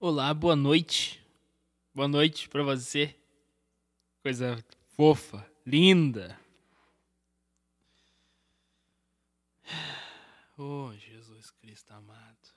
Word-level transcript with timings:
Olá, 0.00 0.32
boa 0.32 0.54
noite. 0.54 1.20
Boa 1.92 2.06
noite 2.06 2.48
pra 2.48 2.62
você. 2.62 3.18
Coisa 4.22 4.64
fofa, 4.94 5.44
linda. 5.66 6.38
Oh, 10.56 10.92
Jesus 10.94 11.50
Cristo 11.50 11.92
amado. 11.92 12.48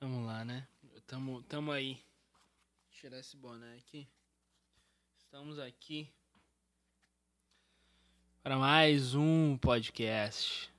Vamos 0.00 0.26
lá, 0.26 0.42
né? 0.42 0.66
Tamo, 1.06 1.42
tamo 1.42 1.70
aí. 1.70 1.94
Vou 1.94 2.92
tirar 2.92 3.18
esse 3.18 3.36
boné 3.36 3.76
aqui. 3.76 4.08
Estamos 5.18 5.58
aqui 5.58 6.10
para 8.42 8.56
mais 8.56 9.14
um 9.14 9.58
podcast. 9.58 10.72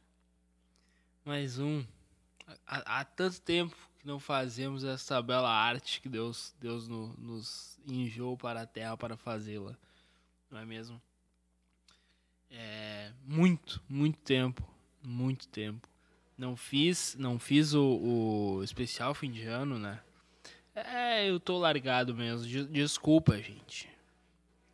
Mais 1.24 1.60
um. 1.60 1.86
Há, 2.66 3.00
há 3.00 3.06
tanto 3.06 3.40
tempo 3.42 3.91
que 4.02 4.08
não 4.08 4.20
fazemos 4.20 4.84
essa 4.84 5.22
bela 5.22 5.50
arte 5.50 6.02
que 6.02 6.10
Deus, 6.10 6.54
Deus 6.60 6.88
no, 6.88 7.16
nos 7.18 7.80
enviou 7.88 8.36
para 8.36 8.64
a 8.64 8.66
terra 8.66 8.98
para 8.98 9.16
fazê-la. 9.16 9.78
Não 10.50 10.60
é 10.60 10.66
mesmo? 10.66 11.02
É 12.50 13.14
muito, 13.24 13.82
muito 13.88 14.18
tempo 14.20 14.72
muito 15.04 15.48
tempo. 15.48 15.88
Não 16.38 16.56
fiz, 16.56 17.16
não 17.18 17.38
fiz 17.38 17.74
o, 17.74 17.84
o 18.58 18.64
especial 18.64 19.14
fim 19.14 19.32
de 19.32 19.46
ano, 19.46 19.78
né? 19.78 20.00
É, 20.74 21.30
eu 21.30 21.40
tô 21.40 21.58
largado 21.58 22.16
mesmo. 22.16 22.48
Desculpa, 22.68 23.38
gente. 23.38 23.90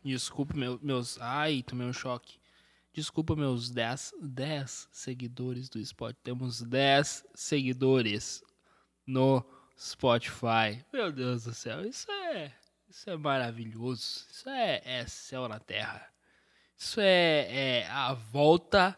Desculpa 0.02 0.54
meu, 0.54 0.78
meus. 0.82 1.20
Ai, 1.20 1.62
tomei 1.62 1.86
um 1.86 1.92
choque. 1.92 2.38
Desculpa 2.92 3.36
meus 3.36 3.70
10, 3.70 4.14
10 4.22 4.88
seguidores 4.90 5.68
do 5.68 5.84
Spotify. 5.84 6.18
Temos 6.22 6.62
10 6.62 7.26
seguidores 7.34 8.42
no 9.08 9.42
Spotify. 9.76 10.84
Meu 10.92 11.10
Deus 11.10 11.44
do 11.44 11.54
céu, 11.54 11.84
isso 11.84 12.10
é. 12.12 12.52
Isso 12.88 13.08
é 13.08 13.16
maravilhoso. 13.16 14.26
Isso 14.30 14.48
é, 14.48 14.82
é 14.84 15.06
céu 15.06 15.48
na 15.48 15.58
terra. 15.58 16.06
Isso 16.76 17.00
é, 17.00 17.80
é 17.80 17.86
a 17.88 18.12
volta 18.12 18.94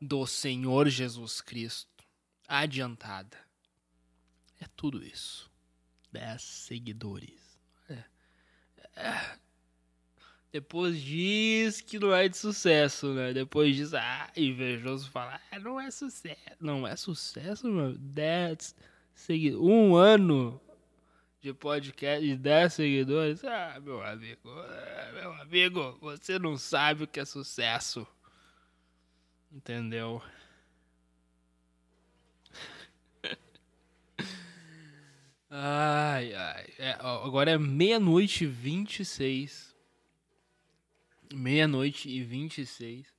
do 0.00 0.26
Senhor 0.26 0.88
Jesus 0.88 1.40
Cristo 1.40 2.04
adiantada. 2.46 3.38
É 4.60 4.66
tudo 4.76 5.02
isso. 5.02 5.50
Dez 6.12 6.42
seguidores. 6.42 7.58
É. 7.88 8.04
É. 8.96 9.38
Depois 10.52 11.00
diz 11.00 11.80
que 11.80 11.98
não 11.98 12.14
é 12.14 12.28
de 12.28 12.36
sucesso, 12.36 13.12
né? 13.12 13.32
Depois 13.32 13.74
diz, 13.74 13.92
ah, 13.94 14.30
invejoso 14.36 15.10
falar, 15.10 15.42
ah, 15.50 15.58
não 15.58 15.80
é 15.80 15.90
sucesso. 15.90 16.38
Não 16.60 16.86
é 16.86 16.94
sucesso, 16.94 17.66
meu. 17.66 17.98
Dez 17.98 18.76
seguidores. 19.14 19.66
Um 19.66 19.94
ano 19.96 20.60
de 21.40 21.52
podcast 21.52 22.26
de 22.26 22.36
10 22.36 22.72
seguidores. 22.72 23.44
Ah, 23.44 23.78
meu 23.80 24.02
amigo, 24.02 24.50
ah, 24.50 25.12
meu 25.12 25.32
amigo, 25.34 25.98
você 26.00 26.38
não 26.38 26.56
sabe 26.56 27.04
o 27.04 27.06
que 27.06 27.20
é 27.20 27.24
sucesso. 27.24 28.06
Entendeu? 29.52 30.22
ai, 35.50 36.34
ai. 36.34 36.72
É, 36.78 36.92
agora 37.00 37.50
é 37.52 37.58
meia-noite 37.58 38.44
e 38.44 38.46
26. 38.46 39.74
Meia-noite 41.32 42.08
e 42.08 42.22
26. 42.22 43.13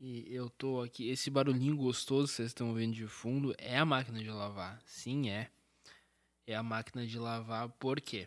E 0.00 0.34
eu 0.34 0.48
tô 0.48 0.80
aqui. 0.80 1.10
Esse 1.10 1.28
barulhinho 1.28 1.76
gostoso 1.76 2.28
que 2.28 2.36
vocês 2.36 2.48
estão 2.48 2.72
vendo 2.72 2.94
de 2.94 3.06
fundo 3.06 3.54
é 3.58 3.78
a 3.78 3.84
máquina 3.84 4.18
de 4.18 4.30
lavar. 4.30 4.80
Sim, 4.86 5.28
é. 5.28 5.50
É 6.46 6.56
a 6.56 6.62
máquina 6.62 7.06
de 7.06 7.18
lavar, 7.18 7.68
por 7.68 8.00
quê? 8.00 8.26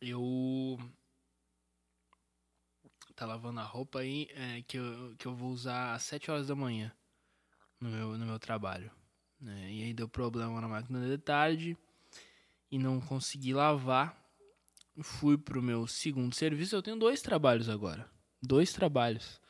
Eu 0.00 0.76
tá 3.14 3.26
lavando 3.26 3.60
a 3.60 3.64
roupa 3.64 4.00
aí 4.00 4.28
é, 4.30 4.62
que, 4.62 4.76
eu, 4.76 5.14
que 5.18 5.26
eu 5.26 5.34
vou 5.34 5.50
usar 5.50 5.94
às 5.94 6.02
7 6.04 6.30
horas 6.30 6.46
da 6.46 6.54
manhã 6.54 6.92
no 7.80 7.88
meu, 7.88 8.18
no 8.18 8.26
meu 8.26 8.38
trabalho. 8.38 8.90
Né? 9.40 9.72
E 9.72 9.82
aí 9.84 9.94
deu 9.94 10.08
problema 10.08 10.60
na 10.60 10.68
máquina 10.68 11.00
de 11.06 11.18
tarde 11.18 11.76
e 12.70 12.78
não 12.78 13.00
consegui 13.00 13.54
lavar. 13.54 14.16
Fui 15.00 15.38
pro 15.38 15.62
meu 15.62 15.86
segundo 15.86 16.34
serviço. 16.34 16.74
Eu 16.74 16.82
tenho 16.82 16.98
dois 16.98 17.22
trabalhos 17.22 17.68
agora. 17.68 18.10
Dois 18.42 18.72
trabalhos. 18.72 19.40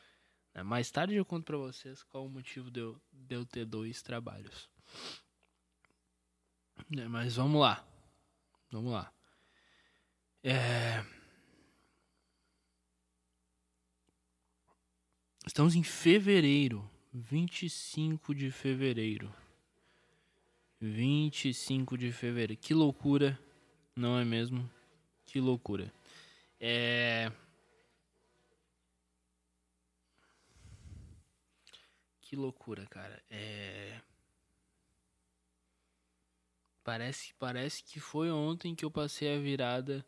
Né? 0.53 0.63
Mais 0.63 0.89
tarde 0.91 1.15
eu 1.15 1.25
conto 1.25 1.45
pra 1.45 1.57
vocês 1.57 2.03
qual 2.03 2.25
o 2.25 2.29
motivo 2.29 2.69
de 2.71 2.79
eu, 2.79 3.01
de 3.11 3.35
eu 3.35 3.45
ter 3.45 3.65
dois 3.65 4.01
trabalhos. 4.01 4.69
Né? 6.89 7.07
Mas 7.07 7.35
vamos 7.35 7.61
lá. 7.61 7.85
Vamos 8.71 8.91
lá. 8.91 9.11
É. 10.43 11.03
Estamos 15.45 15.75
em 15.75 15.83
fevereiro. 15.83 16.89
25 17.11 18.35
de 18.35 18.51
fevereiro. 18.51 19.33
25 20.79 21.97
de 21.97 22.11
fevereiro. 22.11 22.61
Que 22.61 22.73
loucura, 22.73 23.39
não 23.95 24.17
é 24.17 24.23
mesmo? 24.23 24.69
Que 25.25 25.39
loucura. 25.39 25.91
É. 26.59 27.31
Que 32.29 32.35
loucura, 32.35 32.85
cara. 32.85 33.19
É. 33.27 33.99
Parece, 36.83 37.33
parece 37.39 37.83
que 37.83 37.99
foi 37.99 38.29
ontem 38.29 38.75
que 38.75 38.85
eu 38.85 38.91
passei 38.91 39.35
a 39.35 39.39
virada 39.39 40.05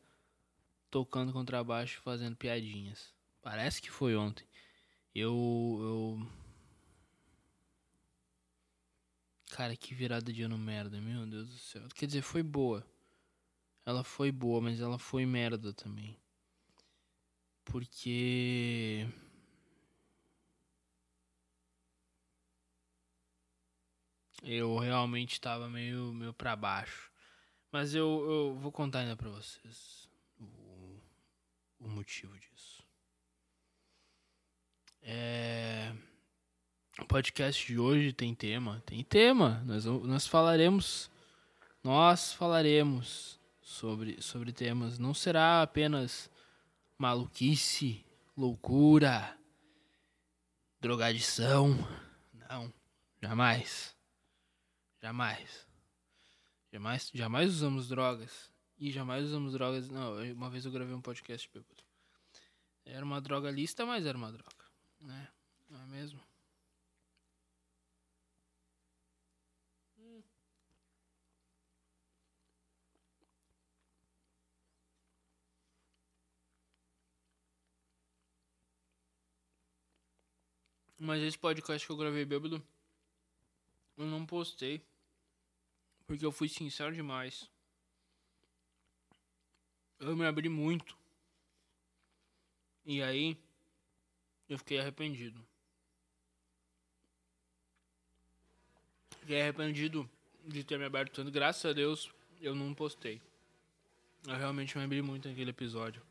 tocando 0.92 1.34
contrabaixo 1.34 2.00
fazendo 2.02 2.36
piadinhas. 2.36 3.12
Parece 3.42 3.82
que 3.82 3.90
foi 3.90 4.16
ontem. 4.16 4.46
Eu, 5.16 5.34
eu. 5.82 6.32
Cara, 9.50 9.76
que 9.76 9.96
virada 9.96 10.32
de 10.32 10.44
ano 10.44 10.60
merda, 10.60 11.02
meu 11.02 11.26
Deus 11.26 11.50
do 11.50 11.58
céu. 11.58 11.88
Quer 11.96 12.06
dizer, 12.06 12.22
foi 12.22 12.44
boa. 12.44 12.86
Ela 13.84 14.04
foi 14.04 14.32
boa, 14.32 14.62
mas 14.62 14.80
ela 14.80 15.00
foi 15.00 15.26
merda 15.26 15.74
também. 15.74 16.16
Porque. 17.66 19.08
Eu 24.42 24.78
realmente 24.78 25.34
estava 25.34 25.70
meio, 25.70 26.14
meio 26.14 26.34
pra 26.34 26.56
baixo. 26.56 27.12
Mas 27.72 27.94
eu, 27.94 28.26
eu 28.30 28.56
vou 28.60 28.72
contar 28.72 29.00
ainda 29.00 29.16
pra 29.16 29.30
vocês 29.30 30.10
o, 30.40 31.00
o 31.80 31.88
motivo 31.88 32.38
disso. 32.38 32.84
É... 35.04 35.94
O 37.00 37.06
podcast 37.06 37.66
de 37.66 37.80
hoje 37.80 38.12
tem 38.12 38.34
tema. 38.36 38.82
Tem 38.86 39.04
tema. 39.04 39.64
Nós, 39.66 39.86
nós 39.86 40.28
falaremos. 40.28 41.10
Nós 41.84 42.34
falaremos 42.34 43.40
sobre, 43.62 44.22
sobre 44.22 44.52
temas. 44.52 45.00
Não 45.00 45.14
será 45.14 45.62
apenas 45.62 46.30
maluquice, 46.98 48.06
loucura, 48.36 49.38
drogadição. 50.80 51.78
Não. 52.34 52.72
Jamais. 53.22 53.96
Jamais. 55.02 55.68
Jamais, 56.72 57.12
jamais 57.14 57.50
usamos 57.50 57.88
drogas. 57.88 58.52
E 58.78 58.92
jamais 58.92 59.26
usamos 59.26 59.54
drogas. 59.54 59.90
Não, 59.90 60.16
uma 60.34 60.50
vez 60.50 60.66
eu 60.66 60.72
gravei 60.72 60.96
um 60.96 61.02
podcast 61.02 61.50
bêbado. 61.54 61.84
Era 62.86 63.06
uma 63.06 63.22
droga 63.22 63.52
lista, 63.52 63.86
mas 63.86 64.06
era 64.06 64.18
uma 64.18 64.32
droga 64.32 64.62
né? 65.02 65.28
Não 65.70 65.82
é 65.82 65.86
mesmo? 65.88 66.20
Mas 80.98 81.22
esse 81.24 81.38
podcast 81.38 81.86
que 81.86 81.92
eu 81.92 81.98
gravei 81.98 82.24
bêbado, 82.26 82.64
eu 83.98 84.06
não 84.06 84.26
postei. 84.26 84.86
Porque 86.12 86.26
eu 86.26 86.32
fui 86.34 86.50
sincero 86.50 86.94
demais. 86.94 87.50
Eu 89.98 90.14
me 90.14 90.26
abri 90.26 90.50
muito. 90.50 90.98
E 92.86 93.02
aí, 93.02 93.38
eu 94.50 94.58
fiquei 94.58 94.78
arrependido. 94.78 95.42
Fiquei 99.22 99.42
arrependido 99.42 100.10
de 100.46 100.66
ter 100.66 100.78
me 100.78 100.84
aberto 100.84 101.14
tanto. 101.14 101.32
Graças 101.32 101.64
a 101.64 101.72
Deus, 101.72 102.12
eu 102.42 102.54
não 102.54 102.74
postei. 102.74 103.22
Eu 104.28 104.36
realmente 104.36 104.78
me 104.78 104.84
abri 104.84 105.02
muito 105.02 105.30
naquele 105.30 105.52
episódio. 105.52 106.06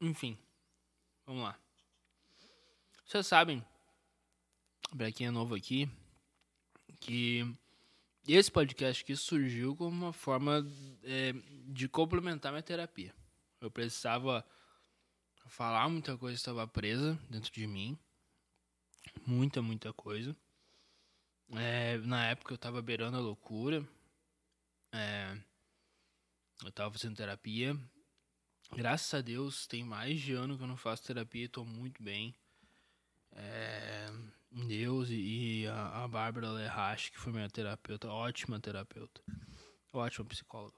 Enfim, 0.00 0.38
vamos 1.26 1.42
lá. 1.42 1.58
Vocês 3.04 3.26
sabem, 3.26 3.66
pra 4.96 5.10
quem 5.10 5.26
é 5.26 5.30
novo 5.32 5.56
aqui, 5.56 5.90
que 7.00 7.46
esse 8.26 8.50
podcast 8.50 9.02
aqui 9.02 9.16
surgiu 9.16 9.74
como 9.74 9.90
uma 9.90 10.12
forma 10.12 10.66
é, 11.02 11.32
de 11.66 11.88
complementar 11.88 12.52
minha 12.52 12.62
terapia. 12.62 13.14
Eu 13.60 13.70
precisava 13.70 14.44
falar 15.46 15.88
muita 15.88 16.16
coisa 16.16 16.36
estava 16.36 16.66
presa 16.66 17.18
dentro 17.30 17.52
de 17.52 17.66
mim. 17.66 17.98
Muita, 19.26 19.62
muita 19.62 19.92
coisa. 19.92 20.36
É, 21.52 21.96
na 21.98 22.26
época 22.26 22.52
eu 22.52 22.56
estava 22.56 22.82
beirando 22.82 23.16
a 23.16 23.20
loucura. 23.20 23.86
É, 24.92 25.36
eu 26.62 26.68
estava 26.68 26.92
fazendo 26.92 27.16
terapia. 27.16 27.76
Graças 28.76 29.12
a 29.14 29.22
Deus, 29.22 29.66
tem 29.66 29.82
mais 29.82 30.20
de 30.20 30.34
ano 30.34 30.56
que 30.56 30.62
eu 30.62 30.68
não 30.68 30.76
faço 30.76 31.04
terapia 31.04 31.42
e 31.42 31.46
estou 31.46 31.64
muito 31.64 32.02
bem. 32.02 32.34
É, 33.32 34.08
Deus 34.50 35.08
e, 35.10 35.66
a, 35.66 36.04
a 36.04 36.08
Bárbara 36.08 36.50
Lerrache, 36.50 37.10
que 37.10 37.18
foi 37.18 37.32
minha 37.32 37.48
terapeuta, 37.50 38.08
ótima 38.08 38.58
terapeuta, 38.58 39.22
ótima 39.92 40.24
psicóloga, 40.26 40.76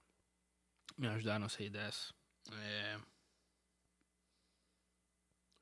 me 0.98 1.06
ajudaram 1.08 1.46
a 1.46 1.48
sair 1.48 1.70
dessa. 1.70 2.12
É, 2.52 3.00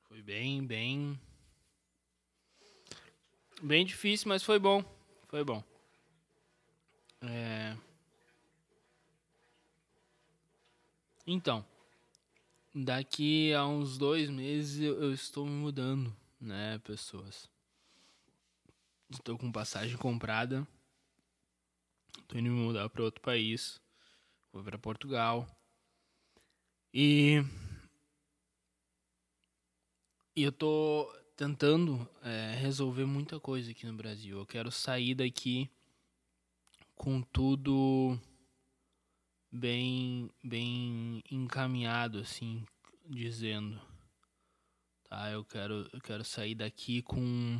foi 0.07 0.23
bem, 0.23 0.65
bem. 0.65 1.19
Bem 3.61 3.85
difícil, 3.85 4.27
mas 4.27 4.43
foi 4.43 4.57
bom. 4.57 4.83
Foi 5.27 5.43
bom. 5.43 5.63
É... 7.21 7.77
Então, 11.27 11.63
daqui 12.73 13.53
a 13.53 13.67
uns 13.67 13.99
dois 13.99 14.29
meses 14.29 14.81
eu, 14.81 15.03
eu 15.03 15.13
estou 15.13 15.45
me 15.45 15.51
mudando, 15.51 16.15
né, 16.41 16.79
pessoas? 16.79 17.47
Estou 19.09 19.37
com 19.39 19.51
passagem 19.51 19.97
comprada. 19.97 20.67
Estou 22.19 22.39
indo 22.39 22.51
me 22.51 22.59
mudar 22.61 22.87
para 22.89 23.03
outro 23.03 23.21
país. 23.21 23.81
Vou 24.53 24.63
para 24.63 24.77
Portugal. 24.77 25.47
E 26.93 27.43
e 30.35 30.43
eu 30.43 30.51
tô 30.51 31.11
tentando 31.35 32.07
é, 32.23 32.53
resolver 32.55 33.05
muita 33.05 33.39
coisa 33.39 33.71
aqui 33.71 33.85
no 33.87 33.97
Brasil. 33.97 34.37
Eu 34.37 34.45
quero 34.45 34.71
sair 34.71 35.15
daqui 35.15 35.69
com 36.95 37.21
tudo 37.21 38.19
bem 39.51 40.29
bem 40.43 41.23
encaminhado 41.31 42.19
assim 42.19 42.63
dizendo 43.07 43.81
tá 45.09 45.31
eu 45.31 45.43
quero 45.43 45.89
eu 45.91 45.99
quero 45.99 46.23
sair 46.23 46.53
daqui 46.53 47.01
com 47.01 47.59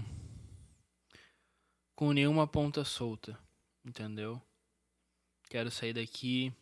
com 1.99 2.13
nenhuma 2.13 2.47
ponta 2.47 2.85
solta 2.85 3.37
entendeu 3.83 4.41
quero 5.49 5.69
sair 5.69 5.91
daqui 5.91 6.53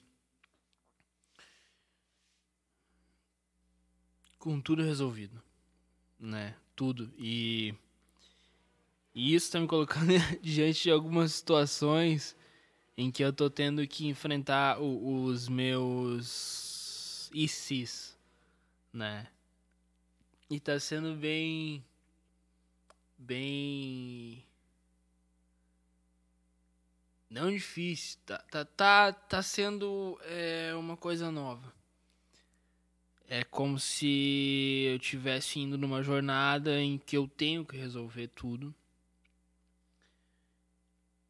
com 4.40 4.60
tudo 4.60 4.82
resolvido 4.82 5.48
né? 6.20 6.56
Tudo. 6.76 7.12
E, 7.18 7.74
e 9.14 9.34
isso 9.34 9.52
tá 9.52 9.60
me 9.60 9.68
colocando 9.68 10.14
diante 10.42 10.84
de 10.84 10.92
algumas 10.92 11.34
situações 11.34 12.36
em 12.98 13.12
que 13.12 13.24
eu 13.24 13.32
tô 13.32 13.50
tendo 13.50 13.86
que 13.88 14.08
enfrentar 14.08 14.80
o, 14.82 15.24
os 15.24 15.48
meus 15.48 17.30
ICs, 17.34 18.18
né? 18.92 19.28
E 20.50 20.60
tá 20.60 20.80
sendo 20.80 21.16
bem. 21.16 21.84
Bem. 23.18 24.47
Não 27.30 27.52
difícil, 27.52 28.18
tá, 28.26 28.38
tá, 28.50 28.66
tá, 28.66 29.12
tá 29.12 29.42
sendo 29.44 30.18
é, 30.24 30.74
uma 30.76 30.96
coisa 30.96 31.30
nova. 31.30 31.74
É 33.28 33.44
como 33.44 33.78
se 33.78 34.86
eu 34.88 34.96
estivesse 34.96 35.60
indo 35.60 35.78
numa 35.78 36.02
jornada 36.02 36.82
em 36.82 36.98
que 36.98 37.18
eu 37.18 37.28
tenho 37.28 37.66
que 37.66 37.76
resolver 37.76 38.30
tudo. 38.30 38.74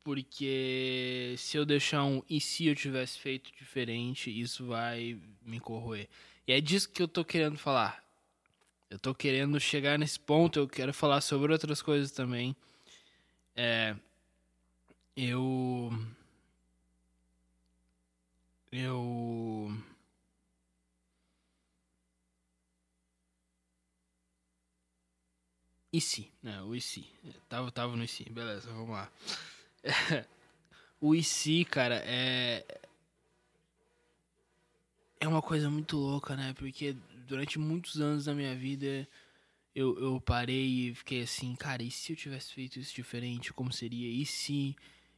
Porque 0.04 1.34
se 1.40 1.58
eu 1.58 1.66
deixar 1.66 2.04
um 2.04 2.22
e 2.30 2.40
se 2.40 2.68
eu 2.68 2.76
tivesse 2.76 3.18
feito 3.20 3.52
diferente, 3.58 4.30
isso 4.30 4.68
vai 4.68 5.20
me 5.42 5.60
corroer. 5.60 6.08
E 6.48 6.54
é 6.54 6.62
disso 6.62 6.90
que 6.90 7.02
eu 7.02 7.08
tô 7.08 7.26
querendo 7.26 7.58
falar. 7.58 8.04
Eu 8.90 9.00
tô 9.00 9.14
querendo 9.14 9.60
chegar 9.60 9.98
nesse 9.98 10.20
ponto, 10.20 10.60
eu 10.60 10.68
quero 10.68 10.94
falar 10.94 11.20
sobre 11.22 11.52
outras 11.52 11.82
coisas 11.82 12.12
também. 12.12 12.56
É. 13.56 13.96
Eu. 15.18 15.90
Eu 18.72 19.76
IC, 25.92 26.30
né? 26.44 26.62
O 26.62 26.76
IC. 26.76 27.04
Tava, 27.50 27.72
tava 27.72 27.96
no 27.96 28.04
IC, 28.04 28.30
beleza, 28.30 28.70
vamos 28.72 28.92
lá. 28.92 29.12
o 31.02 31.16
IC, 31.16 31.66
cara, 31.66 31.96
é. 32.06 32.64
É 35.20 35.28
uma 35.28 35.42
coisa 35.42 35.68
muito 35.68 35.98
louca, 35.98 36.36
né? 36.36 36.54
Porque 36.54 36.96
durante 37.28 37.58
muitos 37.58 38.00
anos 38.00 38.26
da 38.26 38.36
minha 38.36 38.56
vida 38.56 39.08
eu, 39.74 39.98
eu 40.00 40.22
parei 40.22 40.90
e 40.90 40.96
fiquei 40.96 41.24
assim, 41.24 41.56
cara, 41.56 41.82
e 41.82 41.90
se 41.90 42.14
eu 42.14 42.16
tivesse 42.16 42.54
feito 42.54 42.80
isso 42.80 42.94
diferente? 42.94 43.52
Como 43.52 43.74
seria? 43.74 44.08
E 44.08 44.24
se 44.28 44.76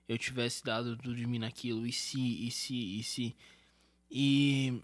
eu 0.10 0.18
tivesse 0.18 0.64
dado 0.64 0.98
tudo 0.98 1.16
de 1.16 1.28
mim 1.28 1.38
naquilo? 1.38 1.86
E 1.86 1.94
se, 1.94 2.20
e 2.20 2.50
se, 2.50 3.00
e 3.00 3.04
se? 3.04 3.36
E. 4.10 4.82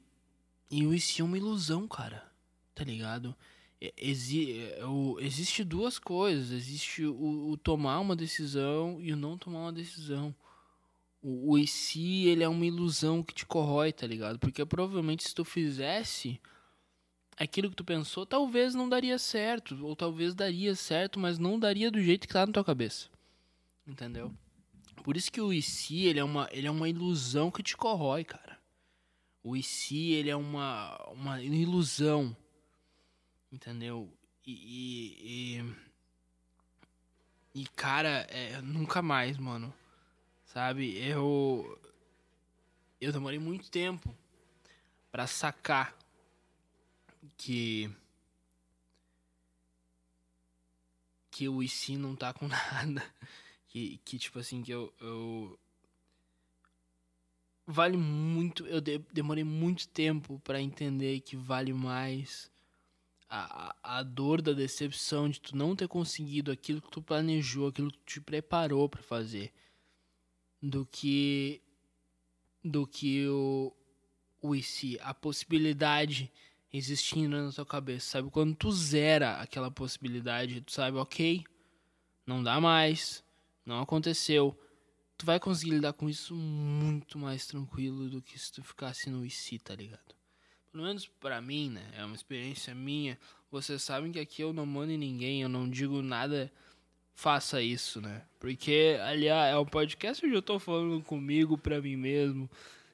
E 0.70 0.86
o 0.86 0.94
e 0.94 1.00
se 1.00 1.22
é 1.22 1.26
uma 1.26 1.38
ilusão, 1.38 1.88
cara. 1.88 2.32
Tá 2.76 2.84
ligado? 2.84 3.36
Exi 3.98 4.60
é, 4.60 4.86
o, 4.86 5.20
existe 5.20 5.64
duas 5.64 5.98
coisas. 5.98 6.52
Existe 6.52 7.04
o, 7.06 7.50
o, 7.50 7.58
tomar 7.58 8.00
uma 8.00 8.16
decisão 8.16 9.00
e 9.02 9.12
o 9.12 9.18
não 9.18 9.36
tomar 9.36 9.62
uma 9.62 9.74
decisão. 9.74 10.34
O, 11.24 11.54
o 11.54 11.58
e 11.58 11.66
se, 11.66 12.28
ele 12.28 12.44
é 12.44 12.48
uma 12.48 12.66
ilusão 12.66 13.24
que 13.24 13.34
te 13.34 13.48
corrói, 13.48 13.92
tá 13.92 14.06
ligado? 14.06 14.38
Porque 14.38 14.64
provavelmente 14.64 15.28
se 15.28 15.34
tu 15.34 15.44
fizesse 15.44 16.40
aquilo 17.36 17.72
que 17.72 17.76
tu 17.76 17.84
pensou, 17.84 18.28
talvez 18.28 18.76
não 18.76 18.88
daria 18.88 19.18
certo. 19.18 19.84
Ou 19.84 19.96
talvez 19.96 20.36
daria 20.36 20.76
certo, 20.76 21.20
mas 21.20 21.40
não 21.40 21.58
daria 21.58 21.90
do 21.90 22.00
jeito 22.00 22.28
que 22.28 22.34
tá 22.34 22.46
na 22.46 22.54
tua 22.54 22.64
cabeça. 22.64 23.10
Entendeu? 23.88 24.32
Por 25.04 25.16
isso 25.16 25.32
que 25.32 25.42
o 25.42 25.62
se, 25.62 26.06
ele 26.06 26.20
é 26.20 26.24
uma, 26.24 26.50
ele 26.52 26.68
é 26.68 26.72
uma 26.72 26.90
ilusão 26.90 27.52
que 27.52 27.62
te 27.62 27.78
corrói, 27.78 28.24
cara. 28.24 28.60
O 29.44 29.56
se, 29.62 30.12
ele 30.12 30.30
é 30.30 30.36
uma, 30.36 30.98
uma 31.12 31.42
ilusão 31.42 32.36
Entendeu? 33.56 34.12
E, 34.46 35.64
e, 37.54 37.62
e 37.62 37.68
cara, 37.70 38.28
é, 38.30 38.62
nunca 38.62 39.02
mais, 39.02 39.38
mano. 39.38 39.74
Sabe? 40.44 40.98
Eu. 40.98 41.80
Eu 43.00 43.14
demorei 43.14 43.40
muito 43.40 43.72
tempo 43.72 44.14
para 45.10 45.26
sacar 45.26 45.98
que. 47.38 47.90
Que 51.32 51.48
o 51.48 51.64
IC 51.64 51.96
não 51.98 52.14
tá 52.14 52.34
com 52.34 52.48
nada. 52.50 53.04
Que, 53.76 54.00
que 54.06 54.18
tipo 54.18 54.40
assim, 54.40 54.64
que 54.64 54.72
eu, 54.72 54.94
eu 55.02 55.60
vale 57.68 57.98
muito. 57.98 58.66
Eu 58.68 58.80
de, 58.80 59.00
demorei 59.12 59.44
muito 59.44 59.86
tempo 59.90 60.40
para 60.46 60.62
entender 60.62 61.20
que 61.20 61.36
vale 61.36 61.74
mais 61.74 62.50
a, 63.30 63.76
a 63.84 64.02
dor 64.02 64.42
da 64.42 64.54
decepção 64.54 65.30
de 65.30 65.42
tu 65.42 65.58
não 65.58 65.76
ter 65.76 65.90
conseguido 65.90 66.54
aquilo 66.54 66.82
que 66.82 66.90
tu 66.90 67.02
planejou, 67.02 67.68
aquilo 67.68 67.92
que 67.92 67.98
tu 67.98 68.06
te 68.06 68.22
preparou 68.22 68.88
para 68.88 69.04
fazer, 69.04 69.52
do 70.62 70.86
que 70.86 71.62
do 72.64 72.88
que 72.88 73.28
o 73.28 73.74
o 74.42 74.56
e 74.56 74.64
a 75.02 75.14
possibilidade 75.14 76.32
existindo 76.72 77.36
na 77.44 77.52
tua 77.52 77.66
cabeça, 77.66 78.12
sabe? 78.12 78.30
Quando 78.30 78.56
tu 78.56 78.72
zera 78.72 79.36
aquela 79.42 79.70
possibilidade, 79.70 80.62
tu 80.62 80.72
sabe, 80.72 80.96
ok, 80.96 81.44
não 82.26 82.42
dá 82.42 82.62
mais, 82.62 83.25
não 83.66 83.82
aconteceu. 83.82 84.58
Tu 85.18 85.26
vai 85.26 85.40
conseguir 85.40 85.72
lidar 85.72 85.94
com 85.94 86.10
isso 86.10 86.36
muito 86.36 87.18
mais 87.18 87.48
tranquilo 87.48 88.10
do 88.10 88.22
que 88.22 88.38
se 88.38 88.52
tu 88.52 88.64
ficasse 88.64 89.10
no 89.10 89.26
e 89.26 89.60
tá 89.60 89.76
ligado? 89.76 90.16
pelo 90.76 90.84
menos 90.84 91.08
para 91.08 91.42
mim, 91.42 91.70
né? 91.70 91.84
É 91.98 92.04
uma 92.04 92.16
experiência 92.16 92.76
minha. 92.76 93.18
Vocês 93.50 93.82
sabem 93.82 94.12
que 94.12 94.20
aqui 94.20 94.42
eu 94.42 94.52
não 94.52 94.66
mando 94.66 94.92
em 94.92 94.98
ninguém, 94.98 95.42
eu 95.42 95.48
não 95.48 95.70
digo 95.70 96.02
nada. 96.02 96.52
Faça 97.14 97.62
isso, 97.62 98.02
né? 98.02 98.24
Porque, 98.38 99.00
aliás, 99.02 99.54
é 99.54 99.58
um 99.58 99.66
podcast 99.66 100.26
onde 100.26 100.36
eu 100.36 100.42
tô 100.42 100.60
falando 100.60 101.02
comigo, 101.02 101.58
pra 101.58 101.82
mim 101.82 101.96
mesmo. 101.96 102.50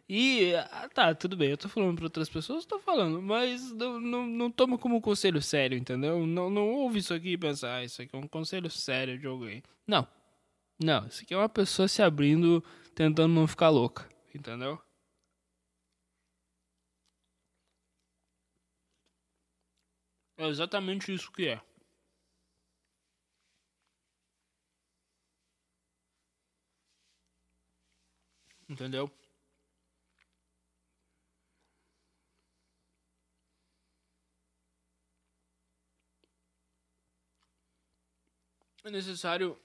E, 0.07 0.53
ah, 0.53 0.87
tá, 0.93 1.15
tudo 1.15 1.35
bem, 1.35 1.49
eu 1.49 1.57
tô 1.57 1.67
falando 1.67 1.95
pra 1.95 2.05
outras 2.05 2.29
pessoas, 2.29 2.65
tô 2.65 2.77
falando, 2.77 3.19
mas 3.19 3.71
não, 3.71 3.99
não, 3.99 4.27
não 4.27 4.51
toma 4.51 4.77
como 4.77 4.97
um 4.97 5.01
conselho 5.01 5.41
sério, 5.41 5.75
entendeu? 5.75 6.27
Não, 6.27 6.51
não 6.51 6.69
ouve 6.69 6.99
isso 6.99 7.15
aqui 7.15 7.29
e 7.29 7.37
pensa, 7.37 7.73
ah, 7.73 7.83
isso 7.83 7.99
aqui 7.99 8.15
é 8.15 8.19
um 8.19 8.27
conselho 8.27 8.69
sério 8.69 9.17
de 9.17 9.25
alguém. 9.25 9.63
Não. 9.87 10.07
Não, 10.83 11.05
isso 11.07 11.21
aqui 11.23 11.33
é 11.33 11.37
uma 11.37 11.47
pessoa 11.47 11.87
se 11.87 12.01
abrindo 12.01 12.63
tentando 12.95 13.33
não 13.33 13.47
ficar 13.47 13.69
louca, 13.69 14.09
entendeu? 14.33 14.81
É 20.37 20.47
exatamente 20.47 21.13
isso 21.13 21.31
que 21.31 21.47
é. 21.47 21.61
Entendeu? 28.67 29.11
É 38.83 38.89
necessário 38.89 39.57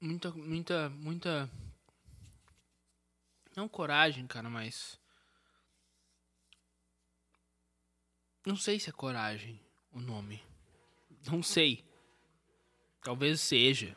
muita 0.00 0.30
muita 0.32 0.88
muita 0.90 1.50
não 3.56 3.68
coragem, 3.68 4.26
cara, 4.26 4.48
mas 4.48 4.98
não 8.46 8.56
sei 8.56 8.78
se 8.80 8.88
é 8.88 8.92
coragem 8.92 9.60
o 9.92 10.00
nome. 10.00 10.42
Não 11.26 11.42
sei. 11.42 11.84
Talvez 13.02 13.40
seja. 13.40 13.94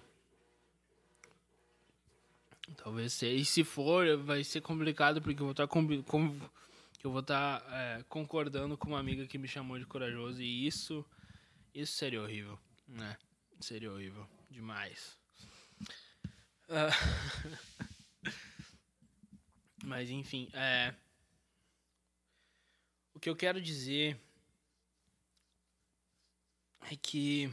Talvez 2.75 3.13
seja. 3.13 3.35
E 3.35 3.45
se 3.45 3.63
for, 3.63 4.17
vai 4.17 4.43
ser 4.43 4.61
complicado 4.61 5.21
porque 5.21 5.41
eu 5.41 5.45
vou 5.45 5.51
estar 5.51 5.67
com, 5.67 6.03
com 6.03 6.39
eu 7.03 7.11
vou 7.11 7.21
estar 7.21 7.63
é, 7.69 8.03
concordando 8.09 8.77
com 8.77 8.89
uma 8.89 8.99
amiga 8.99 9.27
que 9.27 9.37
me 9.37 9.47
chamou 9.47 9.77
de 9.77 9.85
corajoso 9.85 10.41
e 10.41 10.65
isso 10.65 11.05
isso 11.73 11.93
seria 11.93 12.21
horrível, 12.21 12.59
né? 12.87 13.17
Seria 13.59 13.91
horrível 13.91 14.27
demais. 14.49 15.17
Uh, 16.73 16.89
mas 19.85 20.09
enfim, 20.09 20.49
é 20.53 20.95
o 23.13 23.19
que 23.19 23.29
eu 23.29 23.35
quero 23.35 23.61
dizer 23.61 24.19
é 26.91 26.95
que 26.95 27.47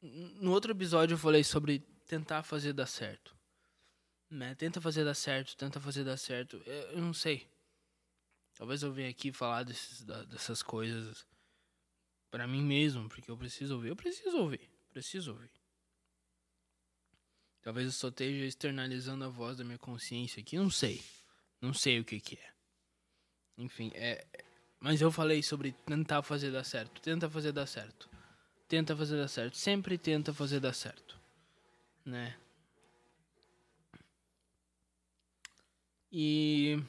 no 0.00 0.52
outro 0.52 0.70
episódio 0.70 1.14
eu 1.14 1.18
falei 1.18 1.42
sobre 1.42 1.80
tentar 2.06 2.44
fazer 2.44 2.72
dar 2.72 2.86
certo. 2.86 3.36
Né? 4.30 4.54
Tenta 4.54 4.80
fazer 4.80 5.04
dar 5.04 5.14
certo, 5.14 5.56
tenta 5.56 5.80
fazer 5.80 6.04
dar 6.04 6.16
certo. 6.16 6.62
Eu, 6.64 6.92
eu 6.92 7.00
não 7.00 7.12
sei. 7.12 7.50
Talvez 8.54 8.84
eu 8.84 8.92
venha 8.92 9.10
aqui 9.10 9.32
falar 9.32 9.64
desses, 9.64 10.04
dessas 10.04 10.62
coisas 10.62 11.26
para 12.30 12.46
mim 12.46 12.62
mesmo, 12.62 13.08
porque 13.08 13.30
eu 13.30 13.36
preciso 13.36 13.74
ouvir. 13.76 13.88
Eu 13.88 13.96
preciso 13.96 14.36
ouvir, 14.38 14.68
preciso 14.92 15.32
ouvir. 15.32 15.50
Talvez 17.62 17.86
eu 17.86 17.92
só 17.92 18.08
esteja 18.08 18.44
externalizando 18.44 19.24
a 19.24 19.28
voz 19.28 19.58
da 19.58 19.64
minha 19.64 19.78
consciência 19.78 20.40
aqui, 20.40 20.56
não 20.56 20.70
sei. 20.70 21.02
Não 21.60 21.74
sei 21.74 22.00
o 22.00 22.04
que 22.04 22.20
que 22.20 22.36
é. 22.36 22.52
Enfim, 23.58 23.90
é. 23.94 24.24
Mas 24.80 25.00
eu 25.00 25.10
falei 25.10 25.42
sobre 25.42 25.72
tentar 25.72 26.22
fazer 26.22 26.52
dar 26.52 26.64
certo. 26.64 27.00
Tenta 27.02 27.28
fazer 27.28 27.52
dar 27.52 27.66
certo. 27.66 28.08
Tenta 28.68 28.96
fazer 28.96 29.16
dar 29.16 29.28
certo. 29.28 29.56
Sempre 29.56 29.98
tenta 29.98 30.32
fazer 30.32 30.60
dar 30.60 30.72
certo. 30.72 31.18
Né? 32.04 32.36
E. 36.12 36.80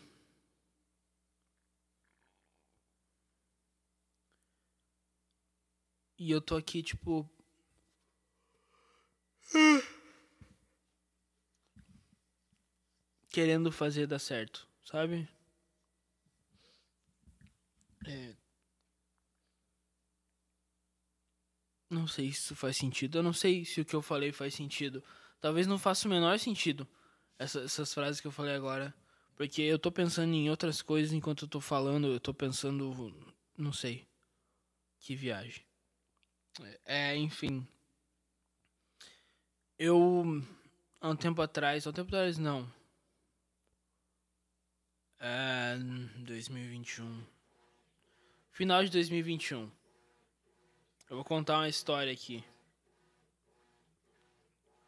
E 6.19 6.31
eu 6.31 6.41
tô 6.41 6.57
aqui, 6.57 6.83
tipo. 6.83 7.27
Querendo 13.31 13.71
fazer 13.71 14.05
dar 14.05 14.19
certo, 14.19 14.67
sabe? 14.83 15.27
É... 18.05 18.35
Não 21.89 22.05
sei 22.05 22.31
se 22.33 22.39
isso 22.39 22.55
faz 22.55 22.75
sentido. 22.75 23.19
Eu 23.19 23.23
não 23.23 23.33
sei 23.33 23.63
se 23.63 23.79
o 23.79 23.85
que 23.85 23.95
eu 23.95 24.01
falei 24.01 24.31
faz 24.33 24.53
sentido. 24.53 25.01
Talvez 25.39 25.67
não 25.67 25.79
faça 25.79 26.07
o 26.07 26.11
menor 26.11 26.37
sentido. 26.37 26.87
Essa, 27.37 27.61
essas 27.61 27.93
frases 27.93 28.19
que 28.19 28.27
eu 28.27 28.31
falei 28.31 28.53
agora. 28.55 28.93
Porque 29.37 29.61
eu 29.61 29.79
tô 29.79 29.91
pensando 29.91 30.33
em 30.33 30.49
outras 30.49 30.81
coisas 30.81 31.13
enquanto 31.13 31.45
eu 31.45 31.49
tô 31.49 31.61
falando. 31.61 32.07
Eu 32.07 32.19
tô 32.19 32.33
pensando. 32.33 32.93
Não 33.57 33.71
sei. 33.71 34.07
Que 34.99 35.15
viagem. 35.15 35.68
É, 36.85 37.15
enfim. 37.15 37.67
Eu. 39.77 40.23
Há 40.99 41.09
um 41.09 41.15
tempo 41.15 41.41
atrás. 41.41 41.85
Há 41.85 41.89
um 41.89 41.93
tempo 41.93 42.09
atrás, 42.09 42.37
não. 42.37 42.71
É. 45.19 45.77
2021 46.17 47.25
Final 48.59 48.83
de 48.83 48.91
2021. 48.91 49.71
Eu 51.09 51.15
vou 51.15 51.23
contar 51.23 51.59
uma 51.59 51.69
história 51.69 52.11
aqui. 52.11 52.43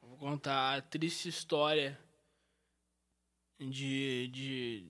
Eu 0.01 0.09
vou 0.09 0.17
contar 0.17 0.77
a 0.77 0.81
triste 0.81 1.29
história 1.29 1.97
de 3.57 4.27
de 4.27 4.85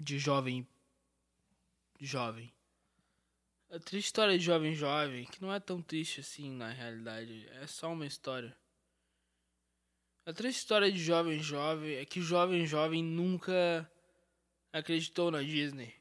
de 0.00 0.18
jovem 0.18 0.66
jovem. 2.00 2.52
A 3.70 3.78
triste 3.78 4.06
história 4.06 4.38
de 4.38 4.42
jovem 4.42 4.74
jovem, 4.74 5.26
que 5.26 5.42
não 5.42 5.52
é 5.52 5.60
tão 5.60 5.82
triste 5.82 6.20
assim 6.20 6.50
na 6.50 6.70
realidade, 6.70 7.46
é 7.50 7.66
só 7.66 7.92
uma 7.92 8.06
história. 8.06 8.56
A 10.24 10.32
triste 10.32 10.60
história 10.60 10.90
de 10.90 10.98
jovem 10.98 11.38
jovem 11.42 11.96
é 11.96 12.04
que 12.06 12.22
jovem 12.22 12.66
jovem 12.66 13.04
nunca 13.04 13.90
acreditou 14.72 15.30
na 15.30 15.42
Disney. 15.42 15.94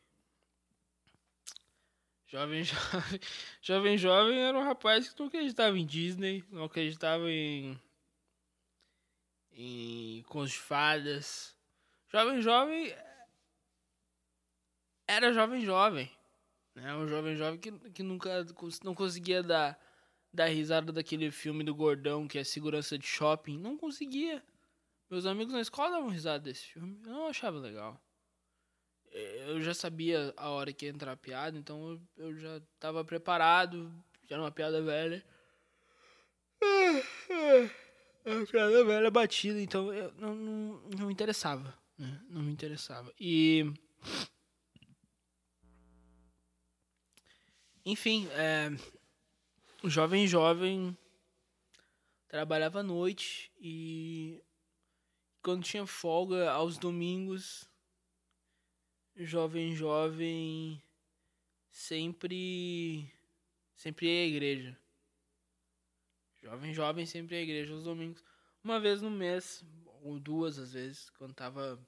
Jovem 2.27 2.63
Jovem, 2.63 3.19
Jovem 3.61 3.97
Jovem 3.97 4.39
era 4.39 4.57
um 4.57 4.63
rapaz 4.63 5.09
que 5.09 5.19
não 5.19 5.27
acreditava 5.27 5.77
em 5.77 5.85
Disney, 5.85 6.45
não 6.49 6.63
acreditava 6.63 7.29
em, 7.29 7.77
em 9.51 10.23
Contos 10.23 10.51
de 10.51 10.59
Fadas. 10.59 11.53
Jovem 12.07 12.41
Jovem 12.41 12.95
era 15.05 15.33
Jovem 15.33 15.65
Jovem. 15.65 16.16
Né? 16.77 16.95
Um 16.95 17.07
Jovem 17.07 17.35
Jovem 17.35 17.59
que, 17.59 17.71
que 17.91 18.03
nunca 18.03 18.45
não 18.83 18.95
conseguia 18.95 19.43
dar, 19.43 19.79
dar 20.31 20.45
risada 20.45 20.93
daquele 20.93 21.31
filme 21.31 21.63
do 21.63 21.75
Gordão, 21.75 22.27
que 22.27 22.37
é 22.37 22.43
Segurança 22.43 22.97
de 22.97 23.05
Shopping. 23.05 23.57
Não 23.57 23.77
conseguia. 23.77 24.43
Meus 25.09 25.25
amigos 25.25 25.53
na 25.53 25.61
escola 25.61 25.91
davam 25.91 26.09
risada 26.09 26.43
desse 26.43 26.65
filme. 26.65 27.01
Eu 27.05 27.11
não 27.11 27.27
achava 27.27 27.57
legal 27.57 28.01
eu 29.47 29.61
já 29.61 29.73
sabia 29.73 30.33
a 30.37 30.49
hora 30.49 30.71
que 30.71 30.85
ia 30.85 30.91
entrar 30.91 31.13
a 31.13 31.17
piada, 31.17 31.57
então 31.57 31.99
eu, 32.17 32.35
já 32.37 32.57
estava 32.57 33.03
preparado, 33.03 33.91
já 34.27 34.35
era 34.35 34.43
uma 34.43 34.51
piada 34.51 34.81
velha. 34.81 35.23
A 38.25 38.45
piada 38.45 38.83
velha 38.83 39.09
batida, 39.09 39.61
então 39.61 39.93
eu 39.93 40.11
não, 40.17 40.35
não, 40.35 40.81
não 40.97 41.07
me 41.07 41.13
interessava. 41.13 41.73
Né? 41.97 42.21
Não 42.29 42.41
me 42.41 42.51
interessava. 42.51 43.11
E. 43.19 43.65
Enfim, 47.89 48.27
é, 48.31 48.69
jovem 49.85 50.27
jovem 50.27 50.97
trabalhava 52.27 52.81
à 52.81 52.83
noite 52.83 53.49
e 53.61 54.43
quando 55.41 55.63
tinha 55.63 55.87
folga 55.87 56.51
aos 56.51 56.77
domingos 56.77 57.65
jovem 59.15 59.73
jovem 59.73 60.83
sempre 61.69 63.09
sempre 63.73 64.07
ia 64.07 64.23
à 64.23 64.27
igreja. 64.27 64.77
Jovem 66.43 66.73
jovem 66.73 67.05
sempre 67.05 67.35
ia 67.35 67.39
à 67.39 67.43
igreja 67.43 67.73
aos 67.73 67.85
domingos, 67.85 68.21
uma 68.61 68.81
vez 68.81 69.01
no 69.01 69.09
mês 69.09 69.63
ou 70.03 70.19
duas 70.19 70.59
às 70.59 70.73
vezes, 70.73 71.09
quando 71.11 71.33
tava 71.33 71.79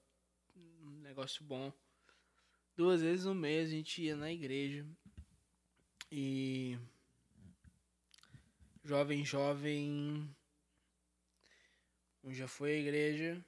um 0.56 1.02
negócio 1.02 1.44
bom. 1.44 1.74
Duas 2.78 3.02
vezes 3.02 3.26
no 3.26 3.36
mês 3.36 3.68
a 3.68 3.72
gente 3.72 4.02
ia 4.02 4.16
na 4.16 4.32
igreja. 4.32 4.88
E 6.12 6.78
jovem 8.84 9.24
jovem 9.24 10.36
já 12.30 12.48
foi 12.48 12.72
à 12.72 12.80
igreja. 12.80 13.46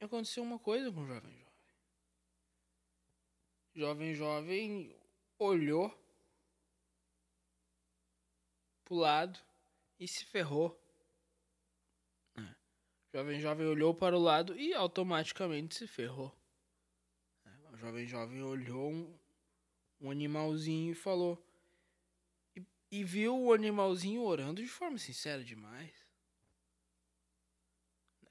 Aconteceu 0.00 0.42
uma 0.42 0.58
coisa 0.58 0.92
com 0.92 1.00
o 1.00 1.06
jovem 1.06 1.48
jovem 3.74 4.14
jovem 4.14 4.14
jovem 4.14 4.96
olhou 5.38 5.96
pro 8.84 8.96
lado 8.96 9.38
e 10.00 10.08
se 10.08 10.24
ferrou. 10.24 10.80
É. 12.36 12.54
Jovem 13.12 13.40
jovem 13.40 13.66
olhou 13.66 13.94
para 13.94 14.16
o 14.16 14.20
lado 14.20 14.56
e 14.56 14.74
automaticamente 14.74 15.74
se 15.74 15.86
ferrou. 15.86 16.34
É. 17.44 17.70
O 17.72 17.76
jovem 17.76 18.06
jovem 18.06 18.42
olhou 18.42 19.17
um, 20.00 20.10
animalzinho 20.10 20.92
e 20.92 20.94
falou. 20.94 21.42
E, 22.56 22.62
e 22.90 23.04
viu 23.04 23.38
o 23.38 23.52
animalzinho 23.52 24.22
orando 24.22 24.62
de 24.62 24.68
forma 24.68 24.98
sincera 24.98 25.44
demais. 25.44 25.92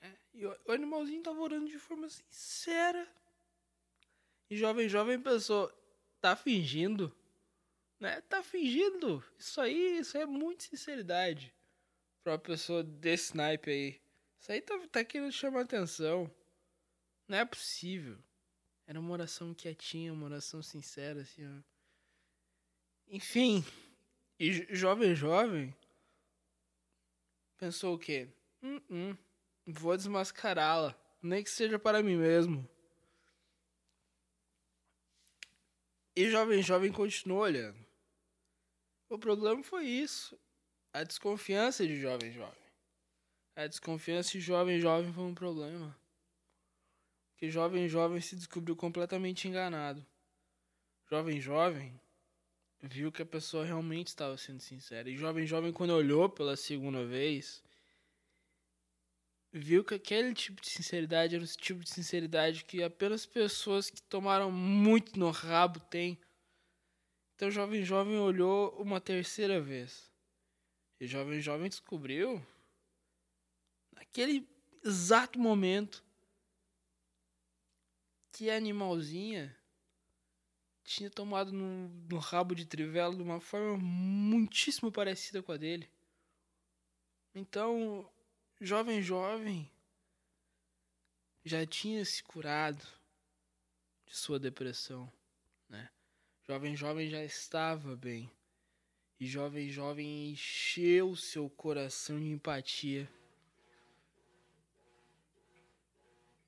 Né? 0.02 0.18
E 0.34 0.46
o, 0.46 0.58
o 0.66 0.72
animalzinho 0.72 1.24
tava 1.24 1.40
orando 1.40 1.68
de 1.68 1.80
forma 1.80 2.10
sincera. 2.10 3.08
E 4.50 4.56
jovem, 4.56 4.88
jovem 4.88 5.20
pensou, 5.20 5.72
tá 6.22 6.36
fingindo? 6.36 7.16
Né? 8.00 8.22
Tá 8.22 8.42
fingindo. 8.42 9.24
Isso 9.38 9.60
aí, 9.60 10.00
isso 10.00 10.18
aí 10.18 10.24
é 10.24 10.28
muito 10.28 10.64
sinceridade. 10.64 11.54
Pra 12.24 12.34
uma 12.34 12.40
pessoa 12.40 12.84
desse 12.84 13.36
naipe 13.36 13.70
aí. 13.72 14.02
Isso 14.40 14.52
aí 14.52 14.62
tá, 14.62 14.80
tá 14.88 15.04
querendo 15.04 15.32
chamar 15.32 15.62
atenção. 15.62 16.32
Não 17.28 17.38
é 17.38 17.46
possível. 17.46 18.18
Era 18.88 19.02
uma 19.02 19.12
oração 19.12 19.54
quietinha, 19.54 20.14
uma 20.14 20.26
oração 20.26 20.64
sincera, 20.64 21.22
assim, 21.22 21.46
ó. 21.46 21.62
Enfim. 23.10 23.66
E 24.40 24.74
jovem, 24.74 25.14
jovem. 25.14 25.76
Pensou 27.58 27.96
o 27.96 28.00
quê? 28.00 28.30
Hum, 28.64 28.82
hum, 28.90 29.18
vou 29.66 29.98
desmascará-la. 29.98 30.98
Nem 31.22 31.44
que 31.44 31.50
seja 31.50 31.78
para 31.78 32.02
mim 32.02 32.16
mesmo. 32.16 32.68
E 36.16 36.30
jovem, 36.30 36.64
jovem 36.64 36.92
continuou 36.92 37.42
olhando. 37.42 37.86
O 39.10 39.20
problema 39.20 39.62
foi 39.64 39.86
isso. 39.86 40.40
A 40.94 41.04
desconfiança 41.04 41.86
de 41.86 42.00
jovem, 42.00 42.32
jovem. 42.32 42.68
A 43.54 43.68
desconfiança 43.68 44.32
de 44.32 44.40
jovem, 44.40 44.80
jovem 44.80 45.12
foi 45.12 45.24
um 45.26 45.36
problema 45.36 46.07
que 47.38 47.50
jovem 47.50 47.88
jovem 47.88 48.20
se 48.20 48.36
descobriu 48.36 48.76
completamente 48.76 49.48
enganado. 49.48 50.06
Jovem 51.10 51.40
jovem 51.40 52.00
viu 52.82 53.12
que 53.12 53.22
a 53.22 53.26
pessoa 53.26 53.64
realmente 53.64 54.08
estava 54.08 54.36
sendo 54.38 54.60
sincera. 54.60 55.10
E 55.10 55.16
jovem 55.16 55.46
jovem 55.46 55.72
quando 55.72 55.92
olhou 55.92 56.28
pela 56.28 56.56
segunda 56.56 57.06
vez, 57.06 57.64
viu 59.54 59.84
que 59.84 59.94
aquele 59.94 60.34
tipo 60.34 60.62
de 60.62 60.70
sinceridade 60.70 61.36
era 61.36 61.44
o 61.44 61.48
tipo 61.48 61.84
de 61.84 61.90
sinceridade 61.90 62.66
que 62.66 62.84
apenas 62.84 63.26
pessoas 63.26 63.90
que 63.90 64.02
tomaram 64.02 64.52
muito 64.52 65.18
no 65.18 65.30
rabo 65.30 65.80
têm. 65.80 66.20
Então 67.36 67.52
jovem 67.52 67.84
jovem 67.84 68.18
olhou 68.18 68.76
uma 68.82 69.00
terceira 69.00 69.62
vez. 69.62 70.12
E 71.00 71.06
jovem 71.06 71.40
jovem 71.40 71.70
descobriu 71.70 72.44
naquele 73.94 74.48
exato 74.84 75.38
momento 75.38 76.04
que 78.38 78.52
animalzinha 78.52 79.58
tinha 80.84 81.10
tomado 81.10 81.52
no, 81.52 81.90
no 82.08 82.20
rabo 82.20 82.54
de 82.54 82.68
trivela 82.68 83.16
de 83.16 83.24
uma 83.24 83.40
forma 83.40 83.76
muitíssimo 83.78 84.92
parecida 84.92 85.42
com 85.42 85.52
a 85.52 85.58
dele. 85.58 85.90
Então, 87.34 88.08
jovem, 88.62 89.02
jovem, 89.02 89.68
já 91.44 91.66
tinha 91.66 92.06
se 92.06 92.22
curado 92.22 92.86
de 94.06 94.16
sua 94.16 94.40
depressão, 94.40 95.12
né? 95.68 95.90
Jovem, 96.48 96.76
jovem 96.76 97.10
já 97.10 97.24
estava 97.24 97.96
bem. 97.96 98.32
E 99.20 99.26
jovem, 99.26 99.68
jovem 99.68 100.30
encheu 100.30 101.16
seu 101.16 101.50
coração 101.50 102.20
de 102.20 102.28
empatia 102.28 103.10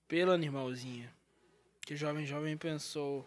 pelo 0.08 0.32
animalzinho 0.32 1.18
que 1.90 1.96
jovem 1.96 2.24
jovem 2.24 2.56
pensou: 2.56 3.26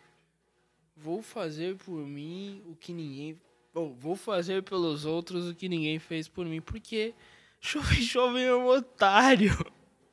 vou 0.97 1.21
fazer 1.21 1.75
por 1.79 2.07
mim 2.07 2.63
o 2.65 2.77
que 2.77 2.93
ninguém, 2.93 3.37
ou 3.75 3.93
vou 3.93 4.15
fazer 4.15 4.63
pelos 4.63 5.05
outros 5.05 5.49
o 5.49 5.55
que 5.55 5.69
ninguém 5.69 5.99
fez 5.99 6.29
por 6.29 6.47
mim, 6.47 6.61
porque 6.61 7.13
jovem 7.61 8.01
jovem 8.01 8.45
é 8.45 8.55
um 8.55 8.69
otário. 8.69 9.53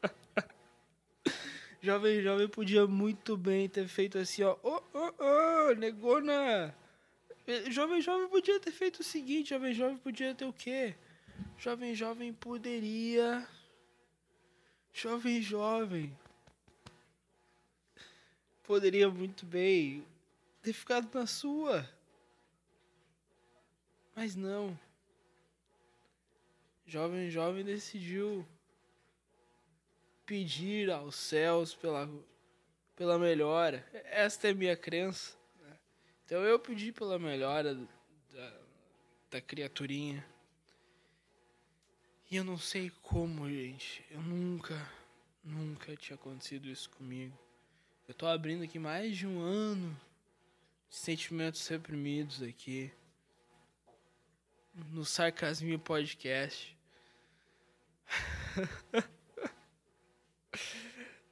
jovem 1.80 2.24
jovem 2.24 2.47
podia 2.47 2.88
muito 2.88 3.38
bem 3.38 3.69
ter 3.69 3.88
feito 3.88 4.17
assim, 4.17 4.41
ó, 4.41 4.58
ô 4.63 4.82
ô 4.95 5.69
ô, 5.69 5.76
negona. 5.76 6.76
Jovem 7.69 8.02
jovem 8.02 8.30
podia 8.30 8.60
ter 8.60 8.71
feito 8.71 9.02
o 9.02 9.04
seguinte, 9.04 9.52
jovem 9.52 9.76
jovem 9.76 9.97
podia 9.97 10.34
ter 10.34 10.45
o 10.45 10.54
quê? 10.54 10.95
Jovem 11.56 11.93
jovem 11.93 12.34
poderia 12.34 13.47
Jovem 14.91 15.39
jovem 15.39 16.17
poderia 18.69 19.10
muito 19.10 19.47
bem 19.47 20.05
ter 20.62 20.73
ficado 20.73 21.10
na 21.12 21.25
sua. 21.25 21.89
Mas 24.15 24.36
não. 24.36 24.79
Jovem 26.86 27.32
jovem 27.32 27.65
decidiu 27.65 28.47
pedir 30.23 30.91
aos 30.91 31.15
céus 31.15 31.73
pela, 31.73 32.08
pela 32.95 33.17
melhora. 33.17 33.84
Esta 34.05 34.49
é 34.49 34.53
minha 34.53 34.77
crença. 34.77 35.36
Né? 35.63 35.75
Então 36.23 36.43
eu 36.43 36.60
pedi 36.60 36.91
pela 36.91 37.17
melhora 37.17 37.73
da, 38.32 38.53
da 39.32 39.41
criaturinha. 39.41 40.23
E 42.29 42.36
eu 42.36 42.43
não 42.43 42.60
sei 42.60 42.91
como, 43.01 43.49
gente. 43.49 44.05
Eu 44.12 44.21
nunca, 44.21 44.75
nunca 45.43 45.95
tinha 45.95 46.13
acontecido 46.13 46.69
isso 46.69 46.88
comigo. 46.91 47.49
Eu 48.10 48.13
tô 48.15 48.26
abrindo 48.26 48.63
aqui 48.63 48.80
mais 48.80 49.15
de 49.15 49.28
um 49.28 49.39
ano 49.39 49.95
de 50.89 50.95
sentimentos 50.95 51.67
reprimidos 51.67 52.41
aqui. 52.41 52.91
No 54.91 55.06
Sarcasminho 55.06 55.78
Podcast. 55.78 56.76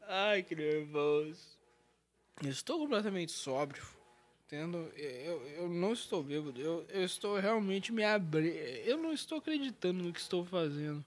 Ai, 0.08 0.44
que 0.44 0.56
nervoso. 0.56 1.58
Eu 2.44 2.52
estou 2.52 2.78
completamente 2.78 3.32
sóbrio. 3.32 3.84
Entendo? 4.46 4.78
Eu, 4.96 5.48
eu 5.48 5.68
não 5.68 5.94
estou 5.94 6.22
bêbado. 6.22 6.62
Eu, 6.62 6.86
eu 6.90 7.04
estou 7.04 7.40
realmente 7.40 7.92
me 7.92 8.04
abrindo. 8.04 8.54
Eu 8.54 9.00
não 9.00 9.14
estou 9.14 9.40
acreditando 9.40 10.04
no 10.04 10.14
que 10.14 10.20
estou 10.20 10.46
fazendo. 10.46 11.04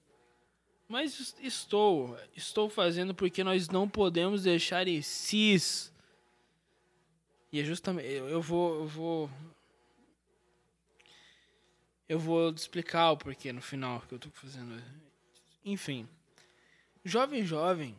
Mas 0.91 1.37
estou, 1.41 2.19
estou 2.35 2.69
fazendo 2.69 3.15
porque 3.15 3.45
nós 3.45 3.69
não 3.69 3.89
podemos 3.89 4.43
deixar 4.43 4.89
esses. 4.89 5.93
E 7.53 7.61
é 7.61 7.65
justamente, 7.65 8.09
eu 8.09 8.43
vou, 8.43 8.81
eu 8.81 8.87
vou, 8.89 9.31
eu 12.09 12.19
vou 12.19 12.51
explicar 12.51 13.13
o 13.13 13.17
porquê 13.17 13.53
no 13.53 13.63
final 13.63 14.01
que 14.01 14.15
eu 14.15 14.17
estou 14.17 14.33
fazendo. 14.33 14.83
Enfim, 15.65 16.09
jovem, 17.05 17.47
jovem, 17.47 17.97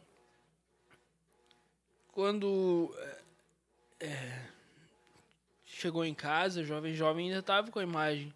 quando 2.12 2.94
é, 4.02 4.08
é 4.08 4.50
chegou 5.64 6.04
em 6.04 6.14
casa, 6.14 6.62
jovem, 6.62 6.94
jovem 6.94 7.28
ainda 7.28 7.40
estava 7.40 7.72
com 7.72 7.80
a 7.80 7.84
imagem 7.84 8.34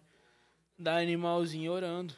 da 0.78 0.96
animalzinha 0.96 1.70
orando. 1.70 2.14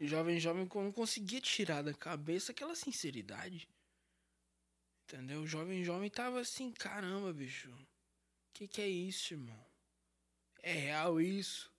Jovem, 0.00 0.38
jovem 0.38 0.68
não 0.72 0.92
conseguia 0.92 1.40
tirar 1.40 1.82
da 1.82 1.92
cabeça 1.92 2.52
aquela 2.52 2.76
sinceridade. 2.76 3.68
Entendeu? 5.04 5.40
O 5.40 5.46
jovem, 5.46 5.82
jovem 5.82 6.08
tava 6.08 6.40
assim, 6.40 6.70
caramba, 6.72 7.32
bicho. 7.32 7.74
Que 8.52 8.68
que 8.68 8.80
é 8.80 8.88
isso, 8.88 9.34
irmão? 9.34 9.66
É 10.62 10.72
real 10.72 11.20
isso? 11.20 11.72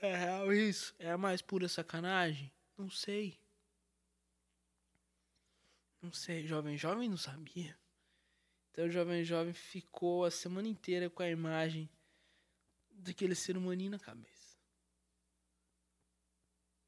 É 0.00 0.16
real 0.16 0.52
isso? 0.52 0.94
É 0.98 1.10
a 1.10 1.18
mais 1.18 1.40
pura 1.40 1.68
sacanagem? 1.68 2.52
Não 2.76 2.90
sei. 2.90 3.38
Não 6.02 6.12
sei, 6.12 6.46
jovem, 6.46 6.76
jovem 6.76 7.08
não 7.08 7.16
sabia. 7.16 7.78
Então 8.70 8.86
o 8.86 8.90
jovem, 8.90 9.24
jovem 9.24 9.54
ficou 9.54 10.24
a 10.24 10.30
semana 10.30 10.68
inteira 10.68 11.08
com 11.08 11.22
a 11.22 11.30
imagem 11.30 11.88
daquele 12.90 13.34
ser 13.34 13.56
humaninho 13.56 13.92
na 13.92 13.98
cabeça. 13.98 14.33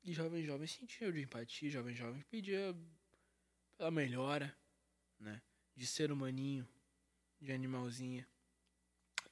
E 0.06 0.12
jovem 0.12 0.44
jovem 0.44 0.68
sentia 0.68 1.12
de 1.12 1.20
empatia, 1.20 1.68
jovem 1.68 1.92
jovem 1.92 2.22
pedia 2.30 2.72
pela 3.76 3.90
melhora, 3.90 4.56
né? 5.18 5.42
De 5.74 5.84
ser 5.84 6.12
humaninho, 6.12 6.66
de 7.40 7.50
animalzinha. 7.50 8.24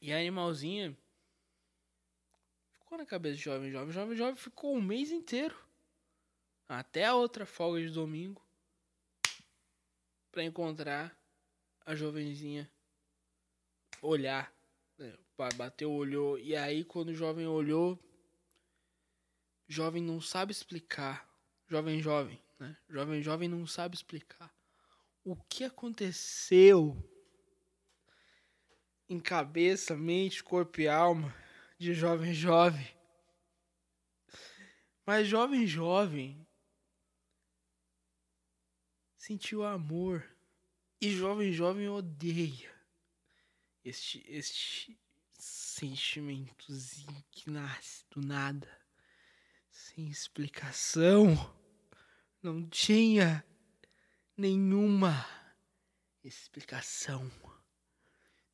E 0.00 0.12
a 0.12 0.18
animalzinha 0.18 0.98
ficou 2.72 2.98
na 2.98 3.06
cabeça 3.06 3.36
de 3.36 3.42
jovem 3.42 3.70
jovem. 3.70 3.92
Jovem 3.92 4.16
jovem 4.16 4.34
ficou 4.34 4.74
um 4.74 4.82
mês 4.82 5.12
inteiro. 5.12 5.56
Até 6.68 7.04
a 7.04 7.14
outra 7.14 7.46
folga 7.46 7.80
de 7.80 7.90
domingo. 7.90 8.42
para 10.32 10.42
encontrar 10.42 11.16
a 11.86 11.94
jovenzinha. 11.94 12.68
Olhar. 14.02 14.52
Né? 14.98 15.16
Bateu, 15.54 15.92
olhou. 15.92 16.36
E 16.36 16.56
aí 16.56 16.82
quando 16.82 17.10
o 17.10 17.14
jovem 17.14 17.46
olhou 17.46 17.96
jovem 19.66 20.02
não 20.02 20.20
sabe 20.20 20.52
explicar. 20.52 21.28
Jovem, 21.66 22.00
jovem, 22.00 22.42
né? 22.58 22.76
Jovem, 22.88 23.22
jovem 23.22 23.48
não 23.48 23.66
sabe 23.66 23.96
explicar 23.96 24.54
o 25.24 25.34
que 25.34 25.64
aconteceu 25.64 27.02
em 29.08 29.18
cabeça, 29.18 29.96
mente, 29.96 30.44
corpo 30.44 30.80
e 30.80 30.88
alma 30.88 31.34
de 31.78 31.94
jovem 31.94 32.34
jovem. 32.34 32.94
Mas 35.06 35.26
jovem 35.26 35.66
jovem 35.66 36.46
sentiu 39.16 39.64
amor 39.64 40.26
e 41.00 41.10
jovem 41.10 41.52
jovem 41.52 41.88
odeia 41.88 42.72
este 43.84 44.24
este 44.28 44.98
sentimentozinho 45.38 47.24
que 47.30 47.50
nasce 47.50 48.04
do 48.10 48.20
nada, 48.20 48.68
sem 49.94 50.08
explicação. 50.08 51.34
Não 52.42 52.68
tinha 52.68 53.44
nenhuma 54.36 55.24
explicação. 56.22 57.30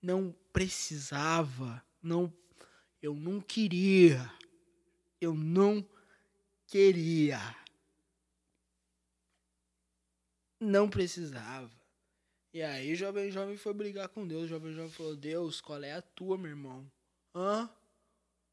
Não 0.03 0.33
precisava, 0.53 1.85
não 2.03 2.33
eu 3.03 3.15
não 3.15 3.41
queria. 3.41 4.31
Eu 5.21 5.35
não 5.35 5.87
queria. 6.67 7.39
Não 10.59 10.89
precisava. 10.89 11.71
E 12.53 12.63
aí, 12.63 12.95
jovem 12.95 13.31
jovem 13.31 13.57
foi 13.57 13.73
brigar 13.73 14.09
com 14.09 14.27
Deus. 14.27 14.49
Jovem 14.49 14.73
jovem 14.73 14.91
falou: 14.91 15.17
Deus, 15.17 15.61
qual 15.61 15.83
é 15.83 15.93
a 15.93 16.03
tua, 16.03 16.37
meu 16.37 16.51
irmão? 16.51 16.91
Hã? 17.35 17.71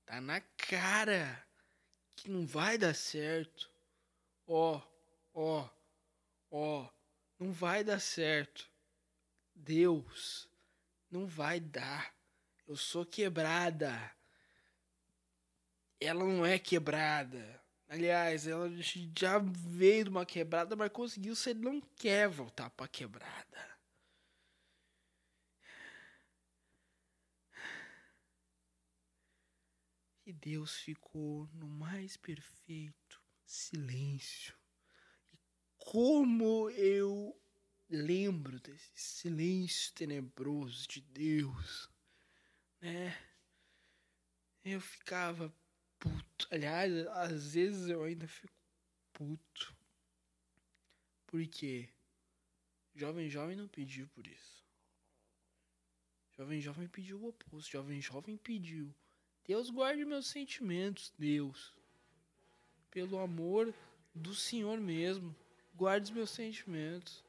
Tá 0.06 0.22
na 0.22 0.40
cara 0.40 1.47
que 2.18 2.30
não 2.30 2.46
vai 2.46 2.78
dar 2.78 2.96
certo. 2.96 3.72
Ó, 4.48 4.82
ó, 5.34 5.70
ó, 6.50 6.90
não 7.40 7.54
vai 7.54 7.84
dar 7.84 8.02
certo. 8.02 8.70
Deus, 9.54 10.50
não 11.10 11.28
vai 11.28 11.60
dar. 11.60 12.14
Eu 12.68 12.76
sou 12.76 13.06
quebrada. 13.06 14.12
Ela 16.00 16.24
não 16.26 16.46
é 16.46 16.60
quebrada. 16.60 17.62
Aliás, 17.88 18.48
ela 18.48 18.70
já 19.16 19.40
veio 19.40 20.06
de 20.06 20.10
uma 20.10 20.26
quebrada, 20.26 20.76
mas 20.76 20.92
conseguiu. 20.92 21.36
Você 21.36 21.54
não 21.54 21.80
quer 21.96 22.28
voltar 22.28 22.70
pra 22.72 22.88
quebrada. 22.88 23.77
E 30.28 30.34
Deus 30.34 30.76
ficou 30.76 31.48
no 31.54 31.70
mais 31.70 32.18
perfeito 32.18 33.24
silêncio. 33.46 34.54
E 35.32 35.38
como 35.78 36.70
eu 36.72 37.34
lembro 37.90 38.60
desse 38.60 38.92
silêncio 38.94 39.94
tenebroso 39.94 40.86
de 40.86 41.00
Deus, 41.00 41.90
né? 42.82 43.18
Eu 44.66 44.82
ficava 44.82 45.50
puto. 45.98 46.46
Aliás, 46.52 46.92
às 47.08 47.54
vezes 47.54 47.88
eu 47.88 48.04
ainda 48.04 48.28
fico 48.28 48.54
puto. 49.14 49.74
Porque 51.26 51.88
jovem 52.94 53.30
jovem 53.30 53.56
não 53.56 53.70
pediu 53.70 54.10
por 54.10 54.28
isso. 54.28 54.68
Jovem 56.34 56.60
jovem 56.60 56.90
pediu 56.90 57.18
o 57.18 57.30
oposto. 57.30 57.72
Jovem 57.72 58.02
jovem 58.02 58.36
pediu 58.36 58.94
Deus 59.48 59.70
guarde 59.70 60.04
meus 60.04 60.28
sentimentos, 60.28 61.14
Deus. 61.18 61.74
Pelo 62.92 63.18
amor 63.18 63.74
do 64.14 64.36
Senhor 64.36 64.78
mesmo, 64.78 65.34
guarde 65.74 66.06
os 66.06 66.12
meus 66.12 66.32
sentimentos, 66.32 67.24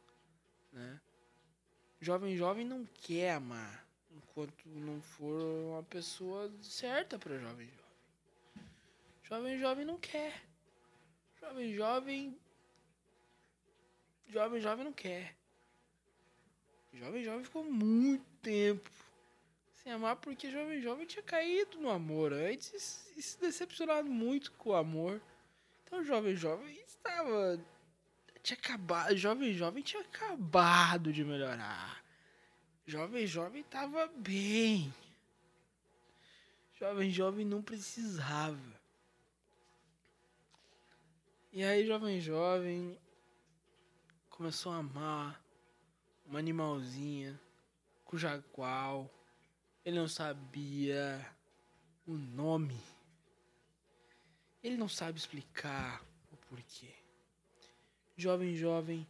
né? 0.73 1.01
Jovem 2.01 2.37
jovem 2.37 2.65
não 2.65 2.85
quer 2.87 3.35
amar 3.35 3.87
enquanto 4.11 4.69
não 4.69 5.01
for 5.01 5.41
uma 5.43 5.83
pessoa 5.85 6.51
certa 6.63 7.19
para 7.19 7.39
jovem 7.39 7.67
jovem. 7.67 7.89
Jovem 9.23 9.59
jovem 9.59 9.85
não 9.85 9.99
quer. 9.99 10.43
Jovem 11.41 11.75
jovem 11.75 12.39
Jovem 14.29 14.61
jovem 14.61 14.85
não 14.85 14.93
quer. 14.93 15.35
Jovem 16.93 17.23
jovem 17.25 17.45
ficou 17.45 17.65
muito 17.65 18.25
tempo 18.43 18.91
amar 19.91 20.17
porque 20.17 20.51
jovem 20.51 20.81
jovem 20.81 21.07
tinha 21.07 21.23
caído 21.23 21.79
no 21.79 21.91
amor 21.91 22.33
antes 22.33 23.11
e 23.17 23.23
se 23.23 23.39
decepcionado 23.41 24.09
muito 24.09 24.53
com 24.53 24.71
o 24.71 24.75
amor. 24.75 25.21
Então 25.85 26.05
jovem 26.05 26.37
jovem 26.37 26.75
estava 26.87 27.59
tinha 28.43 28.59
acabado, 28.59 29.17
jovem 29.17 29.53
jovem 29.53 29.83
tinha 29.83 30.03
acabado 30.03 31.13
de 31.13 31.25
melhorar. 31.25 32.03
Jovem 32.87 33.27
jovem 33.27 33.61
estava 33.61 34.07
bem. 34.07 34.93
Jovem 36.79 37.11
jovem 37.11 37.45
não 37.45 37.61
precisava. 37.61 38.79
E 41.53 41.63
aí 41.65 41.87
jovem 41.87 42.21
jovem 42.21 42.99
começou 44.31 44.73
a 44.73 44.77
amar 44.77 45.43
uma 46.25 46.39
animalzinha 46.39 47.39
cuja 48.05 48.43
qual 48.53 49.11
ele 49.89 49.99
não 49.99 50.07
sabia 50.07 51.27
o 52.07 52.13
nome. 52.13 52.79
Ele 54.63 54.77
não 54.77 54.87
sabe 54.87 55.19
explicar 55.19 56.05
o 56.31 56.37
porquê. 56.37 56.95
Jovem, 58.15 58.55
jovem, 58.55 59.07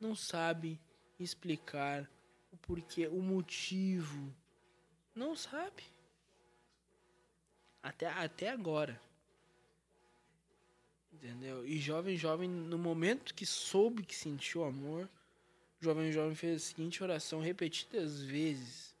não 0.00 0.14
sabe 0.14 0.80
explicar 1.20 2.10
o 2.50 2.56
porquê, 2.56 3.08
o 3.08 3.20
motivo. 3.20 4.34
Não 5.14 5.36
sabe. 5.36 5.82
Até, 7.82 8.06
até 8.06 8.48
agora. 8.48 8.98
Entendeu? 11.12 11.66
E 11.66 11.78
jovem, 11.78 12.16
jovem, 12.16 12.48
no 12.48 12.78
momento 12.78 13.34
que 13.34 13.44
soube 13.44 14.02
que 14.02 14.16
sentiu 14.16 14.64
amor, 14.64 15.06
jovem, 15.78 16.10
jovem 16.10 16.34
fez 16.34 16.62
a 16.62 16.66
seguinte 16.68 17.02
oração 17.02 17.38
repetidas 17.38 18.22
vezes 18.22 18.91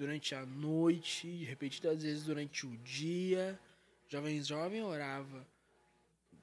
durante 0.00 0.34
a 0.34 0.46
noite, 0.46 1.44
repetidas 1.44 2.02
vezes 2.02 2.24
durante 2.24 2.66
o 2.66 2.74
dia. 2.78 3.60
Jovem 4.08 4.42
jovem 4.42 4.82
orava: 4.82 5.46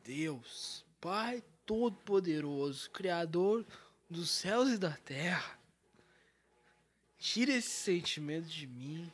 Deus, 0.04 0.86
Pai 1.02 1.44
Todo-Poderoso, 1.66 2.92
Criador 2.92 3.66
dos 4.08 4.30
céus 4.30 4.70
e 4.70 4.78
da 4.78 4.96
terra, 4.98 5.60
tira 7.18 7.52
esse 7.52 7.72
sentimento 7.72 8.48
de 8.48 8.68
mim, 8.68 9.12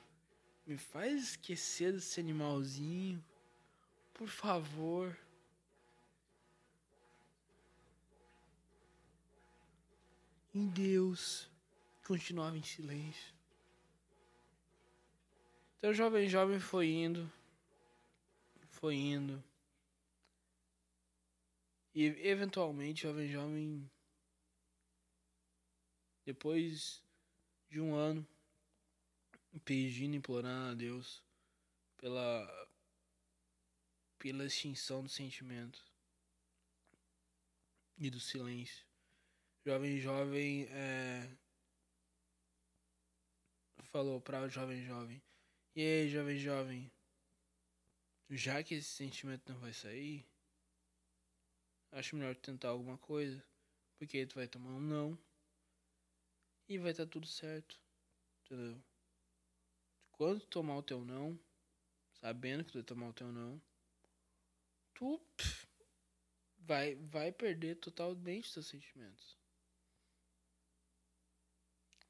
me 0.68 0.76
faz 0.76 1.30
esquecer 1.30 1.94
desse 1.94 2.20
animalzinho, 2.20 3.24
por 4.14 4.28
favor. 4.28 5.18
Em 10.54 10.68
Deus 10.68 11.50
continuava 12.04 12.58
em 12.58 12.62
silêncio. 12.62 13.34
Então, 15.84 15.94
jovem, 15.94 16.30
jovem 16.30 16.62
foi 16.62 16.88
indo, 16.88 17.30
foi 18.70 18.96
indo. 18.96 19.44
E 21.94 22.06
eventualmente, 22.26 23.02
jovem, 23.02 23.30
jovem, 23.30 23.92
depois 26.26 27.04
de 27.70 27.82
um 27.82 27.96
ano, 27.96 28.26
pedindo, 29.66 30.16
implorando 30.16 30.72
a 30.72 30.74
Deus 30.74 31.22
pela, 31.98 32.70
pela 34.18 34.46
extinção 34.46 35.04
do 35.04 35.10
sentimento 35.10 35.84
e 37.98 38.10
do 38.10 38.22
silêncio. 38.22 38.86
Jovem, 39.66 40.00
jovem, 40.00 40.64
é, 40.70 41.30
falou 43.92 44.22
para 44.22 44.44
o 44.44 44.50
jovem, 44.50 44.82
jovem 44.86 45.22
e 45.76 45.82
aí, 45.82 46.10
jovem, 46.10 46.38
jovem? 46.38 46.92
Já 48.30 48.64
que 48.64 48.76
esse 48.76 48.90
sentimento 48.90 49.52
não 49.52 49.60
vai 49.60 49.74
sair, 49.74 50.26
acho 51.92 52.16
melhor 52.16 52.36
tentar 52.36 52.70
alguma 52.70 52.98
coisa. 52.98 53.44
Porque 53.98 54.18
aí 54.18 54.26
tu 54.28 54.36
vai 54.36 54.48
tomar 54.48 54.72
um 54.72 54.80
não. 54.80 55.18
E 56.68 56.78
vai 56.78 56.92
estar 56.92 57.06
tá 57.06 57.12
tudo 57.12 57.28
certo. 57.28 57.80
Entendeu? 58.44 58.82
Quando 60.12 60.42
tu 60.42 60.48
tomar 60.48 60.78
o 60.78 60.84
teu 60.84 61.04
não, 61.04 61.40
sabendo 62.14 62.64
que 62.64 62.72
tu 62.72 62.76
vai 62.76 62.84
tomar 62.84 63.10
o 63.10 63.14
teu 63.14 63.32
não, 63.32 63.62
tu 64.94 65.20
pff, 65.36 65.68
vai, 66.60 66.96
vai 66.96 67.32
perder 67.32 67.76
totalmente 67.76 68.54
teus 68.54 68.68
sentimentos. 68.68 69.38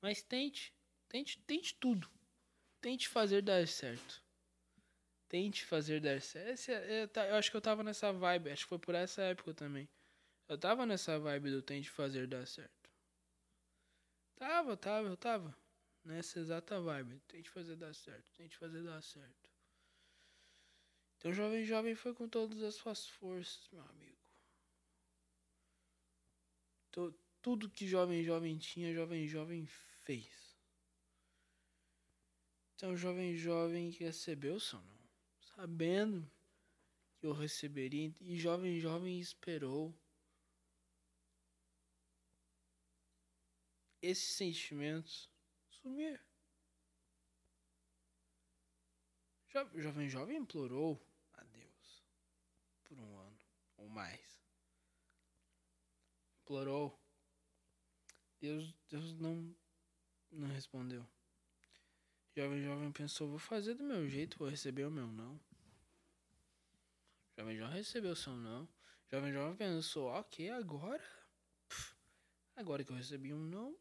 Mas 0.02 0.22
tente, 0.22 0.74
tente, 1.08 1.40
tente 1.44 1.76
tudo. 1.76 2.10
Tente 2.84 3.08
fazer 3.08 3.42
dar 3.42 3.66
certo. 3.66 4.22
Tente 5.30 5.64
fazer 5.64 6.02
dar 6.02 6.22
certo. 6.22 6.50
Esse, 6.50 6.74
é, 6.74 7.04
é, 7.04 7.32
eu 7.32 7.36
acho 7.36 7.50
que 7.50 7.56
eu 7.56 7.62
tava 7.62 7.82
nessa 7.82 8.12
vibe. 8.12 8.52
Acho 8.52 8.66
que 8.66 8.70
foi 8.70 8.78
por 8.78 8.94
essa 8.94 9.22
época 9.22 9.54
também. 9.54 9.88
Eu 10.50 10.58
tava 10.58 10.86
nessa 10.86 11.18
vibe 11.18 11.50
do 11.50 11.62
tente 11.62 11.90
fazer 11.90 12.28
dar 12.28 12.46
certo. 12.46 12.92
Tava, 14.36 14.76
tava, 14.76 15.08
eu 15.08 15.16
tava. 15.16 15.58
nessa 16.04 16.38
exata 16.40 16.82
vibe. 16.82 17.22
Tente 17.22 17.50
fazer 17.50 17.78
dar 17.78 17.96
certo, 17.96 18.30
tente 18.34 18.58
fazer 18.58 18.84
dar 18.84 19.02
certo. 19.02 19.50
Então, 21.18 21.32
jovem, 21.32 21.64
jovem 21.64 21.96
foi 21.96 22.14
com 22.14 22.28
todas 22.28 22.62
as 22.62 22.76
suas 22.76 23.08
forças, 23.08 23.66
meu 23.72 23.82
amigo. 23.82 24.20
tudo 27.42 27.70
que 27.70 27.88
jovem, 27.88 28.26
jovem 28.26 28.58
tinha, 28.58 28.94
jovem, 28.94 29.26
jovem 29.26 29.66
fez. 29.66 30.43
Então, 32.84 32.98
jovem, 32.98 33.34
jovem 33.38 33.92
recebeu 33.92 34.56
o 34.56 34.60
seu 34.60 34.78
não, 34.78 35.10
sabendo 35.56 36.30
que 37.16 37.26
eu 37.26 37.32
receberia, 37.32 38.14
e 38.20 38.38
jovem, 38.38 38.78
jovem 38.78 39.22
esperou. 39.22 39.98
Esses 44.02 44.36
sentimentos 44.36 45.32
sumir. 45.70 46.22
Jovem 49.48 50.10
Jovem 50.10 50.38
implorou 50.40 51.02
a 51.36 51.44
Deus 51.46 52.04
por 52.84 53.00
um 53.00 53.18
ano 53.18 53.40
ou 53.78 53.88
mais. 53.88 54.44
Implorou. 56.42 57.02
Deus, 58.42 58.76
Deus 58.90 59.14
não, 59.14 59.56
não 60.30 60.50
respondeu. 60.50 61.08
Jovem 62.36 62.64
Jovem 62.64 62.92
pensou, 62.92 63.30
vou 63.30 63.38
fazer 63.38 63.76
do 63.76 63.84
meu 63.84 64.08
jeito, 64.10 64.40
vou 64.40 64.50
receber 64.50 64.86
o 64.86 64.92
meu 64.92 65.06
não. 65.08 65.40
Jovem 67.38 67.56
Jovem 67.56 67.76
recebeu 67.76 68.16
seu 68.16 68.36
não. 68.36 68.68
Jovem 69.12 69.32
Jovem 69.32 69.56
pensou, 69.56 70.08
ok, 70.08 70.50
agora. 70.50 71.04
Agora 72.56 72.84
que 72.84 72.92
eu 72.92 72.96
recebi 72.96 73.34
um 73.34 73.44
não, 73.44 73.76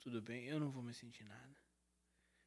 tudo 0.00 0.20
bem, 0.20 0.46
eu 0.46 0.60
não 0.60 0.70
vou 0.70 0.82
me 0.82 0.92
sentir 0.92 1.24
nada. 1.24 1.56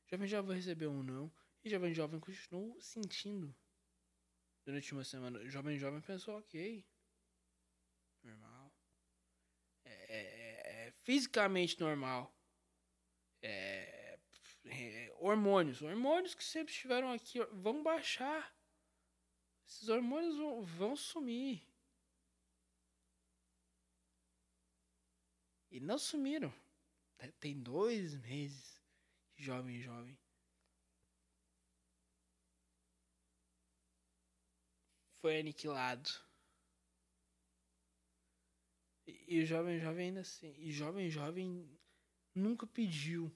Jovem 0.05 0.27
Jovem 0.27 0.55
recebeu 0.55 0.91
um 0.91 1.01
não 1.01 1.31
e 1.63 1.69
Jovem 1.69 1.93
Jovem 1.93 2.19
continuou 2.19 2.79
sentindo. 2.81 3.55
Durante 4.65 4.93
uma 4.93 5.03
semana, 5.03 5.45
Jovem 5.49 5.77
Jovem 5.77 6.01
pensou, 6.01 6.37
ok, 6.37 6.85
normal. 8.23 8.73
É, 9.85 9.91
é, 9.91 10.17
é, 10.17 10.87
é 10.87 10.91
fisicamente 10.91 11.79
normal. 11.79 12.33
É, 13.41 13.96
é, 14.69 15.15
hormônios, 15.19 15.81
hormônios 15.81 16.35
que 16.35 16.43
sempre 16.43 16.73
estiveram 16.73 17.11
aqui 17.11 17.39
vão 17.51 17.83
baixar. 17.83 18.55
Esses 19.67 19.89
hormônios 19.89 20.37
vão, 20.37 20.63
vão 20.63 20.95
sumir. 20.95 21.61
E 25.69 25.79
não 25.79 25.97
sumiram. 25.97 26.53
Tem 27.39 27.59
dois 27.59 28.15
meses 28.15 28.81
jovem 29.35 29.79
jovem. 29.81 30.17
Foi 35.15 35.39
aniquilado. 35.39 36.09
E, 39.05 39.41
o 39.41 39.45
jovem 39.45 39.79
jovem 39.79 40.07
ainda 40.07 40.21
assim. 40.21 40.53
E 40.57 40.71
jovem 40.71 41.09
jovem 41.09 41.69
nunca 42.33 42.67
pediu 42.67 43.35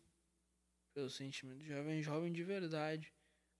pelo 0.93 1.09
sentimento. 1.09 1.63
Jovem 1.63 2.01
jovem 2.01 2.31
de 2.31 2.43
verdade 2.43 3.11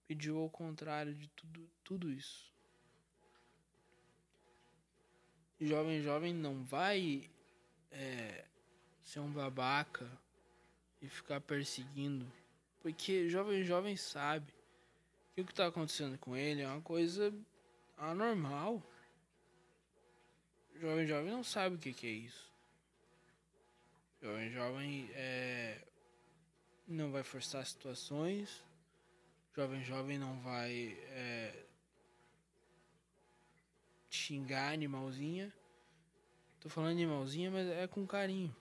pediu 0.07 0.39
ao 0.39 0.49
contrário 0.49 1.13
de 1.13 1.27
tudo, 1.29 1.69
tudo 1.83 2.11
isso. 2.11 2.51
Jovem 5.59 6.01
jovem 6.01 6.33
não 6.33 6.63
vai 6.63 7.29
é, 7.91 8.45
ser 9.03 9.19
um 9.19 9.31
babaca 9.31 10.09
e 11.01 11.07
ficar 11.07 11.39
perseguindo. 11.39 12.31
Porque 12.81 13.29
jovem 13.29 13.63
jovem 13.63 13.95
sabe 13.95 14.51
que 15.33 15.41
o 15.41 15.45
que 15.45 15.51
está 15.51 15.67
acontecendo 15.67 16.17
com 16.17 16.35
ele 16.35 16.61
é 16.61 16.67
uma 16.67 16.81
coisa 16.81 17.33
anormal. 17.97 18.81
Jovem 20.75 21.05
jovem 21.05 21.31
não 21.31 21.43
sabe 21.43 21.75
o 21.75 21.79
que, 21.79 21.93
que 21.93 22.07
é 22.07 22.11
isso. 22.11 22.51
Jovem 24.21 24.51
jovem 24.51 25.09
é, 25.13 25.79
não 26.91 27.11
vai 27.11 27.23
forçar 27.23 27.65
situações. 27.65 28.63
Jovem 29.55 29.83
jovem 29.83 30.17
não 30.17 30.39
vai 30.39 30.97
é, 31.09 31.65
xingar 34.09 34.73
animalzinha. 34.73 35.51
Tô 36.59 36.69
falando 36.69 36.91
animalzinha, 36.91 37.49
mas 37.49 37.67
é 37.67 37.87
com 37.87 38.05
carinho. 38.05 38.55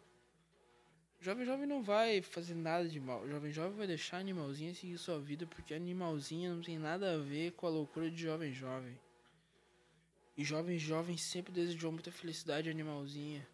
Jovem 1.22 1.44
Jovem 1.44 1.66
não 1.66 1.82
vai 1.82 2.22
fazer 2.22 2.54
nada 2.54 2.88
de 2.88 2.98
mal. 2.98 3.28
Jovem 3.28 3.52
Jovem 3.52 3.76
vai 3.76 3.86
deixar 3.86 4.16
Animalzinha 4.16 4.74
seguir 4.74 4.96
sua 4.96 5.20
vida 5.20 5.46
porque 5.46 5.74
Animalzinha 5.74 6.54
não 6.54 6.62
tem 6.62 6.78
nada 6.78 7.12
a 7.12 7.18
ver 7.18 7.52
com 7.52 7.66
a 7.66 7.70
loucura 7.70 8.10
de 8.10 8.22
Jovem 8.22 8.54
Jovem. 8.54 8.98
E 10.34 10.42
Jovem 10.42 10.78
Jovem 10.78 11.18
sempre 11.18 11.52
desejou 11.52 11.92
muita 11.92 12.10
felicidade 12.10 12.70
Animalzinha. 12.70 13.46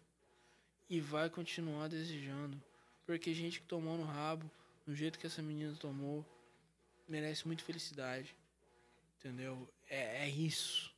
E 0.89 1.01
vai 1.01 1.29
continuar 1.29 1.89
desejando. 1.89 2.57
Porque 3.05 3.33
gente 3.33 3.59
que 3.59 3.67
tomou 3.67 3.97
no 3.97 4.05
rabo, 4.05 4.49
do 4.87 4.95
jeito 4.95 5.19
que 5.19 5.27
essa 5.27 5.41
menina 5.41 5.75
tomou, 5.75 6.25
merece 7.07 7.45
muita 7.45 7.61
felicidade. 7.61 8.33
Entendeu? 9.19 9.67
É, 9.89 10.23
é 10.23 10.29
isso. 10.29 10.95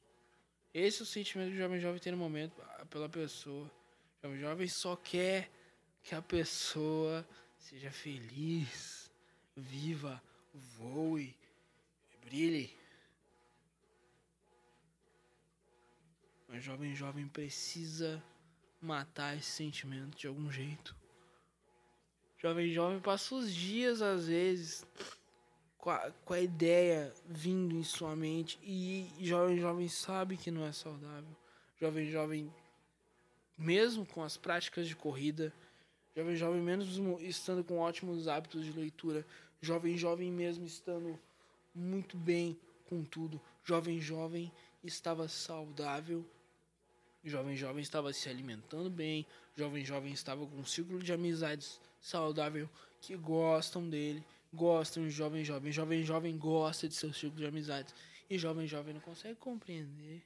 Esse 0.72 1.00
é 1.00 1.04
o 1.04 1.06
sentimento 1.08 1.50
que 1.50 1.56
o 1.56 1.58
Jovem 1.58 1.80
Jovem 1.80 2.00
tem 2.00 2.12
no 2.12 2.18
momento 2.18 2.56
pela 2.92 3.10
pessoa. 3.10 3.66
O 3.66 4.28
Jovem 4.28 4.40
Jovem 4.40 4.68
só 4.68 4.96
quer 4.96 5.50
que 6.04 6.14
a 6.14 6.22
pessoa 6.22 7.28
seja 7.58 7.92
feliz, 7.92 9.12
viva, 9.56 10.22
voe, 10.54 11.36
brilhe. 12.24 12.78
Mas 16.48 16.64
jovem 16.64 16.96
jovem 16.96 17.28
precisa 17.28 18.24
matar 18.82 19.36
esse 19.38 19.50
sentimento 19.50 20.18
de 20.18 20.28
algum 20.28 20.52
jeito. 20.52 20.99
Jovem 22.40 22.72
jovem 22.72 23.00
passa 23.00 23.36
os 23.36 23.54
dias 23.54 24.02
às 24.02 24.28
vezes 24.28 24.86
com 25.78 25.90
a, 25.90 26.12
com 26.26 26.34
a 26.34 26.40
ideia 26.40 27.14
vindo 27.28 27.76
em 27.76 27.84
sua 27.84 28.16
mente 28.16 28.58
e 28.64 29.08
jovem 29.20 29.60
jovem 29.60 29.88
sabe 29.88 30.38
que 30.38 30.50
não 30.50 30.66
é 30.66 30.72
saudável. 30.72 31.36
Jovem 31.80 32.10
jovem 32.10 32.54
mesmo 33.58 34.06
com 34.06 34.24
as 34.24 34.38
práticas 34.38 34.88
de 34.88 34.96
corrida, 34.96 35.54
Jovem 36.20 36.36
jovem 36.36 36.62
mesmo 36.62 37.18
estando 37.22 37.64
com 37.64 37.78
ótimos 37.78 38.28
hábitos 38.28 38.66
de 38.66 38.74
leitura. 38.74 39.26
Jovem 39.62 39.98
jovem 39.98 40.30
mesmo 40.30 40.66
estando 40.66 41.18
muito 41.74 42.18
bem 42.18 42.60
com 42.90 43.06
tudo. 43.06 43.40
Jovem 43.64 44.02
jovem 44.02 44.52
estava 44.84 45.30
saudável. 45.30 46.26
Jovem 47.24 47.56
jovem 47.56 47.82
estava 47.82 48.12
se 48.12 48.28
alimentando 48.28 48.90
bem. 48.90 49.26
Jovem 49.56 49.86
jovem 49.86 50.12
estava 50.12 50.46
com 50.46 50.58
um 50.58 50.66
círculo 50.66 51.02
de 51.02 51.14
amizades 51.14 51.80
saudável 52.00 52.70
que 53.02 53.16
gostam 53.16 53.90
dele. 53.90 54.26
Gostam 54.54 55.04
de 55.04 55.12
jovem 55.12 55.44
jovem. 55.44 55.72
Jovem 55.72 56.04
jovem 56.04 56.38
gosta 56.38 56.88
de 56.88 56.96
seu 56.96 57.14
círculo 57.14 57.42
de 57.42 57.48
amizades. 57.48 57.94
E 58.30 58.38
jovem 58.38 58.68
jovem 58.68 58.94
não 58.94 59.02
consegue 59.02 59.36
compreender 59.40 60.26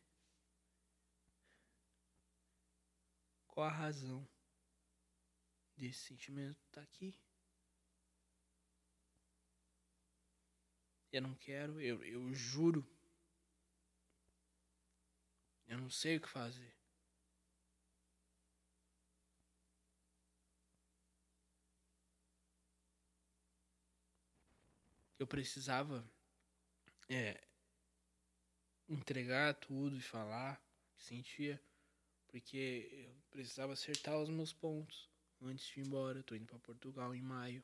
qual 3.48 3.68
a 3.68 3.72
razão 3.72 4.28
desse 5.78 6.08
sentimento 6.08 6.60
tá 6.72 6.82
aqui. 6.82 7.16
Eu 11.12 11.22
não 11.22 11.36
quero, 11.36 11.80
eu, 11.80 12.04
eu 12.04 12.34
juro. 12.34 12.84
Eu 15.68 15.78
não 15.78 15.90
sei 15.90 16.18
o 16.18 16.22
que 16.22 16.28
fazer. 16.28 16.73
Eu 25.24 25.28
precisava 25.28 26.06
é, 27.08 27.42
entregar 28.90 29.54
tudo 29.54 29.96
e 29.96 30.02
falar 30.02 30.62
o 30.92 30.98
que 30.98 31.04
sentia, 31.06 31.64
porque 32.28 33.08
eu 33.08 33.16
precisava 33.32 33.72
acertar 33.72 34.20
os 34.20 34.30
meus 34.30 34.52
pontos 34.52 35.10
antes 35.42 35.66
de 35.68 35.80
ir 35.80 35.86
embora. 35.86 36.20
Eu 36.20 36.24
tô 36.24 36.36
indo 36.36 36.46
para 36.46 36.60
Portugal 36.60 37.16
em 37.16 37.22
maio. 37.22 37.64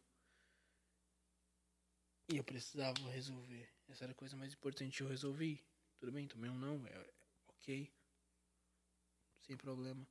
E 2.32 2.38
eu 2.38 2.46
precisava 2.46 2.98
resolver. 3.10 3.70
Essa 3.90 4.06
era 4.06 4.14
a 4.14 4.16
coisa 4.16 4.38
mais 4.38 4.54
importante. 4.54 5.02
Eu 5.02 5.10
resolvi. 5.10 5.62
Tudo 6.00 6.14
bem, 6.14 6.30
tomei 6.30 6.50
um 6.50 6.58
não. 6.58 6.88
É, 6.88 6.92
é, 6.92 7.14
ok. 7.50 7.94
Sem 9.42 9.58
problema. 9.58 10.08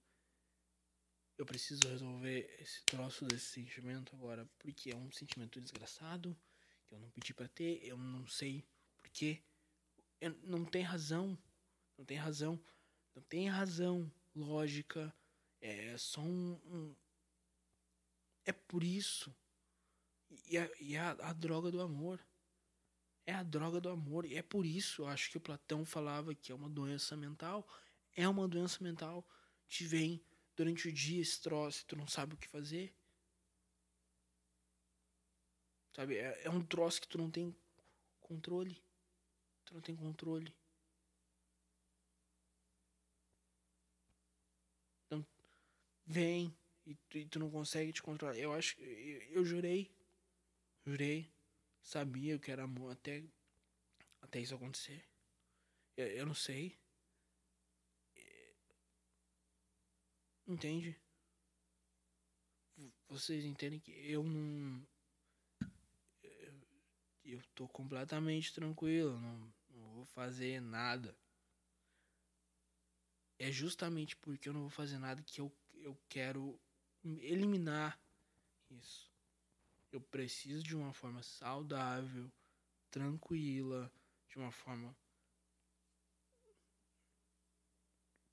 Eu 1.39 1.47
preciso 1.47 1.89
resolver 1.89 2.55
esse 2.61 2.83
troço 2.83 3.25
desse 3.25 3.47
sentimento 3.47 4.15
agora. 4.15 4.47
Porque 4.59 4.91
é 4.91 4.97
um 4.97 5.11
sentimento 5.11 5.59
desgraçado. 5.63 6.39
Que 6.89 6.95
eu 6.95 6.99
não 6.99 7.11
pedi 7.11 7.35
para 7.35 7.49
ter. 7.49 7.85
Eu 7.85 7.97
não 7.97 8.27
sei 8.27 8.65
porquê. 8.97 9.43
Eu, 10.21 10.37
não 10.43 10.65
tem 10.65 10.83
razão. 10.83 11.39
Não 11.97 12.05
tem 12.05 12.17
razão. 12.17 12.61
Não 13.15 13.23
tem 13.23 13.49
razão 13.49 14.11
lógica. 14.35 15.15
É 15.61 15.97
só 15.99 16.21
um, 16.21 16.61
um 16.67 16.97
é 18.49 18.53
por 18.53 18.83
isso. 18.83 19.35
E, 20.31 20.57
é, 20.57 20.73
e 20.81 20.97
a, 20.97 21.11
a 21.11 21.33
droga 21.35 21.71
do 21.71 21.83
amor. 21.83 22.19
É 23.27 23.35
a 23.35 23.43
droga 23.43 23.79
do 23.79 23.91
amor. 23.91 24.25
E 24.25 24.37
é 24.37 24.43
por 24.43 24.65
isso, 24.65 25.03
eu 25.03 25.07
acho 25.07 25.31
que 25.31 25.37
o 25.37 25.41
Platão 25.41 25.85
falava 25.85 26.35
que 26.35 26.51
é 26.51 26.55
uma 26.55 26.71
doença 26.71 27.15
mental. 27.15 27.69
É 28.17 28.27
uma 28.27 28.49
doença 28.49 28.83
mental. 28.83 29.29
Te 29.69 29.85
vem 29.85 30.25
durante 30.57 30.89
o 30.89 30.93
dia 30.93 31.21
esse 31.21 31.41
troço, 31.41 31.85
tu 31.87 31.95
não 31.95 32.07
sabe 32.07 32.35
o 32.35 32.39
que 32.39 32.49
fazer. 32.49 32.95
Sabe? 35.99 36.17
É, 36.17 36.43
é 36.45 36.51
um 36.51 36.65
troço 36.65 37.01
que 37.01 37.09
tu 37.09 37.19
não 37.19 37.29
tem 37.29 37.53
controle. 38.21 38.81
Tu 39.65 39.75
não 39.75 39.81
tem 39.81 39.97
controle. 39.97 40.55
Então, 45.07 45.27
vem 46.07 46.57
e 46.87 46.95
tu, 46.95 47.19
e 47.19 47.25
tu 47.27 47.41
não 47.41 47.51
consegue 47.51 47.93
te 47.93 48.01
controlar. 48.01 48.39
Eu 48.39 48.53
acho 48.53 48.81
eu, 48.81 49.23
eu 49.23 49.45
jurei. 49.45 49.91
Jurei. 50.87 51.29
Sabia 51.83 52.39
que 52.39 52.53
era 52.53 52.63
amor 52.63 52.93
até, 52.93 53.25
até 54.23 54.39
isso 54.39 54.55
acontecer. 54.55 55.05
Eu, 55.97 56.07
eu 56.07 56.27
não 56.27 56.35
sei. 56.35 56.79
Entende? 60.47 60.97
Vocês 63.09 63.45
entendem 63.45 63.81
que 63.81 63.91
eu 63.91 64.23
não 64.23 64.87
eu 67.33 67.43
tô 67.55 67.69
completamente 67.69 68.53
tranquilo, 68.55 69.19
não, 69.19 69.55
não 69.71 69.93
vou 69.93 70.07
fazer 70.07 70.61
nada. 70.61 71.17
É 73.39 73.53
justamente 73.53 74.17
porque 74.17 74.49
eu 74.49 74.53
não 74.53 74.63
vou 74.63 74.71
fazer 74.71 74.99
nada 74.99 75.23
que 75.23 75.41
eu, 75.41 75.53
eu 75.75 75.97
quero 76.09 76.59
eliminar 77.05 78.01
isso. 78.71 79.11
Eu 79.93 80.01
preciso 80.01 80.63
de 80.63 80.77
uma 80.77 80.93
forma 80.93 81.23
saudável, 81.23 82.31
tranquila, 82.91 83.93
de 84.29 84.39
uma 84.39 84.51
forma. 84.51 84.97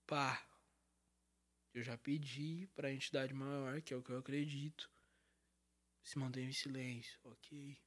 Pá. 0.08 0.42
Eu 1.74 1.84
já 1.84 1.98
pedi 1.98 2.68
para 2.74 2.88
a 2.88 2.94
entidade 2.94 3.34
maior, 3.34 3.82
que 3.82 3.94
é 3.94 3.98
o 3.98 4.02
que 4.02 4.12
eu 4.12 4.18
acredito, 4.18 4.90
se 6.04 6.18
manter 6.18 6.44
em 6.44 6.54
silêncio, 6.54 7.20
ok? 7.26 7.78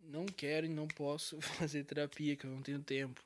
Não 0.00 0.26
quero 0.26 0.66
e 0.66 0.68
não 0.68 0.86
posso 0.88 1.40
fazer 1.42 1.84
terapia, 1.84 2.36
que 2.36 2.46
eu 2.46 2.50
não 2.50 2.62
tenho 2.62 2.82
tempo. 2.82 3.22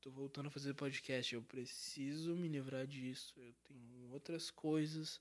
Tô 0.00 0.10
voltando 0.10 0.46
a 0.46 0.50
fazer 0.50 0.72
podcast, 0.74 1.34
eu 1.34 1.42
preciso 1.42 2.36
me 2.36 2.48
livrar 2.48 2.86
disso. 2.86 3.34
Eu 3.38 3.52
tenho 3.64 4.12
outras 4.12 4.50
coisas 4.50 5.20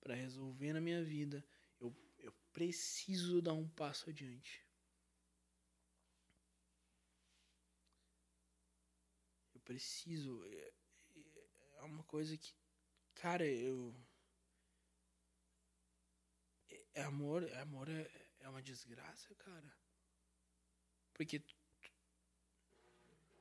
para 0.00 0.14
resolver 0.14 0.72
na 0.72 0.80
minha 0.80 1.02
vida. 1.04 1.44
Eu, 1.80 1.94
eu 2.18 2.32
preciso 2.52 3.42
dar 3.42 3.52
um 3.52 3.68
passo 3.68 4.08
adiante. 4.08 4.64
Eu 9.54 9.60
preciso. 9.60 10.42
É, 10.46 10.72
é 11.78 11.82
uma 11.82 12.02
coisa 12.04 12.36
que. 12.36 12.54
Cara, 13.14 13.46
eu. 13.46 13.94
É, 16.94 17.02
amor, 17.02 17.46
amor 17.58 17.88
é, 17.88 18.10
é 18.44 18.48
uma 18.48 18.62
desgraça, 18.62 19.34
cara. 19.36 19.74
Porque 21.14 21.38
tu, 21.38 21.54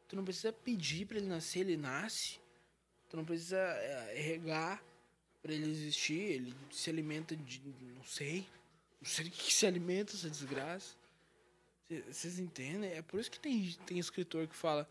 tu 0.07 0.15
não 0.15 0.23
precisa 0.23 0.53
pedir 0.53 1.05
para 1.05 1.17
ele 1.17 1.27
nascer, 1.27 1.59
ele 1.59 1.75
nasce. 1.75 2.39
Tu 3.09 3.17
não 3.17 3.25
precisa 3.25 3.57
é, 3.57 4.21
regar 4.21 4.83
para 5.41 5.53
ele 5.53 5.69
existir, 5.69 6.21
ele 6.21 6.55
se 6.71 6.89
alimenta 6.89 7.35
de. 7.35 7.59
não 7.95 8.03
sei. 8.05 8.47
Não 9.01 9.09
sei 9.09 9.29
que 9.29 9.53
se 9.53 9.67
alimenta 9.67 10.13
essa 10.13 10.29
desgraça. 10.29 10.95
Vocês 12.07 12.39
entendem? 12.39 12.89
É 12.91 13.01
por 13.01 13.19
isso 13.19 13.29
que 13.29 13.39
tem, 13.39 13.71
tem 13.85 13.99
escritor 13.99 14.47
que 14.47 14.55
fala 14.55 14.89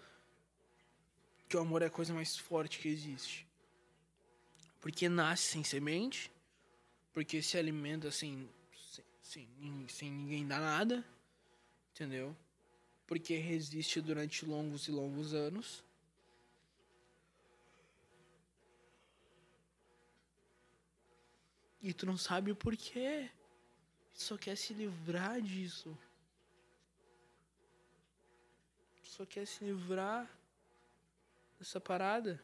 que 1.49 1.57
o 1.57 1.61
amor 1.61 1.81
é 1.81 1.87
a 1.87 1.91
coisa 1.91 2.13
mais 2.13 2.37
forte 2.37 2.79
que 2.79 2.89
existe. 2.89 3.47
Porque 4.81 5.09
nasce 5.09 5.45
sem 5.45 5.65
semente, 5.65 6.31
porque 7.15 7.41
se 7.41 7.57
alimenta 7.57 8.11
sem, 8.11 8.49
sem, 9.23 9.49
sem 9.89 10.11
ninguém 10.11 10.47
dar 10.47 10.61
nada, 10.61 11.05
entendeu? 11.93 12.37
Porque 13.07 13.37
resiste 13.37 14.01
durante 14.01 14.45
longos 14.45 14.89
e 14.89 14.91
longos 14.91 15.33
anos. 15.33 15.85
E 21.81 21.93
tu 21.93 22.05
não 22.07 22.17
sabe 22.17 22.51
o 22.51 22.57
porquê. 22.57 23.31
Só 24.13 24.37
quer 24.37 24.57
se 24.57 24.75
livrar 24.75 25.41
disso. 25.41 25.97
Só 29.03 29.27
quer 29.27 29.47
se 29.47 29.65
livrar 29.65 30.31
dessa 31.59 31.81
parada. 31.81 32.43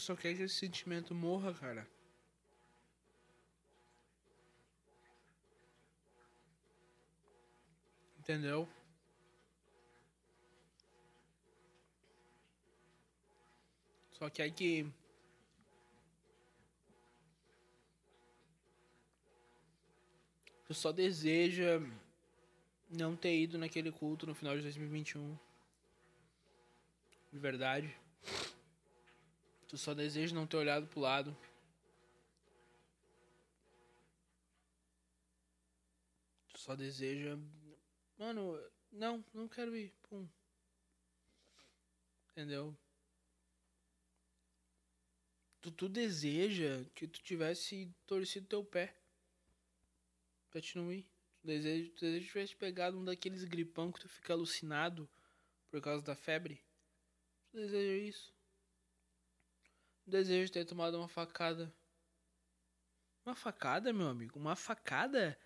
Tu 0.00 0.04
só 0.04 0.16
quer 0.16 0.34
que 0.34 0.44
esse 0.44 0.54
sentimento 0.54 1.14
morra, 1.14 1.52
cara. 1.52 1.86
Entendeu? 8.18 8.66
Só 14.12 14.30
que 14.30 14.40
aí 14.40 14.50
que. 14.50 14.90
Tu 20.64 20.72
só 20.72 20.92
deseja 20.92 21.78
não 22.88 23.14
ter 23.14 23.38
ido 23.38 23.58
naquele 23.58 23.92
culto 23.92 24.26
no 24.26 24.34
final 24.34 24.56
de 24.56 24.62
2021. 24.62 25.38
De 27.30 27.38
verdade. 27.38 27.94
Tu 29.70 29.78
só 29.78 29.94
deseja 29.94 30.34
não 30.34 30.48
ter 30.48 30.56
olhado 30.56 30.88
pro 30.88 30.98
lado. 30.98 31.36
Tu 36.52 36.58
só 36.58 36.74
deseja. 36.74 37.38
Mano, 38.18 38.60
não, 38.90 39.24
não 39.32 39.46
quero 39.46 39.76
ir. 39.76 39.94
Pum. 40.08 40.28
Entendeu? 42.32 42.76
Tu, 45.60 45.70
tu 45.70 45.88
deseja 45.88 46.84
que 46.92 47.06
tu 47.06 47.22
tivesse 47.22 47.94
torcido 48.08 48.48
teu 48.48 48.64
pé. 48.64 48.96
Pra 50.50 50.60
te 50.60 50.76
não 50.76 50.92
ir. 50.92 51.06
Tu 51.42 51.46
deseja, 51.46 51.90
tu 51.90 52.00
deseja 52.00 52.24
que 52.24 52.32
tivesse 52.32 52.56
pegado 52.56 52.98
um 52.98 53.04
daqueles 53.04 53.44
gripão 53.44 53.92
que 53.92 54.00
tu 54.00 54.08
fica 54.08 54.32
alucinado 54.32 55.08
por 55.70 55.80
causa 55.80 56.04
da 56.04 56.16
febre. 56.16 56.60
Tu 57.52 57.58
deseja 57.58 58.08
isso 58.08 58.39
desejo 60.10 60.52
ter 60.52 60.64
tomado 60.64 60.98
uma 60.98 61.08
facada. 61.08 61.74
Uma 63.24 63.34
facada, 63.34 63.92
meu 63.92 64.08
amigo? 64.08 64.38
Uma 64.38 64.56
facada 64.56 65.38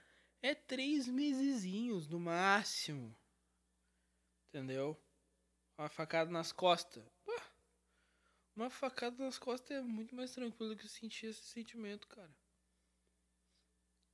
é 0.42 0.54
três 0.54 1.06
mesezinhos 1.06 2.08
no 2.08 2.18
máximo. 2.18 3.16
Entendeu? 4.48 5.00
Uma 5.78 5.88
facada 5.88 6.30
nas 6.30 6.52
costas. 6.52 7.04
Uma 8.56 8.70
facada 8.70 9.16
nas 9.24 9.38
costas 9.38 9.78
é 9.78 9.80
muito 9.82 10.14
mais 10.14 10.32
tranquilo 10.32 10.76
que 10.76 10.88
sentir 10.88 11.26
esse 11.26 11.42
sentimento, 11.42 12.06
cara. 12.06 12.32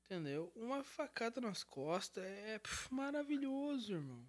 Entendeu? 0.04 0.50
Uma 0.56 0.82
facada 0.82 1.40
nas 1.40 1.62
costas 1.62 2.24
é 2.24 2.58
pff, 2.58 2.92
maravilhoso, 2.92 3.92
irmão. 3.92 4.26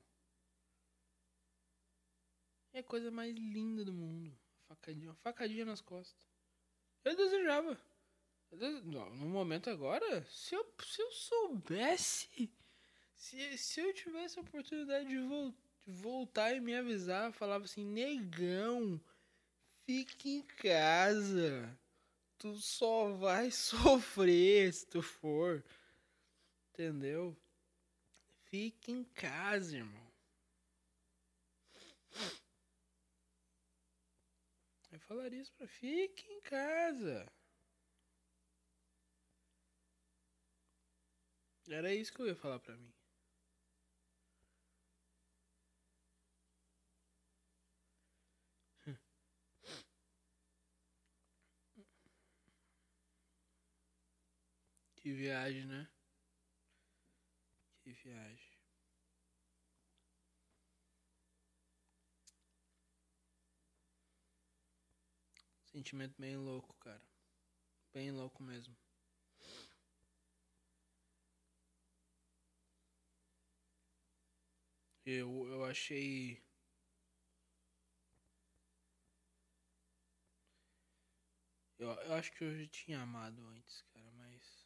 É 2.74 2.80
a 2.80 2.84
coisa 2.84 3.10
mais 3.10 3.34
linda 3.36 3.86
do 3.86 3.94
mundo. 3.94 4.41
Facadinha, 4.76 5.10
uma 5.10 5.16
facadinha 5.16 5.66
nas 5.66 5.82
costas. 5.82 6.28
Eu 7.04 7.16
desejava. 7.16 7.80
Eu 8.52 8.82
no 8.84 9.30
momento 9.30 9.70
agora, 9.70 10.26
se 10.30 10.56
eu, 10.56 10.66
se 10.86 11.02
eu 11.02 11.12
soubesse, 11.12 12.52
se, 13.16 13.58
se 13.58 13.80
eu 13.80 13.94
tivesse 13.94 14.38
a 14.38 14.42
oportunidade 14.42 15.08
de, 15.08 15.18
vo 15.20 15.54
de 15.86 15.92
voltar 15.92 16.54
e 16.54 16.60
me 16.60 16.76
avisar, 16.76 17.32
falava 17.32 17.66
assim, 17.66 17.84
negão, 17.84 19.00
Fique 19.86 20.30
em 20.30 20.42
casa. 20.42 21.78
Tu 22.38 22.56
só 22.56 23.12
vai 23.14 23.52
sofrer 23.52 24.72
se 24.72 24.86
tu 24.86 25.02
for. 25.02 25.64
Entendeu? 26.70 27.36
Fique 28.46 28.92
em 28.92 29.04
casa, 29.04 29.78
irmão. 29.78 30.12
Eu 35.12 35.18
falaria 35.18 35.42
isso 35.42 35.52
pra 35.58 35.68
fique 35.68 36.26
em 36.32 36.40
casa. 36.40 37.30
Era 41.70 41.94
isso 41.94 42.14
que 42.14 42.22
eu 42.22 42.28
ia 42.28 42.36
falar 42.36 42.60
pra 42.60 42.78
mim. 42.78 42.94
Que 54.96 55.12
viagem, 55.12 55.66
né? 55.66 55.90
Que 57.84 57.92
viagem. 57.92 58.31
Sentimento 65.72 66.16
bem 66.20 66.36
louco, 66.36 66.76
cara. 66.80 67.02
Bem 67.94 68.12
louco 68.12 68.44
mesmo. 68.44 68.76
Eu, 75.06 75.48
eu 75.48 75.64
achei. 75.66 76.42
Eu, 81.78 81.90
eu 81.90 82.14
acho 82.14 82.32
que 82.34 82.44
eu 82.44 82.58
já 82.58 82.68
tinha 82.68 83.02
amado 83.02 83.46
antes, 83.48 83.82
cara, 83.94 84.10
mas. 84.14 84.66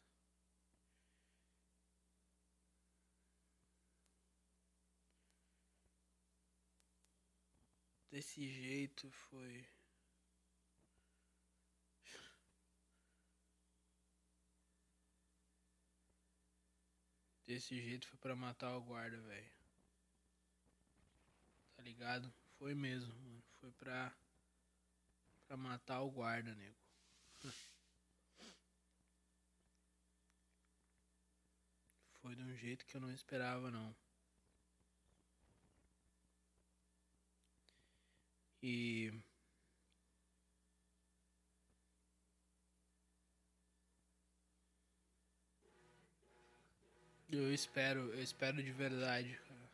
Desse 8.10 8.48
jeito 8.48 9.08
foi. 9.12 9.64
Desse 17.46 17.80
jeito 17.80 18.08
foi 18.08 18.18
pra 18.18 18.34
matar 18.34 18.76
o 18.76 18.82
guarda, 18.82 19.20
velho. 19.20 19.50
Tá 21.76 21.82
ligado? 21.82 22.32
Foi 22.58 22.74
mesmo, 22.74 23.14
mano. 23.14 23.42
Foi 23.60 23.70
pra. 23.70 24.12
pra 25.46 25.56
matar 25.56 26.00
o 26.02 26.10
guarda, 26.10 26.54
nego. 26.56 26.74
Foi 32.20 32.34
de 32.34 32.42
um 32.42 32.56
jeito 32.56 32.84
que 32.84 32.96
eu 32.96 33.00
não 33.00 33.12
esperava, 33.12 33.70
não. 33.70 33.94
E. 38.60 39.12
Eu 47.28 47.52
espero, 47.52 48.12
eu 48.14 48.22
espero 48.22 48.62
de 48.62 48.70
verdade, 48.70 49.36
cara, 49.48 49.70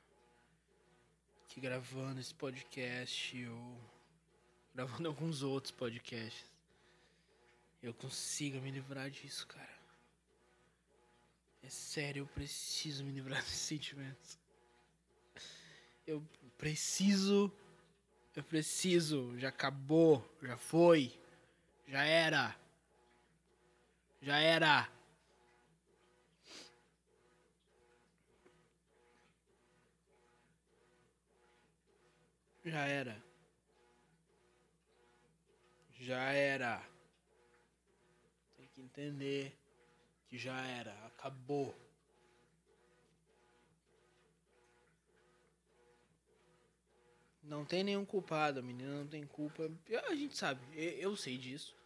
que 1.49 1.61
gravando 1.61 2.19
esse 2.19 2.35
podcast 2.35 3.47
ou 3.47 3.79
gravando 4.75 5.07
alguns 5.09 5.43
outros 5.43 5.71
podcasts, 5.71 6.51
eu 7.83 7.93
consiga 7.93 8.59
me 8.59 8.71
livrar 8.71 9.11
disso, 9.11 9.47
cara. 9.47 9.69
É 11.63 11.69
sério, 11.69 12.23
eu 12.23 12.27
preciso 12.27 13.05
me 13.05 13.13
livrar 13.13 13.41
desses 13.45 13.59
sentimentos. 13.59 14.39
Eu 16.07 16.27
preciso. 16.57 17.53
Eu 18.35 18.43
preciso. 18.43 19.39
Já 19.39 19.49
acabou. 19.51 20.27
Já 20.43 20.57
foi. 20.57 21.17
Já 21.87 22.03
era. 22.03 22.57
Já 24.23 24.39
era. 24.39 24.91
Já 32.65 32.87
era. 32.87 33.23
Já 35.99 36.33
era. 36.33 36.83
Tem 38.57 38.69
que 38.69 38.81
entender 38.81 39.57
que 40.29 40.39
já 40.39 40.59
era, 40.67 40.93
acabou. 41.07 41.75
Não 47.43 47.65
tem 47.65 47.83
nenhum 47.83 48.05
culpado, 48.05 48.61
a 48.61 48.63
menina 48.63 49.01
não 49.01 49.07
tem 49.07 49.27
culpa. 49.27 49.71
A 50.09 50.15
gente 50.15 50.37
sabe, 50.37 50.61
eu 50.75 51.17
sei 51.17 51.37
disso. 51.37 51.77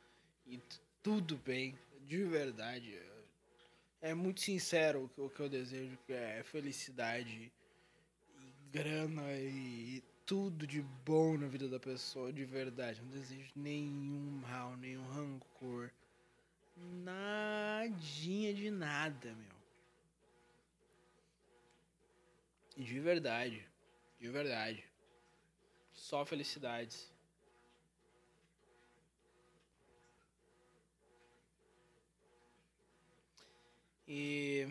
E 0.46 0.60
tudo 1.02 1.36
bem, 1.38 1.78
de 2.02 2.22
verdade. 2.24 3.00
É 4.00 4.12
muito 4.12 4.40
sincero 4.40 5.10
o 5.16 5.30
que 5.30 5.40
eu 5.40 5.48
desejo, 5.48 5.98
que 6.06 6.12
é 6.12 6.42
felicidade, 6.44 7.50
e 8.38 8.52
grana 8.70 9.32
e 9.32 10.04
tudo 10.26 10.66
de 10.66 10.82
bom 10.82 11.38
na 11.38 11.46
vida 11.46 11.68
da 11.68 11.78
pessoa, 11.78 12.32
de 12.32 12.44
verdade. 12.44 13.00
Não 13.00 13.08
desejo 13.08 13.52
nenhum 13.54 14.42
mal, 14.42 14.76
nenhum 14.76 15.06
rancor. 15.06 15.90
Nadinha 16.76 18.52
de 18.52 18.70
nada, 18.70 19.32
meu. 19.32 19.56
De 22.84 23.00
verdade. 23.00 23.64
De 24.18 24.28
verdade. 24.28 24.84
Só 25.94 26.26
felicidades. 26.26 27.10
E. 34.08 34.68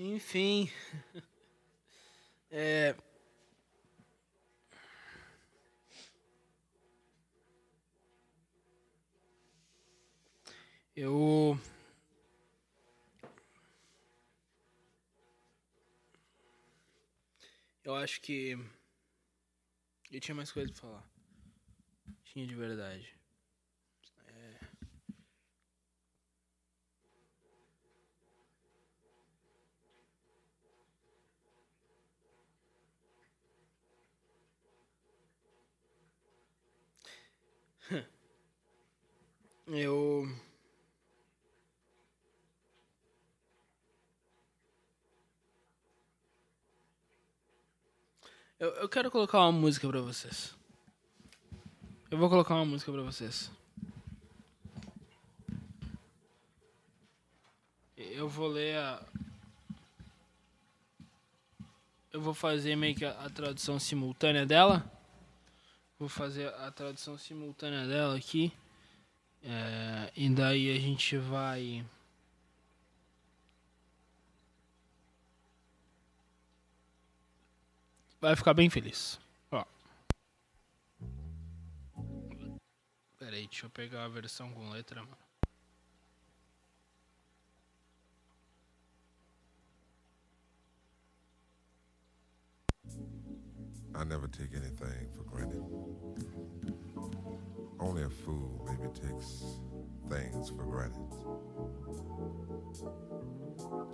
Enfim. 0.00 0.70
É. 2.50 2.94
Eu. 10.96 11.58
Eu 17.84 17.94
acho 17.94 18.20
que. 18.22 18.56
Eu 20.10 20.20
tinha 20.20 20.34
mais 20.34 20.50
coisa 20.50 20.72
pra 20.72 20.80
falar. 20.80 21.10
Tinha 22.24 22.46
de 22.46 22.54
verdade. 22.54 23.14
É... 24.28 24.80
Eu. 39.72 40.28
Eu, 48.58 48.68
eu 48.70 48.88
quero 48.88 49.12
colocar 49.12 49.38
uma 49.38 49.52
música 49.52 49.86
pra 49.88 50.00
vocês. 50.00 50.56
Eu 52.10 52.18
vou 52.18 52.28
colocar 52.28 52.56
uma 52.56 52.64
música 52.64 52.90
pra 52.90 53.02
vocês. 53.02 53.48
Eu 57.96 58.28
vou 58.28 58.48
ler 58.48 58.76
a. 58.76 59.06
Eu 62.12 62.20
vou 62.20 62.34
fazer 62.34 62.74
meio 62.74 62.96
que 62.96 63.04
a, 63.04 63.12
a 63.12 63.30
tradução 63.30 63.78
simultânea 63.78 64.44
dela. 64.44 64.84
Vou 65.96 66.08
fazer 66.08 66.52
a 66.54 66.72
tradução 66.72 67.16
simultânea 67.16 67.86
dela 67.86 68.16
aqui. 68.16 68.52
É, 69.42 70.12
e 70.14 70.28
daí 70.30 70.70
a 70.76 70.78
gente 70.78 71.16
vai. 71.16 71.84
Vai 78.20 78.36
ficar 78.36 78.52
bem 78.52 78.68
feliz. 78.68 79.18
Ó. 79.50 79.64
Pera 83.18 83.36
aí, 83.36 83.46
deixa 83.46 83.66
eu 83.66 83.70
pegar 83.70 84.04
a 84.04 84.08
versão 84.08 84.52
com 84.52 84.68
letra, 84.68 85.02
mano. 85.02 85.16
I 93.94 94.04
never 94.04 94.28
take 94.28 94.54
anything 94.54 95.10
for 95.14 95.24
granted. 95.24 95.60
Only 97.80 98.02
a 98.02 98.08
fool 98.10 98.66
maybe 98.66 98.88
takes 98.92 99.44
things 100.08 100.50
for 100.50 100.64
granted. 100.64 101.00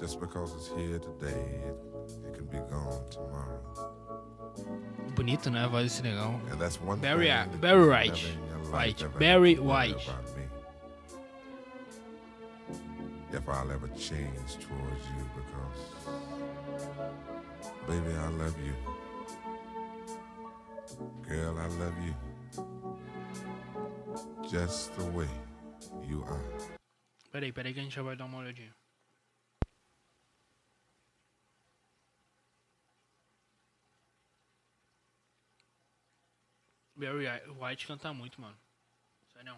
Just 0.01 0.21
because 0.21 0.53
it's 0.55 0.69
here 0.69 0.99
today, 0.99 1.61
it, 1.67 1.75
it 2.27 2.35
can 2.35 2.47
be 2.47 2.59
gone 2.71 3.03
tomorrow. 3.11 3.63
Bonito, 5.15 5.51
né? 5.51 5.65
A 5.65 5.69
voz 5.69 5.85
desse 5.85 6.03
negão. 6.03 6.41
And 6.51 6.59
that's 6.61 6.81
one 6.81 6.99
Barry- 7.01 7.27
thing 7.27 7.33
uh, 7.55 7.57
Barry 7.61 7.89
White. 7.89 8.13
never 8.13 8.29
in 8.29 8.49
your 8.49 8.59
life 8.59 8.73
White. 8.73 9.19
Barry 9.19 9.55
have 9.55 9.59
to 9.59 9.65
worry 9.65 9.93
White. 9.95 10.11
If 13.33 13.49
I'll 13.49 13.71
ever 13.71 13.89
change 13.89 14.57
towards 14.61 15.07
you 15.15 15.25
because, 15.37 15.83
baby, 17.87 18.15
I 18.17 18.29
love 18.31 18.55
you. 18.65 18.75
Girl, 21.29 21.59
I 21.59 21.67
love 21.83 21.95
you. 22.05 22.15
Just 24.49 24.93
the 24.97 25.05
way 25.11 25.29
you 26.09 26.23
are. 26.25 26.79
Peraí, 27.33 27.53
peraí 27.53 27.75
que 27.75 27.81
a 27.81 27.83
gente 27.83 27.95
já 27.95 28.03
vai 28.03 28.17
dar 28.17 28.27
uma 28.27 28.39
olhadinha. 28.39 28.73
Barry 36.95 37.27
White 37.61 37.87
canta 37.89 38.13
muito, 38.15 38.41
mano. 38.41 38.57
Sério. 39.33 39.57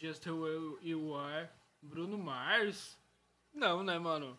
Just 0.00 0.24
the 0.24 0.34
way 0.34 0.56
you 0.80 1.12
are. 1.12 1.46
Bruno 1.82 2.16
Mars? 2.16 2.96
Não, 3.52 3.82
né, 3.82 3.98
mano? 3.98 4.38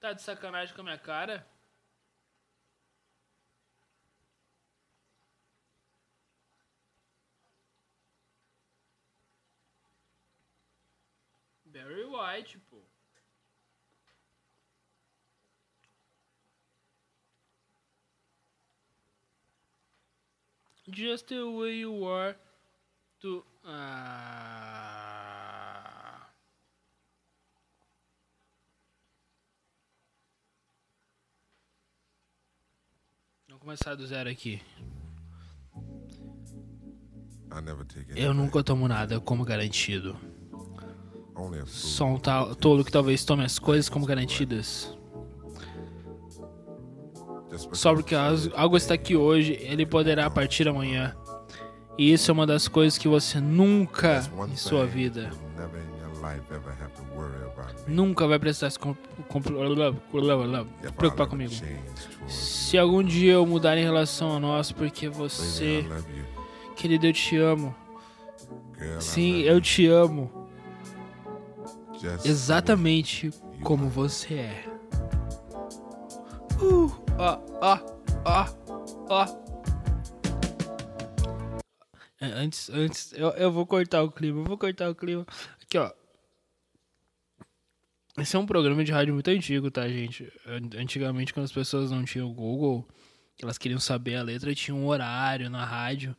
Tá 0.00 0.14
de 0.14 0.22
sacanagem 0.22 0.74
com 0.74 0.80
a 0.80 0.84
minha 0.84 0.98
cara? 0.98 1.46
Barry 11.66 12.04
White, 12.04 12.58
pô. 12.70 12.78
Just 20.90 21.28
the 21.28 21.44
way 21.44 21.80
you 21.80 22.06
are 22.06 22.34
to. 23.20 23.44
Ah. 23.64 25.08
Vamos 33.48 33.62
começar 33.62 33.94
do 33.94 34.06
zero 34.06 34.28
aqui. 34.30 34.60
Eu 38.14 38.34
nunca 38.34 38.62
tomo 38.62 38.86
nada 38.86 39.18
como 39.20 39.44
garantido. 39.44 40.16
Só 41.66 42.04
um 42.06 42.18
tal- 42.18 42.54
tolo 42.54 42.84
que 42.84 42.92
talvez 42.92 43.24
tome 43.24 43.44
as 43.44 43.58
coisas 43.58 43.88
como 43.88 44.04
garantidas. 44.04 44.94
Só 47.72 47.94
porque 47.94 48.14
algo 48.14 48.76
está 48.76 48.94
aqui 48.94 49.16
hoje, 49.16 49.54
ele 49.60 49.86
poderá 49.86 50.28
partir 50.30 50.68
amanhã. 50.68 51.16
E 51.98 52.12
isso 52.12 52.30
é 52.30 52.32
uma 52.32 52.46
das 52.46 52.68
coisas 52.68 52.96
que 52.96 53.08
você 53.08 53.40
nunca 53.40 54.22
em 54.48 54.56
sua 54.56 54.86
vida 54.86 55.30
nunca 57.86 58.26
vai 58.26 58.38
precisar 58.38 58.70
se 58.70 58.78
preocupar 60.96 61.26
comigo. 61.26 61.52
Se 62.26 62.78
algum 62.78 63.02
dia 63.02 63.34
eu 63.34 63.46
mudar 63.46 63.76
em 63.76 63.82
relação 63.82 64.36
a 64.36 64.40
nós, 64.40 64.70
porque 64.70 65.08
você, 65.08 65.84
querido, 66.76 67.06
eu 67.06 67.12
te 67.12 67.36
amo. 67.36 67.74
Sim, 69.00 69.40
eu 69.40 69.60
te 69.60 69.86
amo. 69.86 70.30
Exatamente 72.24 73.30
como 73.62 73.88
você 73.88 74.34
é. 74.34 74.64
Uh, 76.60 76.92
ó, 77.18 77.38
ó, 77.60 77.78
ó, 78.24 78.46
ó. 79.08 79.47
É, 82.20 82.26
Antes, 82.26 82.68
antes, 82.70 83.12
eu, 83.12 83.28
eu 83.30 83.52
vou 83.52 83.64
cortar 83.66 84.02
o 84.02 84.10
clima, 84.10 84.40
eu 84.40 84.44
vou 84.44 84.58
cortar 84.58 84.90
o 84.90 84.94
clima. 84.94 85.26
Aqui, 85.62 85.78
ó. 85.78 85.90
Esse 88.16 88.34
é 88.34 88.38
um 88.38 88.46
programa 88.46 88.82
de 88.82 88.90
rádio 88.90 89.14
muito 89.14 89.28
antigo, 89.30 89.70
tá, 89.70 89.88
gente? 89.88 90.24
An- 90.44 90.80
Antigamente, 90.80 91.32
quando 91.32 91.44
as 91.44 91.52
pessoas 91.52 91.90
não 91.92 92.04
tinham 92.04 92.32
Google, 92.32 92.84
elas 93.40 93.56
queriam 93.58 93.78
saber 93.78 94.16
a 94.16 94.22
letra, 94.22 94.52
tinha 94.54 94.74
um 94.74 94.86
horário 94.88 95.48
na 95.48 95.64
rádio 95.64 96.16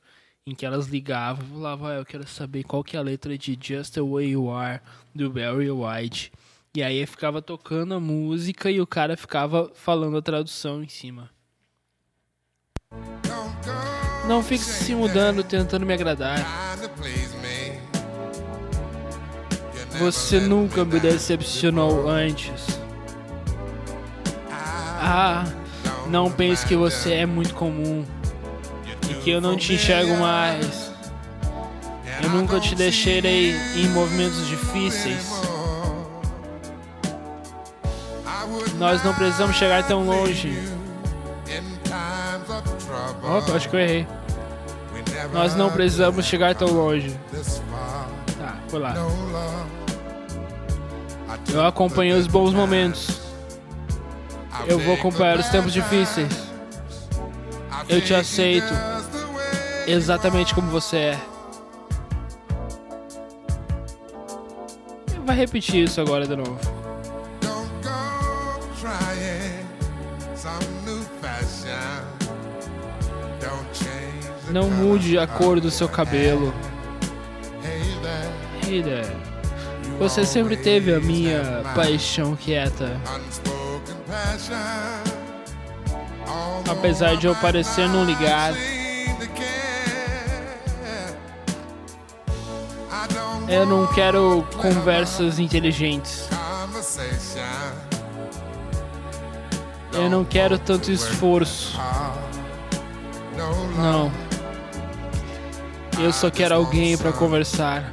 em 0.47 0.55
que 0.55 0.65
elas 0.65 0.87
ligavam 0.87 1.45
e 1.45 1.49
falavam, 1.51 1.87
ah, 1.87 1.95
eu 1.95 2.05
quero 2.05 2.25
saber 2.25 2.63
qual 2.63 2.83
que 2.83 2.95
é 2.95 2.99
a 2.99 3.03
letra 3.03 3.37
de 3.37 3.57
Just 3.61 3.93
the 3.93 4.01
Way 4.01 4.29
You 4.29 4.49
Are, 4.49 4.81
do 5.13 5.29
Barry 5.29 5.69
White. 5.69 6.31
E 6.73 6.81
aí 6.81 7.05
ficava 7.05 7.41
tocando 7.41 7.93
a 7.95 7.99
música 7.99 8.71
e 8.71 8.79
o 8.79 8.87
cara 8.87 9.17
ficava 9.17 9.69
falando 9.75 10.17
a 10.17 10.21
tradução 10.21 10.81
em 10.81 10.87
cima. 10.87 11.29
Go 12.91 13.48
Não 14.29 14.43
fique 14.43 14.63
se 14.63 14.93
mudando, 14.93 15.43
tentando 15.43 15.87
me 15.87 15.91
agradar. 15.91 16.37
Você 19.97 20.39
nunca 20.39 20.85
me 20.85 20.99
decepcionou 20.99 22.07
antes. 22.07 22.79
Ah, 24.51 25.45
não 26.05 26.31
pense 26.31 26.63
que 26.63 26.75
você 26.75 27.13
é 27.13 27.25
muito 27.25 27.55
comum 27.55 28.05
e 29.09 29.15
que 29.15 29.31
eu 29.31 29.41
não 29.41 29.57
te 29.57 29.73
enxergo 29.73 30.15
mais. 30.17 30.93
Eu 32.21 32.29
nunca 32.29 32.59
te 32.59 32.75
deixarei 32.75 33.55
em 33.75 33.87
movimentos 33.87 34.45
difíceis. 34.45 35.41
Nós 38.77 39.03
não 39.03 39.15
precisamos 39.15 39.55
chegar 39.55 39.87
tão 39.87 40.05
longe. 40.05 40.55
Opa, 43.23 43.53
acho 43.53 43.67
que 43.67 43.75
eu 43.75 43.79
errei. 43.79 44.18
Nós 45.33 45.55
não 45.55 45.69
precisamos 45.69 46.25
chegar 46.25 46.55
tão 46.55 46.69
longe. 46.69 47.15
Tá, 48.37 48.57
foi 48.67 48.79
lá. 48.79 48.95
Eu 51.51 51.65
acompanhei 51.65 52.13
os 52.13 52.27
bons 52.27 52.53
momentos. 52.53 53.19
Eu 54.67 54.79
vou 54.79 54.95
acompanhar 54.95 55.39
os 55.39 55.47
tempos 55.49 55.73
difíceis. 55.73 56.49
Eu 57.87 58.01
te 58.01 58.13
aceito 58.13 58.73
exatamente 59.87 60.53
como 60.53 60.69
você 60.69 60.97
é. 60.97 61.19
Vai 65.25 65.35
repetir 65.35 65.83
isso 65.83 66.01
agora 66.01 66.27
de 66.27 66.35
novo. 66.35 66.78
Não 74.49 74.69
mude 74.69 75.17
a 75.17 75.27
cor 75.27 75.59
do 75.59 75.69
seu 75.69 75.87
cabelo. 75.87 76.53
Hey 77.63 77.95
there, 78.01 78.31
Hey 78.65 78.83
there. 78.83 79.15
you 79.87 79.97
Você 79.99 80.25
sempre 80.25 80.57
teve 80.57 80.93
a 80.93 80.99
minha 80.99 81.61
paixão 81.75 82.35
quieta. 82.35 82.99
Apesar 86.69 87.15
de 87.15 87.27
eu 87.27 87.35
parecer 87.35 87.87
não 87.89 88.03
ligar, 88.03 88.53
eu 93.47 93.65
não 93.65 93.85
quero 93.87 94.47
conversas 94.57 95.37
inteligentes. 95.37 96.27
Eu 99.93 100.09
não 100.09 100.23
quero 100.23 100.57
tanto 100.57 100.91
esforço. 100.91 101.77
No 103.35 103.67
Não. 103.81 104.28
Eu 106.01 106.13
só 106.13 106.31
quero 106.31 106.55
alguém 106.55 106.97
pra 106.97 107.11
conversar. 107.11 107.91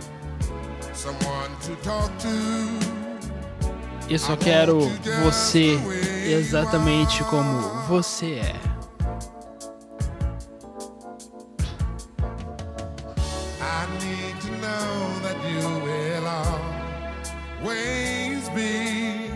someone 0.95 1.55
to 1.61 1.77
talk 1.83 2.11
to. 2.19 2.29
Eu 4.09 4.19
só 4.19 4.37
quero 4.37 4.81
você 5.25 5.79
exatamente 6.27 7.23
como 7.25 7.61
você 7.89 8.41
é. 8.41 8.55
I 13.61 13.87
need 14.01 14.41
to 14.41 14.51
know 14.63 15.21
that 15.23 15.37
you 15.45 15.69
will 15.85 16.27
always 17.65 18.49
be 18.51 19.31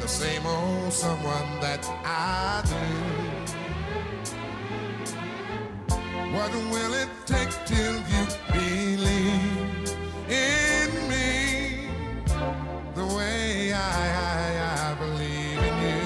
the 0.00 0.08
same 0.08 0.46
old 0.46 0.92
someone 0.92 1.60
that 1.60 1.86
I 2.04 2.62
do. 2.64 3.15
What 6.36 6.52
will 6.72 6.94
it 7.02 7.08
take 7.26 7.50
till 7.64 7.96
you 8.12 8.22
believe 8.52 9.96
in 10.28 10.90
me 11.08 11.88
the 12.94 13.06
way 13.16 13.72
I, 13.72 13.76
I, 14.30 14.90
I 14.90 14.94
believe 15.02 15.58
in 15.68 15.74
you? 15.86 16.02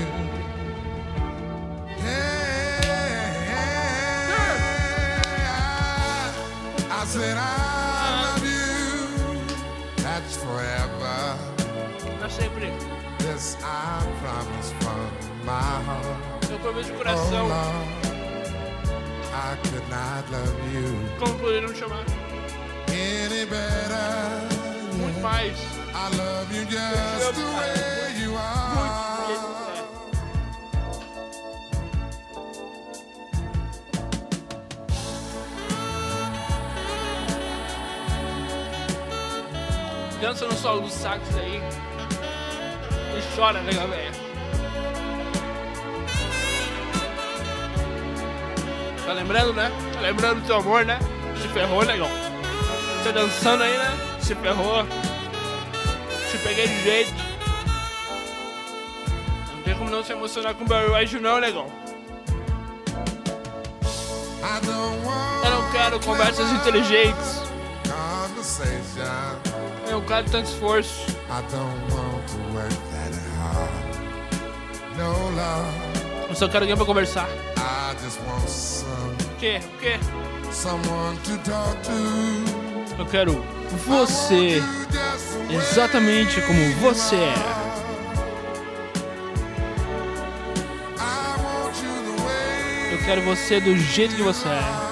Yeah, 5.40 6.34
I 6.90 7.04
said 7.06 7.36
I 7.36 7.40
love 8.24 8.44
you. 8.44 8.72
That's 10.04 10.36
forever. 10.36 11.18
Pra 12.18 12.28
sempre. 12.28 12.70
This 13.18 13.56
I 13.62 14.06
promise 14.22 14.72
from 14.80 15.10
my 15.44 15.82
heart. 15.86 16.50
Eu 16.50 16.58
prometo 16.58 16.86
de 16.86 16.92
Oh 16.92 16.96
coração. 16.98 17.48
Lord, 17.48 17.99
I 19.32 19.56
could 19.62 19.88
not 19.88 20.30
love 20.30 20.72
you 20.72 21.18
Como 21.18 21.38
poderiam 21.38 21.74
chamar? 21.74 22.04
any 22.88 23.44
better. 23.46 24.96
Muito 24.96 25.20
mais. 25.20 25.56
I 25.94 26.08
love 26.16 26.52
you 26.52 26.64
just 26.64 27.34
the 27.34 27.46
way 27.56 28.22
you 28.22 28.34
are. 28.36 29.80
Dança 40.20 40.46
no 40.46 40.52
solo 40.52 40.82
do 40.82 40.90
sax 40.90 41.22
aí. 41.38 41.60
E 43.16 43.36
chora, 43.36 43.60
né, 43.62 43.72
velho? 43.72 44.29
Tá 49.10 49.14
lembrando, 49.14 49.52
né? 49.54 49.72
Tá 49.92 50.00
lembrando 50.02 50.40
do 50.40 50.46
teu 50.46 50.58
amor, 50.58 50.84
né? 50.84 50.96
Se 51.42 51.48
ferrou, 51.48 51.84
negão. 51.84 52.08
Tá 53.02 53.10
dançando 53.10 53.64
aí, 53.64 53.76
né? 53.76 53.98
Se 54.20 54.36
ferrou. 54.36 54.86
Te 56.30 56.38
peguei 56.38 56.68
de 56.68 56.80
jeito. 56.80 57.12
Não 59.52 59.62
tem 59.64 59.74
como 59.74 59.90
não 59.90 60.04
se 60.04 60.12
emocionar 60.12 60.54
com 60.54 60.64
Barry 60.64 60.92
White, 60.92 61.18
não, 61.18 61.40
negão. 61.40 61.66
Eu 65.44 65.50
não 65.50 65.72
quero 65.72 65.98
conversas 65.98 66.48
inteligentes. 66.52 67.42
Eu 69.86 69.90
não 69.90 70.02
quero 70.02 70.30
tanto 70.30 70.48
esforço. 70.48 71.10
I 71.28 71.42
don't 71.50 71.92
want 71.92 72.28
to 72.28 72.38
work 72.54 72.72
that 72.92 73.12
hard. 73.40 74.96
No 74.96 75.30
love. 75.34 75.89
Eu 76.30 76.34
só 76.34 76.48
quero 76.48 76.64
alguém 76.64 76.76
pra 76.76 76.86
conversar. 76.86 77.28
O 79.32 79.36
quê? 79.38 79.60
O 79.74 79.78
quê? 79.78 79.98
someone 80.52 81.16
to 81.18 81.38
talk 81.38 81.76
to. 81.82 81.90
Eu 82.98 83.06
quero 83.06 83.44
você. 83.86 84.60
Exatamente 85.48 86.40
como 86.42 86.74
você 86.74 87.16
é. 87.16 87.34
Eu 92.92 92.98
quero 93.04 93.22
você 93.22 93.60
do 93.60 93.76
jeito 93.76 94.14
que 94.16 94.22
você 94.22 94.48
é. 94.48 94.89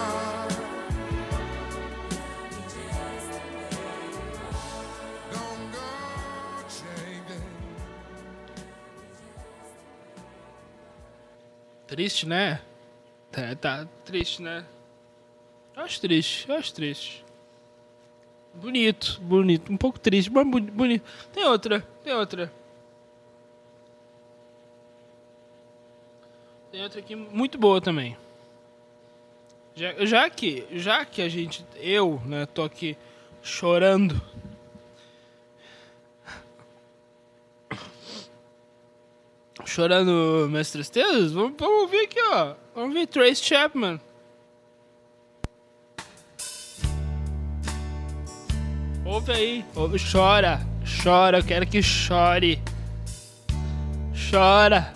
Triste, 11.99 12.28
né? 12.28 12.61
Tá, 13.32 13.57
tá 13.57 13.88
triste, 14.05 14.40
né? 14.40 14.64
Acho 15.74 16.01
triste, 16.01 16.53
acho 16.53 16.72
triste. 16.72 17.24
Bonito, 18.55 19.20
bonito. 19.20 19.72
Um 19.72 19.76
pouco 19.76 19.99
triste, 19.99 20.30
mas 20.30 20.46
boni- 20.49 20.70
bonito. 20.70 21.03
Tem 21.32 21.44
outra, 21.44 21.80
tem 22.05 22.14
outra. 22.14 22.53
Tem 26.70 26.84
outra 26.84 27.01
aqui 27.01 27.16
muito 27.16 27.59
boa 27.59 27.80
também. 27.80 28.16
Já, 29.74 30.07
já 30.07 30.30
que, 30.30 30.68
já 30.70 31.05
que 31.05 31.20
a 31.20 31.28
gente, 31.28 31.66
eu, 31.80 32.22
né, 32.24 32.46
tô 32.46 32.62
aqui 32.62 32.96
chorando. 33.42 34.22
Chorando 39.64 40.46
minhas 40.50 40.70
tristezas, 40.70 41.32
vamos, 41.32 41.54
vamos 41.59 41.82
ouvir 41.82 42.04
aqui, 42.04 42.20
ó. 42.32 42.54
Vamos 42.74 42.94
ver 42.94 43.06
Trace 43.06 43.42
Chapman. 43.42 44.00
Ouve 49.04 49.32
aí, 49.32 49.64
ouve, 49.74 49.98
chora, 49.98 50.61
chora, 51.02 51.38
eu 51.38 51.44
quero 51.44 51.66
que 51.66 51.82
chore. 51.82 52.62
Chora. 54.30 54.92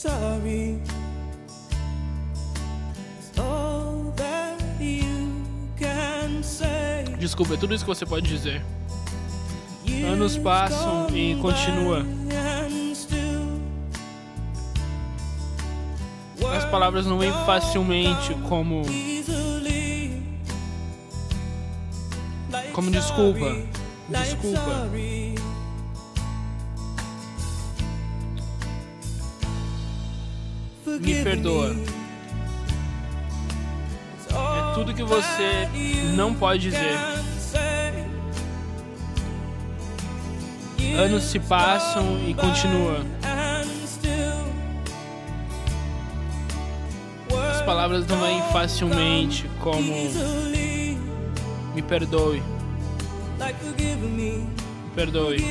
sorry. 0.00 0.80
Desculpa, 7.18 7.52
é 7.52 7.56
tudo 7.58 7.74
isso 7.74 7.84
que 7.84 7.88
você 7.88 8.06
pode 8.06 8.26
dizer. 8.26 8.62
Anos 10.04 10.36
passam 10.36 11.08
e 11.14 11.36
continua. 11.36 12.04
As 16.56 16.64
palavras 16.64 17.06
não 17.06 17.18
vêm 17.18 17.32
facilmente 17.46 18.34
como 18.48 18.82
Como 22.72 22.90
desculpa. 22.90 23.56
Desculpa. 24.08 24.88
me 31.00 31.22
perdoa. 31.22 31.76
É 34.30 34.74
tudo 34.74 34.94
que 34.94 35.02
você 35.02 35.68
não 36.14 36.34
pode 36.34 36.70
dizer. 36.70 37.19
Anos 40.96 41.24
se 41.24 41.38
passam 41.38 42.18
e 42.26 42.34
continua. 42.34 43.04
As 47.50 47.62
palavras 47.62 48.06
não 48.06 48.20
vêm 48.20 48.42
facilmente 48.52 49.48
como 49.60 49.92
me 51.74 51.82
perdoe, 51.82 52.42
me 54.16 54.90
perdoe. 54.94 55.44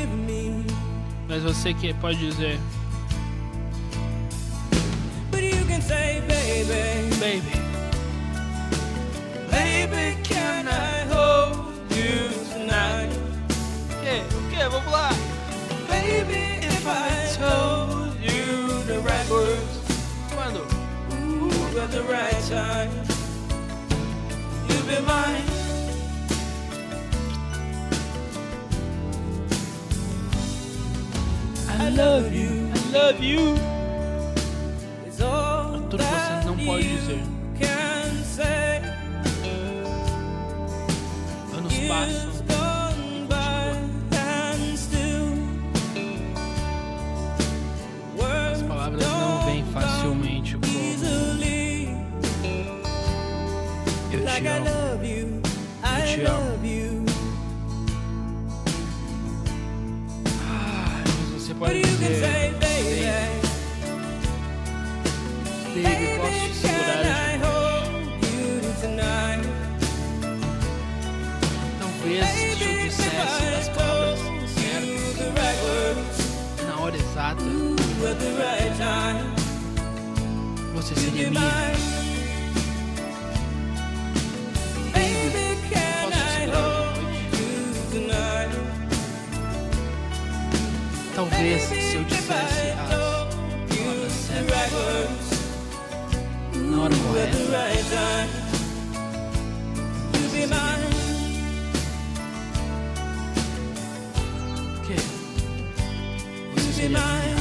Mas 1.28 1.44
você 1.44 1.74
que 1.74 1.94
pode 1.96 2.18
dizer, 2.18 2.60
But 5.32 5.44
you 5.44 5.64
can 5.66 5.82
say, 5.82 6.22
baby, 6.28 7.10
baby, 7.20 7.60
baby, 9.52 10.18
can 10.24 10.68
I 10.68 11.06
hold 11.14 11.70
you 11.92 12.30
tonight? 12.52 13.12
o 13.90 14.02
que? 14.04 14.36
O 14.36 14.50
que? 14.50 14.70
Vamos 14.70 14.92
lá. 14.92 15.10
Baby, 16.10 16.66
if 16.66 16.88
I 16.88 17.10
told 17.38 18.16
you 18.20 18.84
the 18.92 19.00
right 19.02 19.30
words, 19.30 19.74
ooh, 21.14 21.80
at 21.80 21.92
the 21.92 22.04
right 22.04 22.42
time, 22.50 22.90
you'd 24.68 24.88
be 24.88 25.00
mine. 25.06 25.44
I 31.68 31.90
love 31.90 32.34
you, 32.34 32.72
I 32.74 32.92
love 32.92 33.20
you. 33.24 33.56
It's 35.06 35.22
all 35.22 35.80
Tudo 35.90 35.98
que 35.98 36.04
você 36.04 36.46
não 36.46 36.56
that 36.56 36.82
dizer. 36.82 37.22
can 37.60 38.24
say. 38.24 38.82
Anos 41.56 41.74
passam. 41.88 42.29
like 54.42 54.52
I 54.52 54.60
love 54.60 55.04
you. 55.04 55.42
I 55.84 56.16
love 56.18 56.66
you. 56.66 57.06
But 61.60 61.76
you 61.76 61.82
can 61.84 62.14
say, 62.24 62.54
baby, 62.62 63.04
baby, 65.84 66.08
can 66.62 67.06
I 67.06 67.38
hold 67.44 67.92
you 68.24 68.62
tonight? 68.80 69.44
Talvez 71.80 72.26
se 72.30 72.64
eu 72.64 72.78
dissesse 72.86 73.46
as 73.60 73.68
palavras 73.70 74.50
certas, 74.52 75.36
na 76.66 76.80
hora 76.80 76.96
exata, 76.96 77.44
você 80.74 80.96
seria 80.96 81.30
minha. 81.30 82.09
Talvez 91.20 91.64
se 91.64 91.96
eu 91.96 92.04
dissesse 92.06 92.32
as 92.32 93.40
the 93.92 94.10
certas, 94.10 95.26
na 96.56 96.84
hora 96.84 96.96
correta, 96.96 97.38
quê? 104.88 104.96
Você 106.54 106.72
seria 106.72 106.88
minha? 106.88 107.36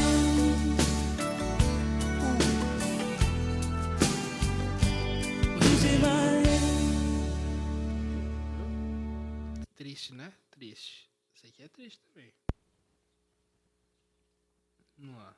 Triste, 9.76 10.14
né? 10.14 10.32
Triste. 10.50 11.08
Isso 11.32 11.46
aqui 11.46 11.62
é 11.62 11.68
triste 11.68 12.00
também. 12.12 12.47
Vamos 14.98 15.16
lá. 15.16 15.36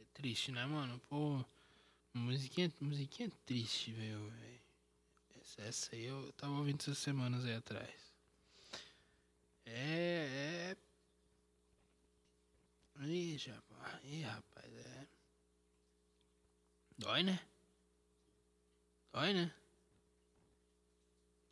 É 0.00 0.04
triste, 0.12 0.52
né, 0.52 0.66
mano? 0.66 1.00
Pô, 1.08 1.42
musiquinha, 2.14 2.70
musiquinha 2.80 3.30
triste, 3.46 3.92
velho. 3.92 4.28
velho. 4.30 4.60
Essa, 5.40 5.62
essa 5.62 5.96
aí 5.96 6.04
eu 6.04 6.32
tava 6.34 6.52
ouvindo 6.54 6.80
essas 6.80 6.98
semanas 6.98 7.44
aí 7.44 7.54
atrás. 7.54 8.12
É, 9.64 10.74
é 10.74 10.76
Ih, 13.04 13.36
rapaz, 13.48 14.00
ih, 14.04 14.22
rapaz, 14.22 14.72
é. 14.72 15.06
Dói, 16.98 17.22
né? 17.22 17.40
Dói, 19.12 19.32
né? 19.32 19.52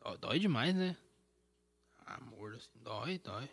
Dó- 0.01 0.17
Dói 0.17 0.39
demais, 0.39 0.75
né? 0.75 0.95
Amor, 2.05 2.53
assim, 2.55 2.69
dói, 2.83 3.17
dói. 3.19 3.49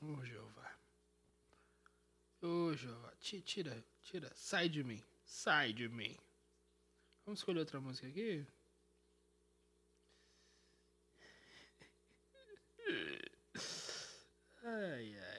Ô, 0.00 0.24
Jeová. 0.24 0.70
Ô, 2.40 2.72
Jeová, 2.74 3.12
ti- 3.20 3.42
tira, 3.42 3.84
tira, 4.02 4.32
sai 4.34 4.68
de 4.70 4.82
mim, 4.82 5.02
sai 5.26 5.72
de 5.74 5.86
mim. 5.88 6.16
Vamos 7.26 7.40
escolher 7.40 7.58
outra 7.60 7.78
música 7.78 8.08
aqui? 8.08 8.46
Ai, 14.64 15.08
ai. 15.30 15.35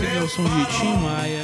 Seguir 0.00 0.22
o 0.22 0.28
som 0.28 0.44
de 0.44 0.64
Tim 0.66 0.96
Maia. 0.96 1.42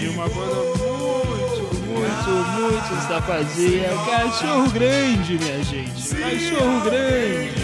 De 0.00 0.08
uma 0.08 0.28
banda 0.28 0.60
muito, 1.08 1.74
muito, 1.86 2.30
muito 2.60 3.08
safadinha. 3.08 3.88
Cachorro 4.06 4.70
grande, 4.70 5.38
minha 5.38 5.64
gente. 5.64 6.14
Cachorro 6.14 6.80
grande. 6.82 7.59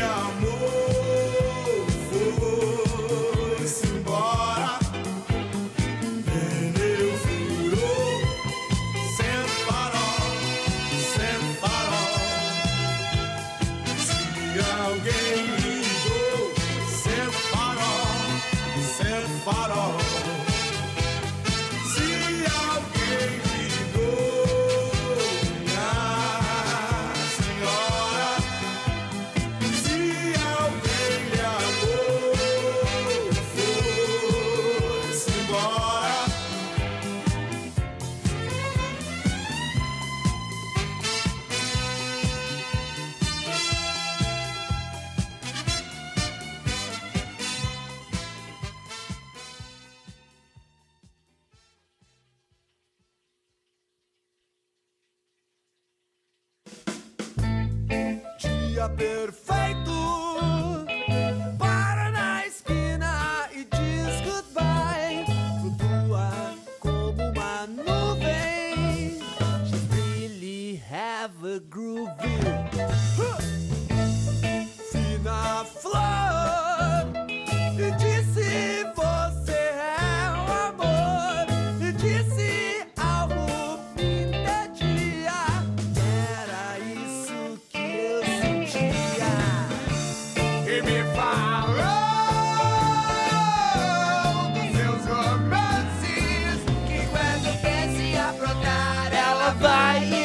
bye. 99.61 100.16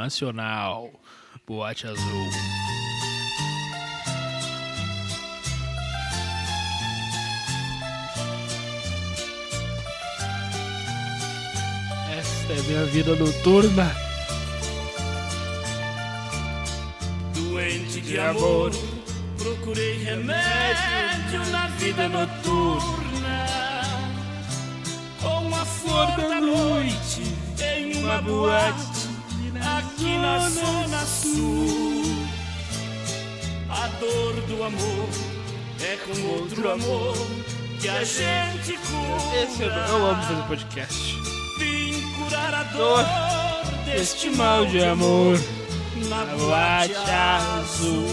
Nacional. 0.00 0.90
Boate 1.46 1.86
Azul. 1.86 2.30
Esta 12.18 12.52
é 12.52 12.62
minha 12.62 12.84
vida 12.86 13.14
noturna. 13.14 13.94
Doente 17.34 18.00
de 18.00 18.18
amor, 18.18 18.70
procurei 19.38 20.02
remédio 20.04 21.44
na 21.50 21.68
vida 21.68 22.08
noturna. 22.08 23.46
Com 25.20 25.54
a 25.54 25.64
flor 25.64 26.06
da 26.16 26.40
noite 26.40 27.22
em 27.62 27.96
uma 28.02 28.22
boate 28.22 28.79
amor 34.64 35.08
é 35.82 35.96
com 35.96 36.28
outro 36.28 36.70
amor 36.70 37.16
que 37.80 37.88
a 37.88 38.04
gente 38.04 38.78
cura. 38.78 39.42
Esse 39.42 39.62
eu, 39.62 39.70
eu 39.70 40.06
amo 40.06 40.22
fazer 40.22 40.42
podcast. 40.42 41.14
Vim 41.58 42.12
curar 42.12 42.54
a 42.54 42.62
dor 42.64 43.04
deste 43.86 44.30
mal 44.30 44.66
de 44.66 44.84
amor 44.84 45.38
na 46.08 46.24
boate 46.36 46.94
azul. 47.10 48.06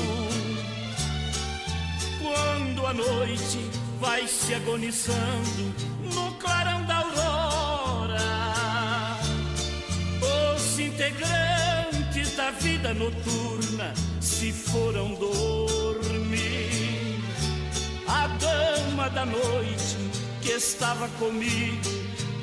Quando 2.21 2.85
a 2.85 2.93
noite 2.93 3.59
vai 3.99 4.27
se 4.27 4.53
agonizando 4.53 5.73
no 6.13 6.31
clarão 6.35 6.85
da 6.85 6.97
aurora, 6.97 8.19
os 10.55 10.79
integrantes 10.79 12.35
da 12.35 12.51
vida 12.51 12.93
noturna 12.93 13.93
se 14.21 14.51
foram 14.51 15.13
dormir. 15.15 16.16
A 18.37 18.39
dama 18.39 19.09
da 19.09 19.25
noite 19.25 19.97
que 20.43 20.51
estava 20.51 21.07
comigo 21.17 21.89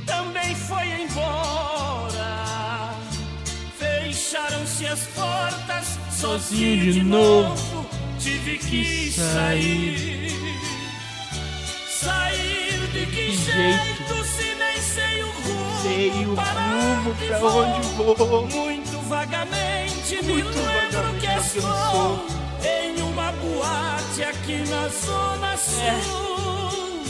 também 0.05 0.53
foi 0.57 1.03
embora. 1.03 2.95
Fecharam-se 3.79 4.87
as 4.87 5.01
portas, 5.15 5.99
sozinho 6.11 6.93
de 6.95 7.03
novo, 7.05 7.87
tive 8.19 8.59
que 8.59 9.13
sair. 9.13 10.33
Sair 11.89 12.89
de 12.93 13.07
que 13.07 13.37
jeito, 13.37 14.25
se 14.25 14.55
nem 14.57 14.83
sei 14.83 15.23
o 15.23 15.27
rumo, 15.27 15.83
Sei 15.83 16.27
o 16.27 16.35
para 16.35 16.61
rumo 16.61 17.15
pra 17.15 17.39
onde 17.39 17.89
vou. 17.91 18.47
Muito 18.49 18.99
vagamente 19.09 20.17
me 20.25 20.33
Muito 20.33 20.59
lembro 20.59 21.03
vagamente 21.03 21.21
que 21.21 21.59
estou 21.59 22.27
em 22.65 23.01
uma 23.01 23.31
boate 23.31 23.94
aqui 24.23 24.59
na 24.69 24.89
Zona 24.89 25.57
Sul. 25.57 27.03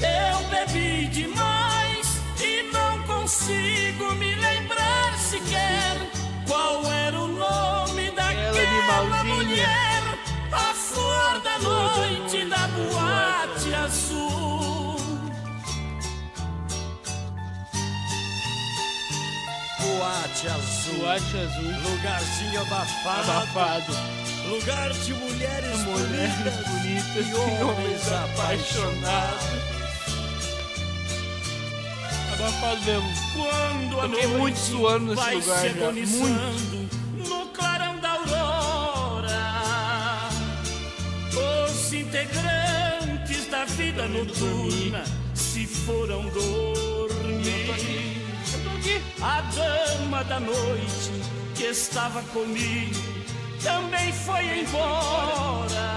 Eu 0.00 0.48
bebi 0.48 1.06
demais 1.08 2.20
e 2.40 2.62
não 2.72 3.02
consigo 3.04 4.12
me 4.16 4.34
lembrar 4.34 5.16
sequer 5.18 5.96
qual 6.48 6.84
era 6.90 7.20
o 7.20 7.28
nome 7.28 8.10
daquela 8.10 8.60
animalzinha. 8.60 9.34
mulher, 9.34 10.02
a 10.52 10.74
flor 10.74 11.40
da 11.42 11.58
noite 11.58 12.44
da 12.46 12.68
boate 12.68 13.74
azul. 13.74 14.96
Boate 19.78 20.48
azul, 20.48 20.98
Boate 20.98 21.36
Azul. 21.36 21.90
lugarzinho 21.90 22.60
abafado, 22.62 23.30
Abafado. 23.30 24.19
Lugar 24.50 24.92
de 24.92 25.14
mulheres, 25.14 25.78
Mulheres 25.84 26.56
bonitas 26.66 27.26
e 27.28 27.34
homens 27.34 28.12
apaixonados. 28.12 29.46
Abafado 32.34 32.82
mesmo. 32.84 33.08
Quando 33.32 34.00
a 34.00 34.08
Fiquei 34.08 34.26
noite 34.26 34.38
muito 34.38 34.58
suando 34.58 35.14
nesse 35.14 35.16
vai 35.16 35.34
lugar 35.36 35.60
se 35.60 35.66
agonizando 35.68 36.88
no 37.28 37.46
clarão 37.46 37.98
da 38.00 38.10
aurora, 38.10 39.38
os 41.68 41.92
integrantes 41.92 43.46
da 43.48 43.64
vida 43.66 44.08
noturna 44.08 45.04
se 45.34 45.64
foram 45.66 46.22
dormir. 46.28 46.90
A 49.22 49.42
dama 49.42 50.24
da 50.24 50.40
noite 50.40 51.12
que 51.54 51.64
estava 51.64 52.22
comigo 52.32 53.19
também 53.62 54.12
foi 54.12 54.60
embora. 54.60 55.90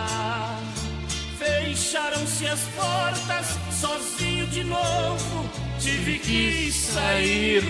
Fecharam-se 1.38 2.48
as 2.48 2.60
portas, 2.76 3.58
sozinho 3.72 4.48
de 4.48 4.64
novo, 4.64 5.50
tive 5.80 6.20
que 6.20 6.72
sair. 6.72 7.64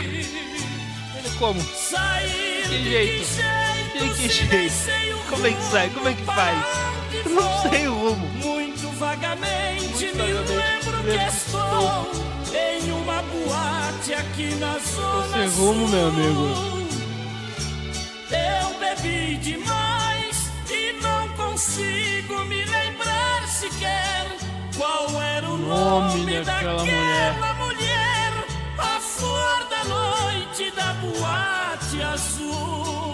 Ele 1.15 1.29
como? 1.39 1.61
Sair. 1.61 2.67
Que 2.67 2.83
jeito? 2.83 3.25
de 3.93 4.09
que 4.15 4.29
jeito? 4.29 5.29
Como 5.29 5.47
é 5.47 5.51
que 5.51 5.63
sai? 5.63 5.89
Como 5.89 6.07
é 6.07 6.13
que 6.13 6.23
faz? 6.23 6.65
Eu 7.25 7.31
não 7.31 7.61
sei 7.61 7.87
o 7.87 7.93
rumo. 7.93 8.27
Muito 8.27 8.87
vagamente, 8.97 9.83
Muito 9.83 10.17
me 10.17 10.23
lembro 10.23 11.03
que 11.03 11.35
estou 11.35 12.11
em 12.53 12.91
uma 12.91 13.21
boate 13.21 14.13
aqui 14.13 14.55
na 14.55 14.77
zona. 14.79 15.37
Sem 15.37 15.47
rumo, 15.49 15.87
meu 15.87 16.07
amigo. 16.07 16.82
Eu 18.31 18.79
bebi 18.79 19.37
demais 19.37 20.51
e 20.69 21.01
não 21.01 21.27
consigo 21.29 22.45
me 22.45 22.63
lembrar 22.65 23.47
sequer 23.47 24.25
qual 24.77 25.21
era 25.21 25.47
o 25.49 25.57
nome, 25.57 26.17
nome 26.19 26.41
daquela, 26.43 26.77
daquela 26.77 27.53
mulher. 27.55 27.75
mulher, 27.75 28.45
a 28.77 28.99
flor 28.99 29.67
da 29.69 29.83
noite 29.85 30.71
da 30.71 30.93
boate 30.93 32.01
azul. 32.01 33.12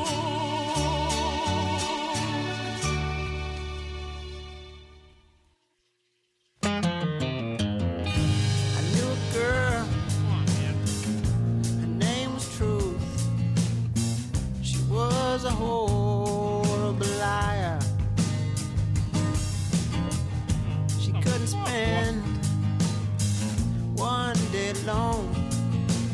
it 24.70 24.84
alone, 24.84 25.34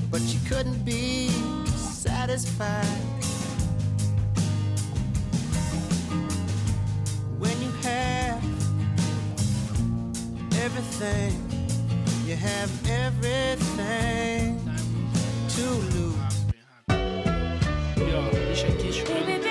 but 0.10 0.22
she 0.22 0.40
couldn't 0.48 0.86
be 0.86 1.28
satisfied. 1.76 2.86
When 7.38 7.62
you 7.62 7.72
have 7.84 8.42
everything, 10.64 11.34
you 12.26 12.36
have 12.38 12.72
everything 12.90 14.60
to 15.50 15.66
lose. 15.94 16.46
Yo, 17.98 19.45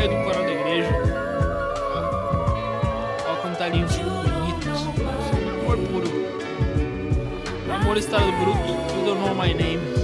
ensaio 0.00 0.08
do 0.08 0.24
coral 0.24 0.44
da 0.44 0.52
igreja. 0.52 0.88
Olha 3.26 3.36
como 3.42 3.56
tá 3.56 3.68
lindo 3.68 3.92
amor 5.62 5.76
puro. 5.76 6.10
Amor 7.74 7.96
estado 7.98 8.32
bruto, 8.32 8.68
you 8.96 9.04
don't 9.04 9.20
know 9.20 9.30
é 9.30 9.34
my 9.34 9.54
name. 9.54 9.99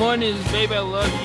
morning, 0.00 0.34
baby. 0.50 0.76
I 0.76 0.80
love. 0.80 1.19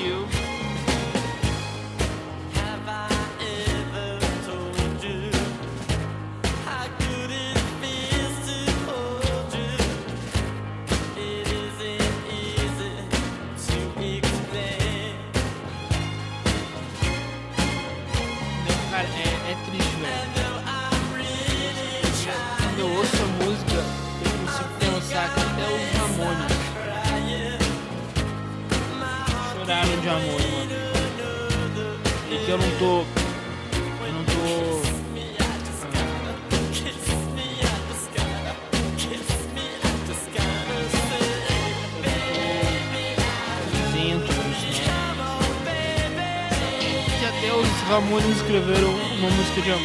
Ramones 47.88 48.38
escreveram 48.38 48.90
uma 48.90 49.30
música 49.30 49.62
de 49.62 49.72
amor. 49.72 49.84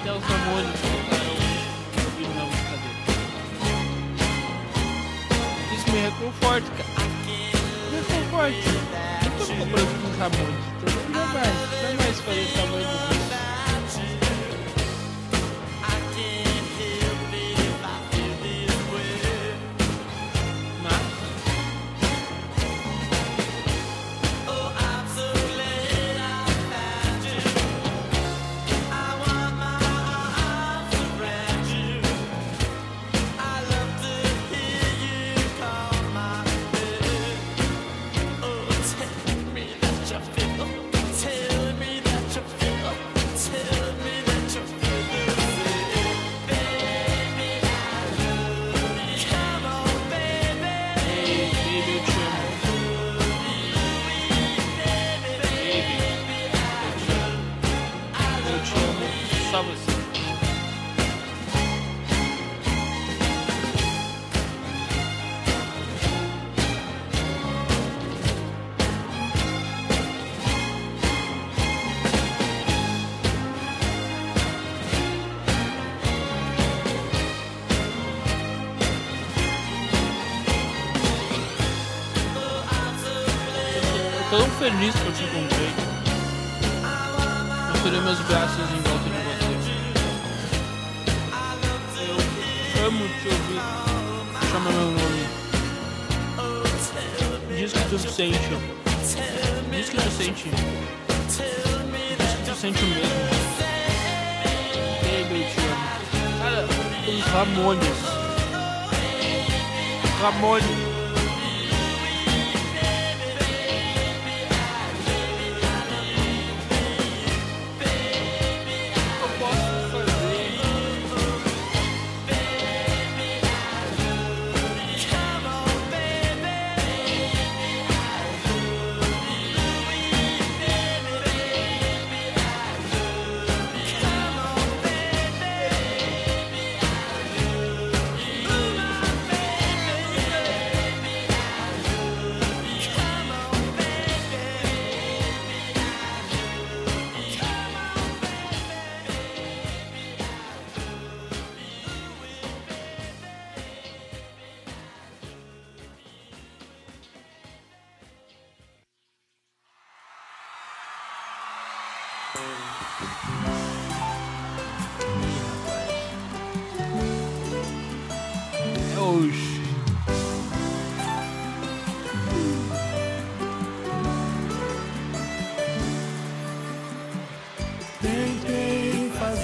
Até 0.00 0.12
os 0.12 0.22
Ramones 0.22 0.80
colocaram 0.80 1.34
o 1.34 2.20
hino 2.20 2.34
na 2.36 2.44
música 2.44 2.76
deles. 2.78 3.06
Isso 5.76 5.90
me 5.90 5.98
reconforta, 5.98 6.70
cara. 6.70 7.08
Me 7.26 7.96
reconforta. 7.96 8.70
Eu 9.24 9.30
tô 9.38 9.44
comprando 9.54 9.90
com 10.02 10.08
os 10.08 10.16
Ramones. 10.18 10.67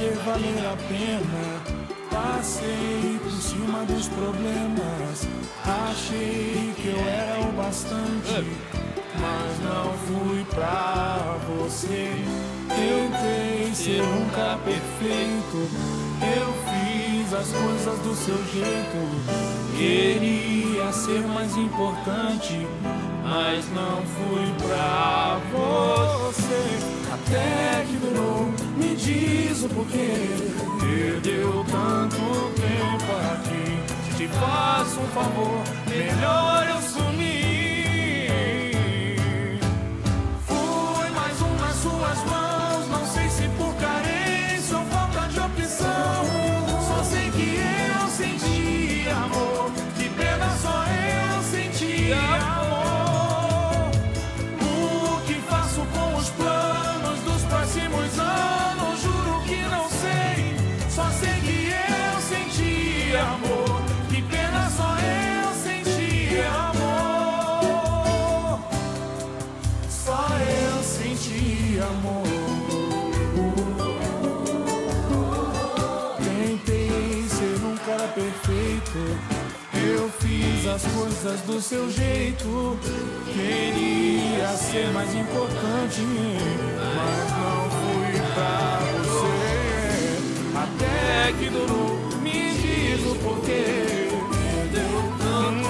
Fazer 0.05 0.17
valer 0.25 0.67
a 0.67 0.77
pena. 0.89 1.85
Passei 2.11 3.19
por 3.23 3.33
cima 3.33 3.85
dos 3.85 4.09
problemas. 4.09 5.29
Achei 5.65 6.73
que 6.77 6.89
eu 6.89 7.01
era 7.09 7.41
o 7.41 7.53
bastante. 7.53 8.45
Mas 9.19 9.61
não 9.63 9.93
fui 10.07 10.45
pra 10.51 11.39
você. 11.59 12.13
Tentei 12.69 13.75
ser 13.75 14.03
um 14.03 14.29
cara 14.31 14.59
perfeito. 14.59 15.69
Eu 16.21 16.53
fiz 16.69 17.33
as 17.33 17.49
coisas 17.49 17.99
do 18.01 18.15
seu 18.15 18.37
jeito. 18.53 19.77
Queria 19.77 20.93
ser 20.93 21.27
mais 21.27 21.57
importante. 21.57 22.67
Mas 23.23 23.65
não 23.73 24.03
fui 24.03 24.69
pra 24.69 25.41
você. 25.53 27.04
Até 27.27 27.85
que 27.87 27.97
durou, 27.97 28.53
me 28.77 28.95
diz 28.95 29.63
o 29.63 29.69
porquê. 29.71 30.13
Perdeu 30.81 31.65
tanto 31.71 32.17
tempo 32.55 33.13
aqui. 33.33 34.17
Te 34.17 34.29
faço 34.29 35.01
um 35.01 35.07
favor, 35.09 35.63
melhor 35.89 36.69
eu 36.69 36.83
sumir. 36.83 37.44
Perfeito. 78.95 79.55
Eu 79.75 80.09
fiz 80.21 80.67
as 80.69 80.83
coisas 80.93 81.41
do 81.41 81.61
seu 81.61 81.91
jeito. 81.91 82.79
Queria 83.33 84.49
ser 84.57 84.89
mais 84.93 85.13
importante, 85.15 86.01
mas 86.97 87.31
não 87.33 87.71
fui 87.71 88.21
pra 88.35 88.79
você. 89.03 90.57
Até 90.57 91.33
que 91.39 91.51
durou, 91.51 91.99
me 92.23 92.55
diz 92.55 93.05
o 93.11 93.15
porquê. 93.17 94.09
Hum, 95.21 95.65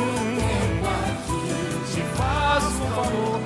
Te 1.94 2.00
faço 2.16 2.66
um 2.66 2.90
favor, 2.94 3.40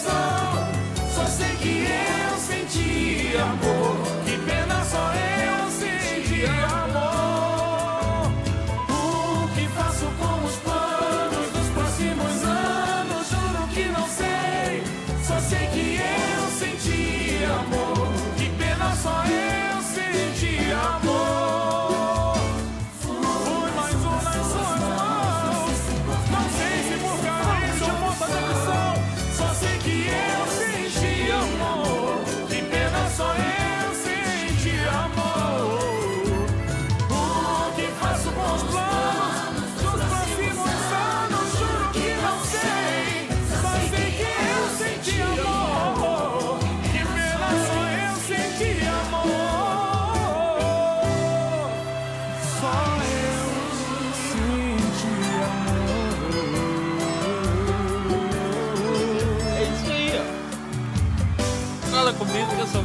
opção. 0.00 0.68
Só 1.14 1.24
sei 1.26 1.54
que 1.56 1.86
eu 1.86 2.38
senti 2.38 3.36
amor, 3.36 3.79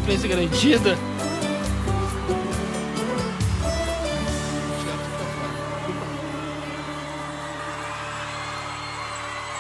sobrevivência 0.06 0.30
garantida. 0.30 0.96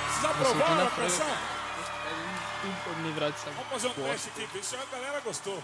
Vocês 0.08 0.26
aprovaram 0.26 0.88
a 0.88 1.02
dessa 1.02 1.56
Vamos 3.56 3.70
fazer 3.72 3.88
um 3.88 3.92
teste 3.92 4.30
aqui, 4.30 4.48
ver 4.54 4.64
se 4.64 4.76
a 4.76 4.80
galera 4.92 5.20
gostou. 5.22 5.62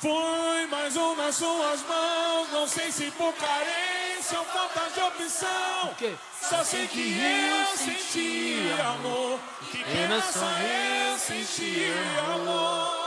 Foi 0.00 0.66
mais 0.70 0.96
um 0.96 1.16
nas 1.16 1.34
suas 1.34 1.82
mãos, 1.82 2.48
não 2.52 2.66
sei 2.66 2.90
se 2.92 3.10
por 3.12 3.32
carência 3.34 4.38
ou 4.38 4.44
falta 4.46 4.90
de 4.94 5.00
opção. 5.00 5.94
quê? 5.98 6.14
Só 6.40 6.64
sei 6.64 6.86
que 6.86 7.18
eu 7.18 7.76
senti 7.76 8.70
amor, 8.80 9.38
que 9.70 9.84
pena 9.84 10.20
só 10.22 10.46
eu 10.46 11.18
senti 11.18 11.86
amor. 12.32 12.99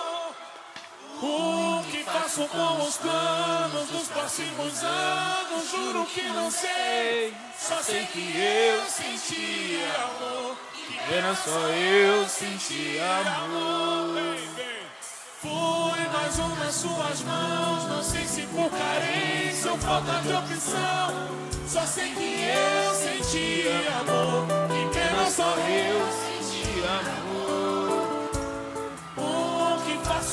O 1.25 1.81
que 1.89 2.03
faço 2.03 2.45
com 2.49 2.83
os 2.83 2.97
planos 2.97 3.87
dos 3.87 4.07
próximos 4.09 4.83
anos, 4.83 5.71
juro 5.71 6.05
que 6.07 6.23
não 6.23 6.51
sei. 6.51 7.33
Só 7.57 7.81
sei 7.81 8.05
que 8.07 8.19
eu 8.19 8.83
senti 8.89 9.79
amor, 9.95 10.57
que 10.75 10.99
Pena 11.07 11.33
só 11.33 11.67
eu 11.69 12.27
senti 12.27 12.99
amor. 12.99 14.37
Foi 15.41 16.07
mais 16.11 16.39
um 16.39 16.55
nas 16.55 16.75
suas 16.75 17.21
mãos. 17.21 17.87
Não 17.87 18.03
sei 18.03 18.25
se 18.25 18.41
por 18.47 18.69
carência 18.69 19.71
ou 19.71 19.77
falta 19.77 20.19
de 20.19 20.33
opção. 20.33 21.29
Só 21.65 21.85
sei 21.85 22.13
que 22.13 22.43
eu 22.43 22.93
senti 22.95 23.65
amor. 24.01 24.45
Que 24.67 24.99
pena 24.99 25.31
só 25.31 25.55
eu 25.55 26.05
senti 26.11 26.83
amor. 26.85 27.32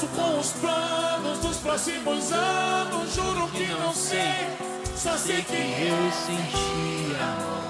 Faço 0.00 0.06
com 0.08 0.38
os 0.38 0.52
planos 0.52 1.38
dos 1.40 1.56
próximos 1.58 2.32
anos? 2.32 3.14
Juro 3.14 3.48
que 3.48 3.66
não 3.66 3.92
sei. 3.92 4.48
Só 4.96 5.16
sei 5.16 5.42
que 5.42 5.52
eu 5.52 5.96
Eu 5.96 6.12
senti 6.12 7.16
amor. 7.20 7.60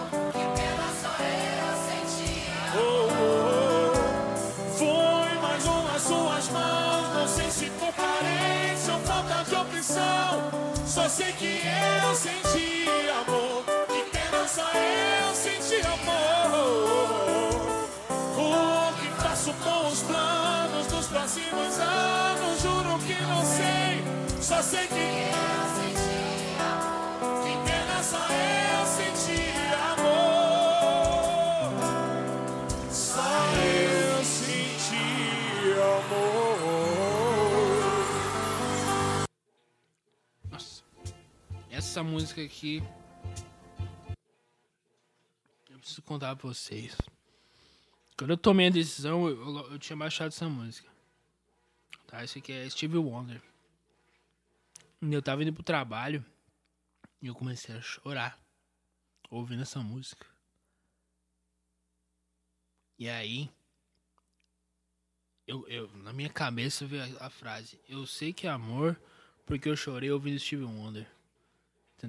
Oh, 2.73 3.09
oh, 3.11 3.93
oh. 3.93 4.79
Foi 4.79 5.35
mais 5.41 5.67
um 5.67 5.83
nas 5.85 6.03
suas 6.03 6.49
mãos. 6.51 7.15
Não 7.15 7.29
sei 7.29 7.51
se 7.51 7.71
por 7.71 7.93
carência 7.95 8.95
ou 8.95 9.01
falta 9.01 9.45
de 9.45 9.55
opção. 9.55 10.51
Só 10.87 11.09
sei 11.09 11.33
que 11.33 11.63
eu 12.05 12.15
senti 12.15 12.87
amor. 13.11 13.65
Que 13.89 14.03
pena 14.11 14.47
só 14.47 14.71
eu 14.73 15.35
senti 15.35 15.81
amor. 15.87 17.00
Próximos 21.31 21.79
anos? 21.79 22.61
Juro 22.61 22.99
que 23.07 23.15
não 23.23 23.45
sei. 23.45 24.03
Só 24.43 24.61
sei 24.63 24.87
que 24.89 24.95
eu 24.95 24.99
senti 25.77 26.59
amor. 26.59 27.43
Que 27.45 27.53
pena 27.71 28.03
só 28.03 28.19
eu 28.19 28.87
senti 28.87 29.41
amor. 29.93 30.51
Só 32.91 33.31
eu 33.55 34.25
senti 34.25 35.73
amor. 35.79 36.59
Nossa. 40.51 40.83
Essa 41.71 42.03
música 42.03 42.43
aqui. 42.43 42.83
Eu 45.71 45.79
preciso 45.79 46.03
contar 46.03 46.35
pra 46.35 46.49
vocês. 46.49 46.97
Quando 48.19 48.31
eu 48.31 48.37
tomei 48.37 48.67
a 48.67 48.71
decisão, 48.71 49.29
eu, 49.29 49.41
eu- 49.41 49.73
eu 49.73 49.79
tinha 49.79 49.97
baixado 49.97 50.29
essa 50.29 50.49
música. 50.49 50.90
Tá? 52.11 52.25
Esse 52.25 52.41
aqui 52.41 52.53
é 52.53 52.69
Stevie 52.69 52.99
Wonder. 52.99 53.41
Eu 55.01 55.23
tava 55.23 55.43
indo 55.43 55.53
pro 55.53 55.63
trabalho. 55.63 56.25
E 57.23 57.29
eu 57.29 57.35
comecei 57.35 57.75
a 57.75 57.81
chorar. 57.81 58.39
Ouvindo 59.31 59.63
essa 59.63 59.81
música. 59.81 60.27
E 62.99 63.09
aí. 63.09 63.49
Eu, 65.47 65.67
eu, 65.69 65.89
na 65.99 66.13
minha 66.13 66.29
cabeça 66.29 66.85
veio 66.85 67.03
a, 67.19 67.27
a 67.27 67.31
frase: 67.31 67.81
Eu 67.89 68.05
sei 68.07 68.33
que 68.33 68.47
é 68.47 68.51
amor 68.51 69.01
porque 69.47 69.69
eu 69.69 69.77
chorei 69.77 70.11
ouvindo 70.11 70.39
Stevie 70.39 70.65
Wonder. 70.65 71.07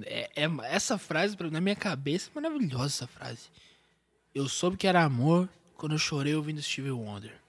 É, 0.04 0.30
é- 0.34 0.50
essa 0.64 0.98
frase, 0.98 1.36
na 1.50 1.60
minha 1.60 1.76
cabeça, 1.76 2.30
é 2.30 2.40
maravilhosa 2.40 2.86
essa 2.86 3.06
frase. 3.06 3.50
Eu 4.34 4.48
soube 4.48 4.76
que 4.76 4.86
era 4.86 5.04
amor 5.04 5.48
quando 5.76 5.92
eu 5.92 5.98
chorei 5.98 6.34
ouvindo 6.34 6.62
Stevie 6.62 6.90
Wonder. 6.90 7.41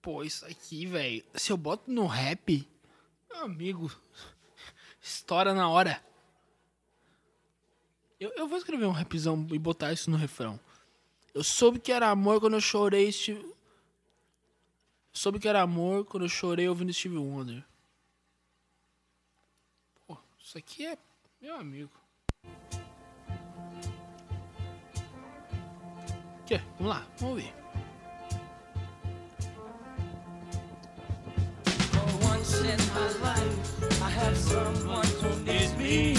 Pô, 0.00 0.22
isso 0.22 0.44
aqui, 0.46 0.86
velho. 0.86 1.24
Se 1.34 1.50
eu 1.50 1.56
boto 1.56 1.90
no 1.90 2.06
rap, 2.06 2.66
amigo, 3.42 3.90
estoura 5.00 5.52
na 5.54 5.68
hora. 5.68 6.02
Eu, 8.18 8.30
eu 8.36 8.48
vou 8.48 8.58
escrever 8.58 8.86
um 8.86 8.90
rapzão 8.90 9.46
e 9.50 9.58
botar 9.58 9.92
isso 9.92 10.10
no 10.10 10.16
refrão. 10.16 10.58
Eu 11.34 11.44
soube 11.44 11.78
que 11.78 11.92
era 11.92 12.08
amor 12.10 12.40
quando 12.40 12.54
eu 12.54 12.60
chorei 12.60 13.10
Stevie... 13.12 13.54
Soube 15.12 15.38
que 15.38 15.48
era 15.48 15.62
amor 15.62 16.04
quando 16.04 16.24
eu 16.24 16.28
chorei 16.28 16.68
ouvindo 16.68 16.92
Stevie 16.92 17.18
Wonder. 17.18 17.64
Pô, 20.06 20.16
isso 20.38 20.58
aqui 20.58 20.86
é 20.86 20.98
meu 21.40 21.56
amigo. 21.56 21.90
Quê? 26.46 26.58
Vamos 26.78 26.94
lá, 26.94 27.06
vamos 27.18 27.36
ouvir. 27.36 27.57
In 32.54 32.78
my 32.94 33.08
life, 33.22 34.02
I 34.02 34.10
have 34.10 34.36
someone 34.36 35.06
who 35.20 35.30
needs 35.44 35.76
me, 35.76 36.14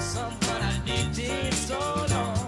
someone 0.00 0.62
I 0.62 0.80
needed 0.84 1.54
so 1.54 1.78
long. 2.10 2.41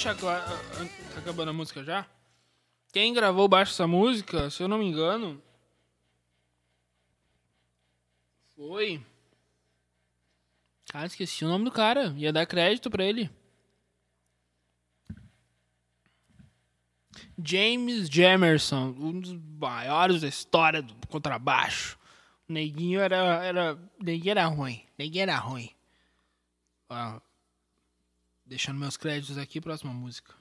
Deixar 0.00 0.14
claro. 0.14 0.42
ah, 0.50 1.12
Tá 1.12 1.20
acabando 1.20 1.50
a 1.50 1.52
música 1.52 1.84
já? 1.84 2.06
Quem 2.90 3.12
gravou 3.12 3.46
baixo 3.46 3.72
essa 3.72 3.86
música, 3.86 4.48
se 4.48 4.62
eu 4.62 4.68
não 4.68 4.78
me 4.78 4.86
engano. 4.86 5.40
Foi. 8.56 9.04
Cara, 10.90 11.06
esqueci 11.06 11.44
o 11.44 11.48
nome 11.48 11.66
do 11.66 11.70
cara. 11.70 12.14
Ia 12.16 12.32
dar 12.32 12.46
crédito 12.46 12.90
pra 12.90 13.04
ele. 13.04 13.30
James 17.42 18.08
Jamerson, 18.08 18.94
um 18.98 19.20
dos 19.20 19.34
maiores 19.34 20.22
da 20.22 20.28
história 20.28 20.80
do 20.82 20.94
contrabaixo. 21.08 21.98
O 22.48 22.52
neguinho 22.52 23.00
era. 23.00 23.44
era 23.44 23.78
neguinho 24.02 24.30
era 24.30 24.46
ruim. 24.46 24.82
Neguinho 24.98 25.22
era 25.22 25.36
ruim. 25.36 25.70
Ó, 26.88 27.20
deixando 28.50 28.80
meus 28.80 28.96
créditos 28.96 29.38
aqui, 29.38 29.60
próxima 29.60 29.92
música. 29.92 30.34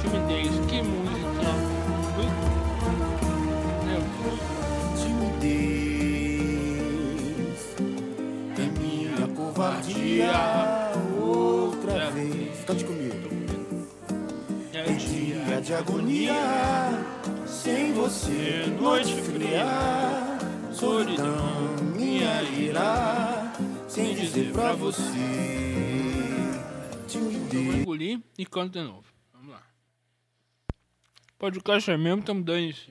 Timidez, 0.00 0.52
que 0.70 0.82
música. 0.82 1.16
É 8.56 8.78
minha 8.78 9.28
covardia 9.34 10.30
outra 11.20 12.10
vez. 12.12 12.64
Cante 12.64 12.84
comigo. 12.84 13.26
É 14.72 14.82
dia 14.92 15.44
Dia 15.44 15.60
de 15.60 15.74
agonia, 15.74 16.34
sem 17.46 17.92
você, 17.94 18.66
noite 18.80 19.14
fria, 19.22 19.66
solidão, 20.72 21.85
minha 22.26 22.42
ira, 22.42 23.52
sem 23.88 24.14
dizer 24.14 24.52
pra 24.52 24.72
você. 24.72 25.02
Vou 27.52 27.74
engolir 27.74 28.20
e 28.36 28.44
canto 28.44 28.72
de 28.72 28.82
novo. 28.82 29.04
Vamos 29.32 29.50
lá. 29.50 29.62
Podcast 31.38 31.90
é 31.90 31.96
mesmo, 31.96 32.22
tamo 32.22 32.42
dando 32.42 32.58
isso. 32.58 32.90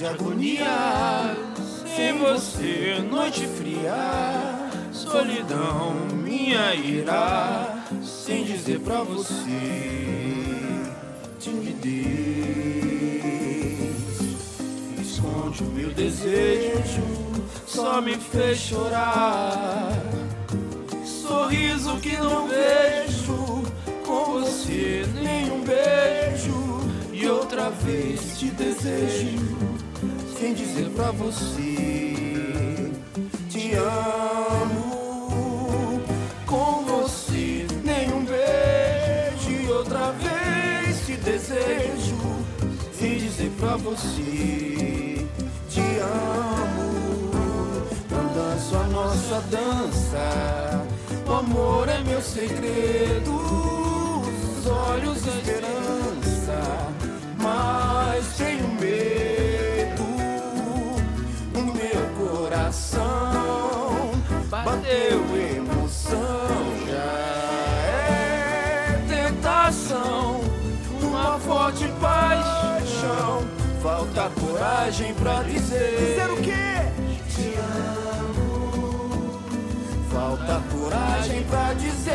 De 0.00 0.06
agonia, 0.06 1.36
sem 1.94 2.16
você, 2.16 3.04
noite 3.10 3.46
fria, 3.46 4.70
solidão, 4.90 5.94
minha 6.24 6.74
ira, 6.74 7.84
sem 8.02 8.44
dizer 8.44 8.80
pra 8.80 9.02
você. 9.02 9.36
Timidez 11.38 12.06
esconde 15.02 15.64
o 15.64 15.66
meu 15.66 15.90
desejo, 15.92 17.02
só 17.66 18.00
me 18.00 18.16
fez 18.16 18.56
chorar. 18.56 19.92
Sorriso 21.04 21.98
que 21.98 22.16
não 22.16 22.48
vejo, 22.48 23.64
com 24.06 24.40
você 24.40 25.04
nenhum 25.22 25.62
beijo. 25.62 26.80
E 27.12 27.28
outra 27.28 27.68
vez 27.68 28.38
te 28.38 28.46
desejo, 28.46 29.89
sem 30.40 30.54
dizer 30.54 30.88
pra 30.96 31.10
você: 31.12 32.90
Te 33.50 33.74
amo. 33.74 34.80
Com 36.46 36.82
você 36.86 37.66
nenhum 37.84 38.24
beijo. 38.24 39.50
E 39.50 39.70
outra 39.70 40.12
vez 40.12 41.04
te 41.04 41.16
desejo, 41.16 42.16
sem 42.98 43.18
dizer 43.18 43.52
pra 43.60 43.76
você: 43.76 45.26
Te 45.68 45.82
amo. 46.00 47.30
Não 48.10 48.26
danço 48.32 48.76
a 48.76 48.84
nossa 48.84 49.42
dança. 49.50 50.86
O 51.26 51.32
amor 51.32 51.86
é 51.88 52.00
meu 52.00 52.22
segredo. 52.22 53.36
Os 54.58 54.66
olhos 54.66 55.20
da 55.22 55.32
esperança. 55.32 56.90
Mas 57.36 58.36
tenho 58.36 58.79
coração 62.70 64.12
bateu 64.48 65.18
emoção. 65.36 66.16
Já 66.86 67.12
é 67.88 69.04
tentação. 69.08 70.40
Uma 71.02 71.38
forte 71.40 71.88
paixão. 72.00 73.42
Falta 73.82 74.30
coragem 74.40 75.12
pra 75.14 75.42
dizer. 75.42 75.96
Dizer 75.98 76.30
o 76.30 76.36
quê? 76.36 76.92
Te 77.28 77.54
amo. 78.20 79.40
Falta 80.12 80.62
coragem 80.72 81.42
pra 81.44 81.74
dizer. 81.74 82.14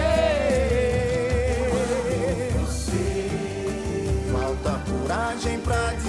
Você. 2.61 3.29
Falta 4.31 4.81
coragem 4.89 5.59
pra 5.59 5.91
dizer. 5.95 6.04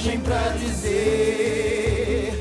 Coragem 0.00 0.20
pra 0.20 0.48
dizer. 0.56 2.32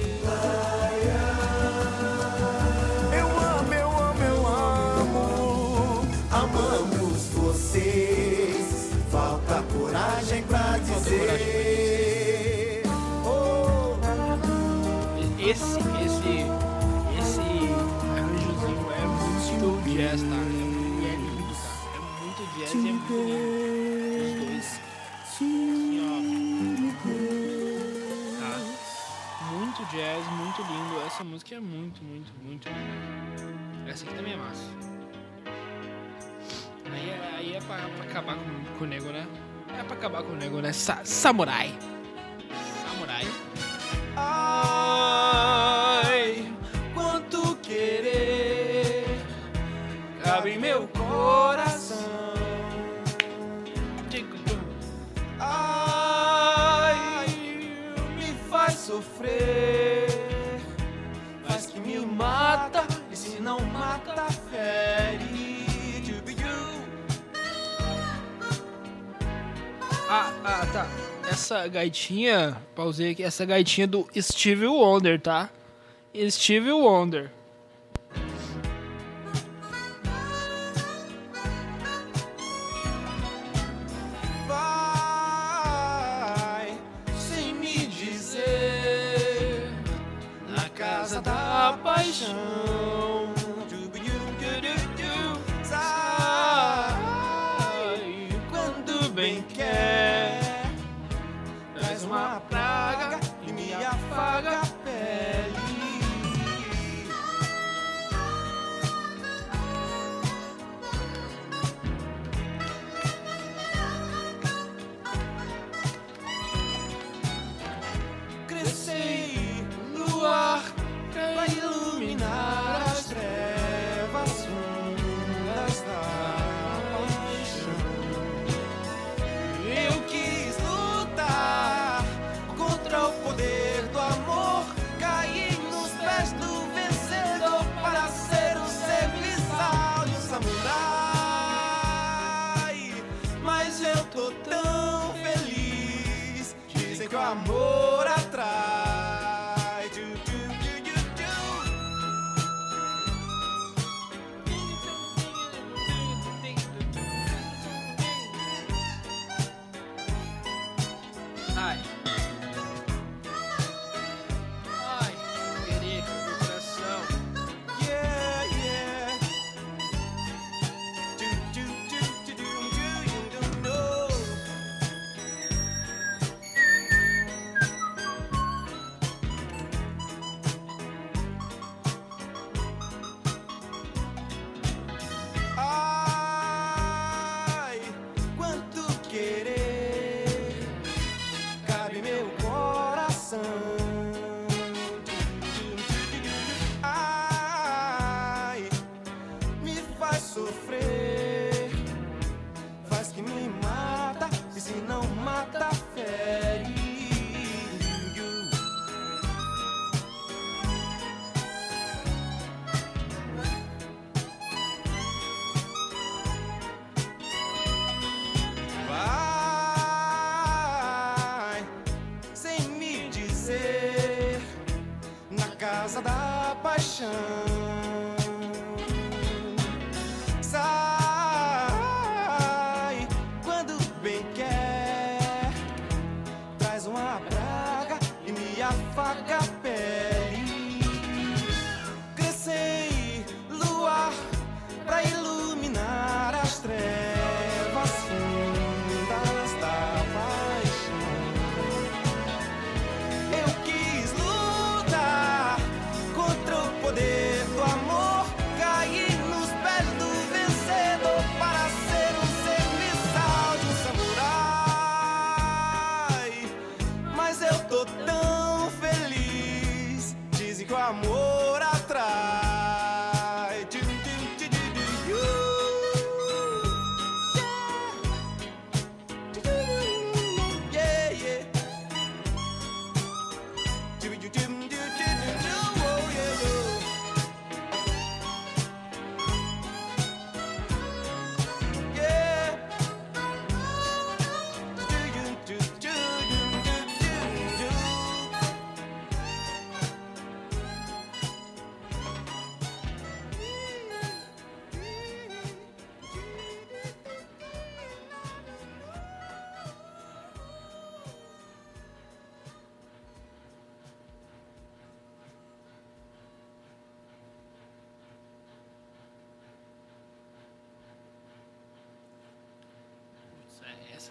Eu 3.12 3.28
amo, 3.28 3.74
eu 3.74 3.90
amo, 3.90 4.24
eu 4.24 4.48
amo. 4.48 6.08
Amamos 6.32 7.26
vocês. 7.34 8.92
Falta 9.12 9.62
coragem 9.74 10.42
pra 10.44 10.78
dizer. 10.78 12.84
Oh. 13.26 13.98
Esse, 15.38 15.80
esse, 15.80 16.46
esse 17.20 17.42
arranjozinho 18.16 18.90
é 18.92 19.06
muito 19.06 19.84
jazz, 19.90 20.22
tá? 20.22 20.28
É, 20.28 20.30
e 20.40 20.42
é 21.06 21.08
lindo, 21.18 21.54
tá? 21.54 21.60
É 21.94 21.96
muito 22.24 22.42
jazz 22.58 22.74
e 22.74 22.76
é 22.78 22.80
muito 22.80 23.14
lindo. 23.14 24.24
Os 24.24 24.32
dois. 24.46 24.68
Jazz, 29.92 30.26
muito 30.32 30.62
lindo. 30.62 31.02
Essa 31.06 31.24
música 31.24 31.56
é 31.56 31.60
muito, 31.60 32.04
muito, 32.04 32.32
muito 32.44 32.68
linda. 32.70 33.92
Essa 33.92 34.06
aqui 34.06 34.14
também 34.16 34.34
é 34.34 34.38
massa. 34.38 34.64
Aí 36.92 37.10
é, 37.10 37.36
aí 37.38 37.56
é 37.56 37.62
pra, 37.62 37.78
pra 37.78 38.04
acabar 38.04 38.36
com, 38.36 38.78
com 38.78 38.84
o 38.84 38.88
nego, 38.88 39.10
né? 39.10 39.28
É 39.78 39.84
pra 39.84 39.96
acabar 39.96 40.24
com 40.24 40.34
o 40.34 40.36
nego, 40.36 40.62
né? 40.62 40.72
Sa 40.72 41.04
samurai. 41.04 41.70
Samurai. 41.70 41.99
Ah, 70.12 70.34
ah, 70.44 70.66
tá. 70.74 70.88
essa 71.30 71.68
gaitinha, 71.68 72.60
pausei 72.76 73.12
aqui, 73.12 73.22
essa 73.22 73.46
gaitinha 73.46 73.86
do 73.86 74.08
Steve 74.20 74.66
Wonder, 74.66 75.22
tá? 75.22 75.52
Steve 76.32 76.72
Wonder. 76.72 77.30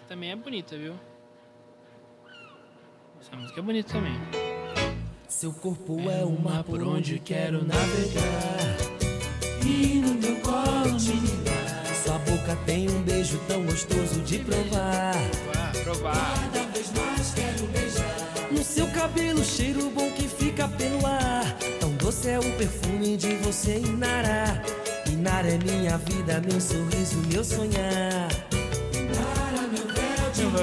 Também 0.09 0.30
é 0.30 0.36
bonita, 0.36 0.76
viu? 0.76 0.94
Essa 3.20 3.36
música 3.36 3.60
é 3.60 3.62
bonita 3.62 3.93
também. 3.93 4.18
Seu 5.28 5.52
corpo 5.52 6.01
é 6.10 6.24
o 6.24 6.30
mar 6.30 6.64
por 6.64 6.82
onde 6.82 7.18
quero 7.18 7.62
navegar. 7.62 8.78
E 9.62 10.01
no 10.01 10.14
meu 10.14 10.40
colo 10.40 10.94
me 10.94 11.44
dá. 11.44 11.94
Sua 11.94 12.18
boca 12.20 12.56
tem 12.64 12.89
um 12.89 13.02
beijo 13.02 13.39
tão 13.47 13.62
gostoso 13.66 14.22
de 14.22 14.39
provar. 14.39 15.14
Vá, 15.52 15.72
provar. 15.82 16.51
Cada 16.52 16.66
vez 16.68 16.90
mais 16.93 17.35
quero 17.35 17.66
beijar. 17.66 18.51
No 18.51 18.64
seu 18.64 18.86
cabelo, 18.93 19.44
cheiro 19.44 19.90
bom 19.90 20.10
que 20.12 20.26
fica 20.26 20.66
pelo 20.68 21.05
ar. 21.06 21.55
Tão 21.80 21.93
doce 21.97 22.30
é 22.30 22.39
o 22.39 22.56
perfume 22.56 23.18
de 23.18 23.36
você, 23.36 23.78
Inara. 23.78 24.62
Inara 25.06 25.48
é 25.48 25.59
minha 25.59 25.98
vida, 25.98 26.40
meu 26.40 26.59
sorriso, 26.59 27.18
meu 27.30 27.44
sonhar. 27.44 28.17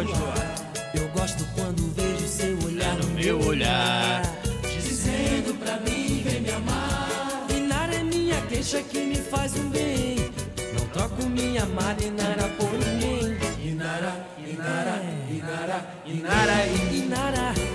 Luar. 0.03 0.55
Eu 0.93 1.07
gosto 1.09 1.45
quando 1.55 1.93
vejo 1.95 2.27
seu 2.27 2.57
olhar 2.65 2.95
no 2.97 3.07
meu 3.11 3.39
olhar. 3.39 4.21
Dizendo 4.63 5.57
pra 5.59 5.77
mim, 5.79 6.21
vem 6.23 6.41
me 6.41 6.51
amar. 6.51 7.45
Inara 7.49 7.95
é 7.95 8.03
minha 8.03 8.41
queixa 8.47 8.81
que 8.81 8.99
me 8.99 9.15
faz 9.15 9.55
um 9.55 9.69
bem. 9.69 10.31
Não 10.77 10.87
troco 10.89 11.25
minha 11.29 11.63
amada 11.63 12.03
Inara 12.03 12.47
por 12.57 12.71
ninguém. 12.71 13.37
Inara, 13.63 14.27
Inara, 14.37 15.01
Inara. 15.29 15.95
Inara, 16.05 16.05
Inara, 16.05 16.65
Inara, 16.65 16.65
Inara, 16.93 17.74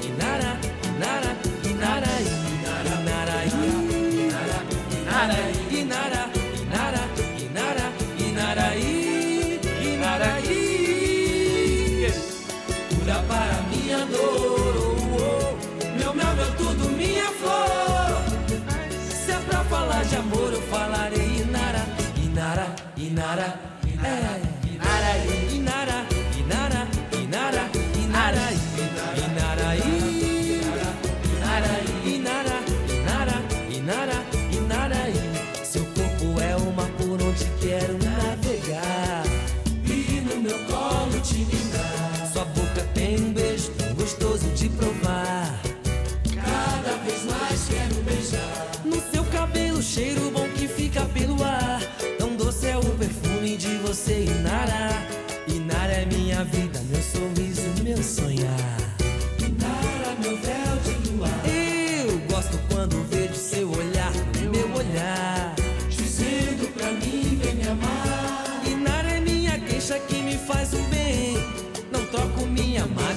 de 44.60 44.68
provar. 44.68 45.58
Cada 46.34 46.96
vez 46.98 47.24
mais 47.24 47.66
quero 47.66 47.94
beijar. 48.02 48.66
No 48.84 49.00
seu 49.10 49.24
cabelo, 49.24 49.82
cheiro 49.82 50.30
bom 50.30 50.46
que 50.50 50.68
fica 50.68 51.00
pelo 51.06 51.42
ar. 51.42 51.80
Tão 52.18 52.36
doce 52.36 52.66
é 52.66 52.76
o 52.76 52.84
perfume 52.84 53.56
de 53.56 53.78
você, 53.78 54.24
Inara. 54.24 55.02
Inara 55.48 55.92
é 55.92 56.04
minha 56.04 56.44
vida, 56.44 56.78
meu 56.90 57.02
sorriso, 57.02 57.62
meu 57.82 58.02
sonhar. 58.02 58.76
Inara, 59.38 60.14
meu 60.20 60.36
véu 60.36 60.76
de 60.84 61.10
luar. 61.10 61.40
Eu 61.46 62.18
gosto 62.30 62.58
quando 62.68 63.02
vejo 63.08 63.34
seu 63.34 63.70
olhar 63.70 64.12
no 64.42 64.50
meu 64.50 64.76
olhar. 64.76 65.54
Dizendo 65.88 66.70
pra 66.74 66.92
mim, 66.92 67.40
vem 67.42 67.54
me 67.54 67.66
amar. 67.66 68.62
Inara 68.70 69.08
é 69.08 69.20
minha 69.20 69.58
queixa 69.58 69.98
que 70.00 70.20
me 70.22 70.36
faz 70.36 70.74
o 70.74 70.79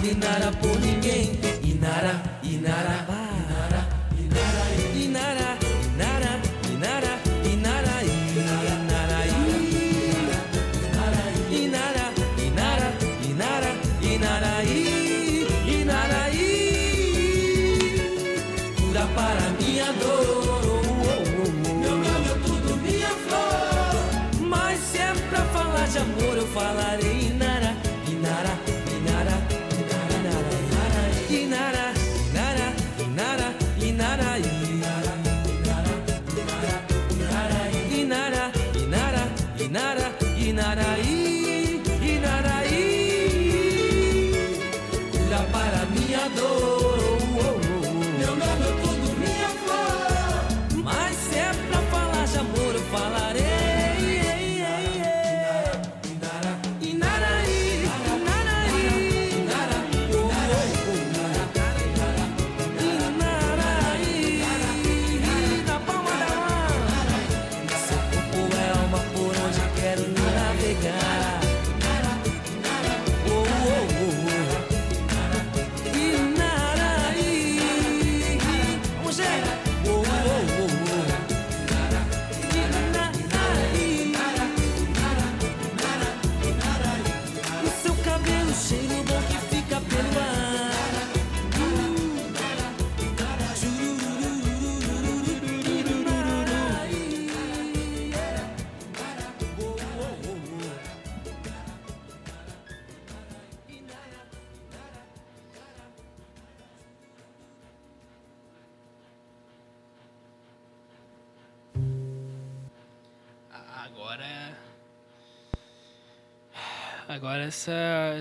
Minara 0.04 0.52
por 0.52 0.78
ninguém. 0.82 1.40
Inara, 1.64 2.22
Inara. 2.44 3.23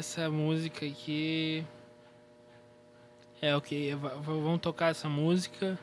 Essa 0.02 0.28
música 0.28 0.84
aqui. 0.84 1.64
É 3.40 3.54
ok. 3.56 3.94
va- 3.94 4.14
Vamos 4.16 4.60
tocar 4.60 4.90
essa 4.90 5.08
música. 5.08 5.78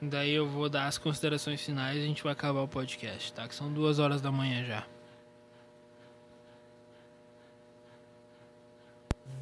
Daí 0.00 0.30
eu 0.32 0.46
vou 0.48 0.68
dar 0.68 0.86
as 0.86 0.96
considerações 0.96 1.60
finais 1.60 1.96
e 1.96 2.00
a 2.00 2.06
gente 2.06 2.22
vai 2.22 2.32
acabar 2.32 2.60
o 2.62 2.68
podcast, 2.68 3.32
tá? 3.32 3.48
Que 3.48 3.54
são 3.54 3.72
duas 3.72 3.98
horas 3.98 4.20
da 4.22 4.30
manhã 4.30 4.64
já. 4.64 4.86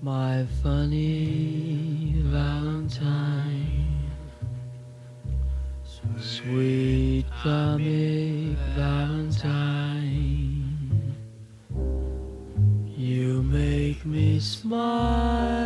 My 0.03 0.47
funny 0.63 2.23
Valentine, 2.31 4.11
sweet 6.19 7.27
comic 7.43 8.57
Valentine, 8.77 9.76
smile 14.41 15.66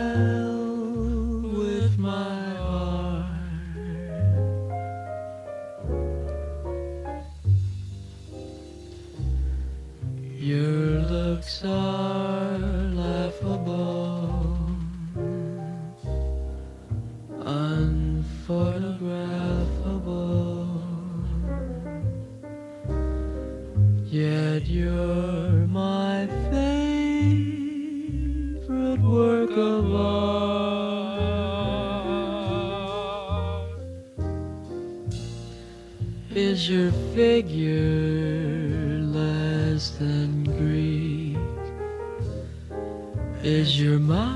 your 43.80 43.98
mouth 43.98 44.30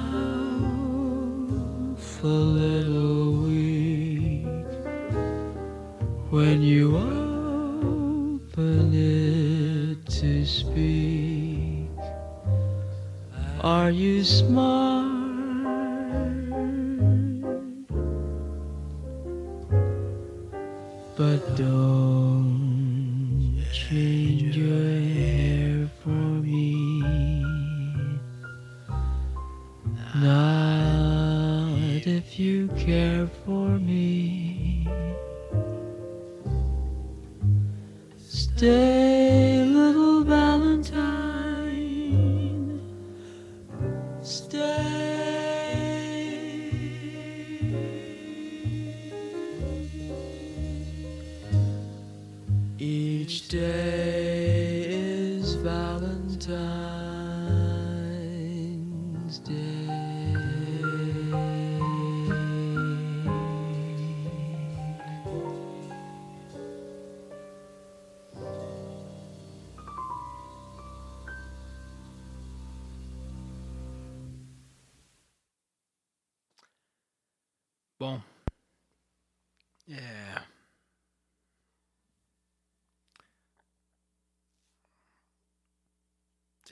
a 2.22 2.26
little 2.26 3.42
weak 3.42 4.46
when 6.30 6.62
you 6.62 6.96
open 6.96 8.94
it 8.94 10.06
to 10.06 10.46
speak? 10.46 11.90
Are 13.60 13.90
you 13.90 14.24
smart? 14.24 14.83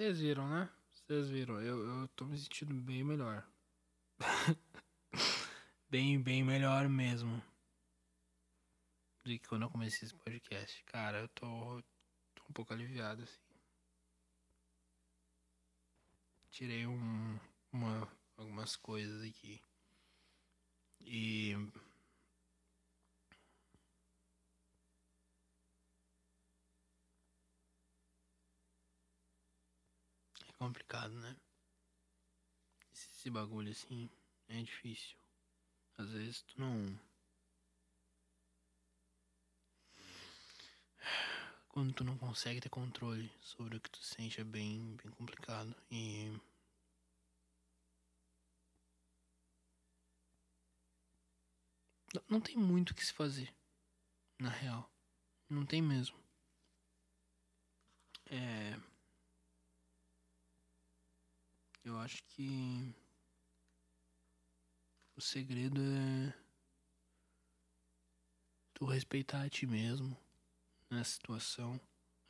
Vocês 0.02 0.18
viram, 0.18 0.48
né? 0.48 0.68
Vocês 0.90 1.30
viram. 1.30 1.62
Eu, 1.62 1.78
eu 1.86 2.08
tô 2.08 2.24
me 2.24 2.36
sentindo 2.36 2.74
bem 2.74 3.04
melhor. 3.04 3.46
bem, 5.88 6.20
bem 6.20 6.42
melhor 6.42 6.88
mesmo. 6.88 7.40
Do 9.22 9.30
que 9.30 9.38
quando 9.46 9.62
eu 9.62 9.70
comecei 9.70 10.04
esse 10.04 10.16
podcast. 10.16 10.82
Cara, 10.86 11.20
eu 11.20 11.28
tô, 11.28 11.80
tô 12.34 12.42
um 12.50 12.52
pouco 12.52 12.72
aliviado, 12.72 13.22
assim. 13.22 13.38
Tirei 16.50 16.84
um, 16.84 17.38
uma, 17.72 18.08
algumas 18.36 18.74
coisas 18.74 19.22
aqui. 19.22 19.62
E. 21.00 21.54
É 30.61 30.61
complicado, 30.72 31.12
né? 31.20 31.36
Esse, 32.94 33.28
bagulho 33.28 33.70
assim 33.70 34.08
é 34.48 34.62
difícil. 34.62 35.18
Às 35.98 36.10
vezes 36.10 36.40
tu 36.42 36.58
não. 36.58 36.98
Quando 41.68 41.92
tu 41.92 42.04
não 42.04 42.16
consegue 42.16 42.60
ter 42.60 42.70
controle 42.70 43.30
sobre 43.40 43.76
o 43.76 43.80
que 43.80 43.90
tu 43.90 44.02
sente 44.02 44.40
é 44.40 44.44
bem, 44.44 44.96
bem 44.96 45.12
complicado. 45.12 45.76
E. 45.90 46.32
Não 52.28 52.40
tem 52.40 52.56
muito 52.56 52.90
o 52.90 52.94
que 52.94 53.04
se 53.04 53.12
fazer. 53.12 53.54
Na 54.38 54.48
real. 54.48 54.90
Não 55.48 55.66
tem 55.66 55.82
mesmo. 55.82 56.16
É. 58.30 58.91
Eu 61.84 61.98
acho 61.98 62.22
que. 62.24 62.94
O 65.16 65.20
segredo 65.20 65.80
é. 65.80 66.34
Tu 68.74 68.84
respeitar 68.86 69.42
a 69.42 69.50
ti 69.50 69.66
mesmo 69.66 70.16
nessa 70.90 71.10
situação. 71.12 71.80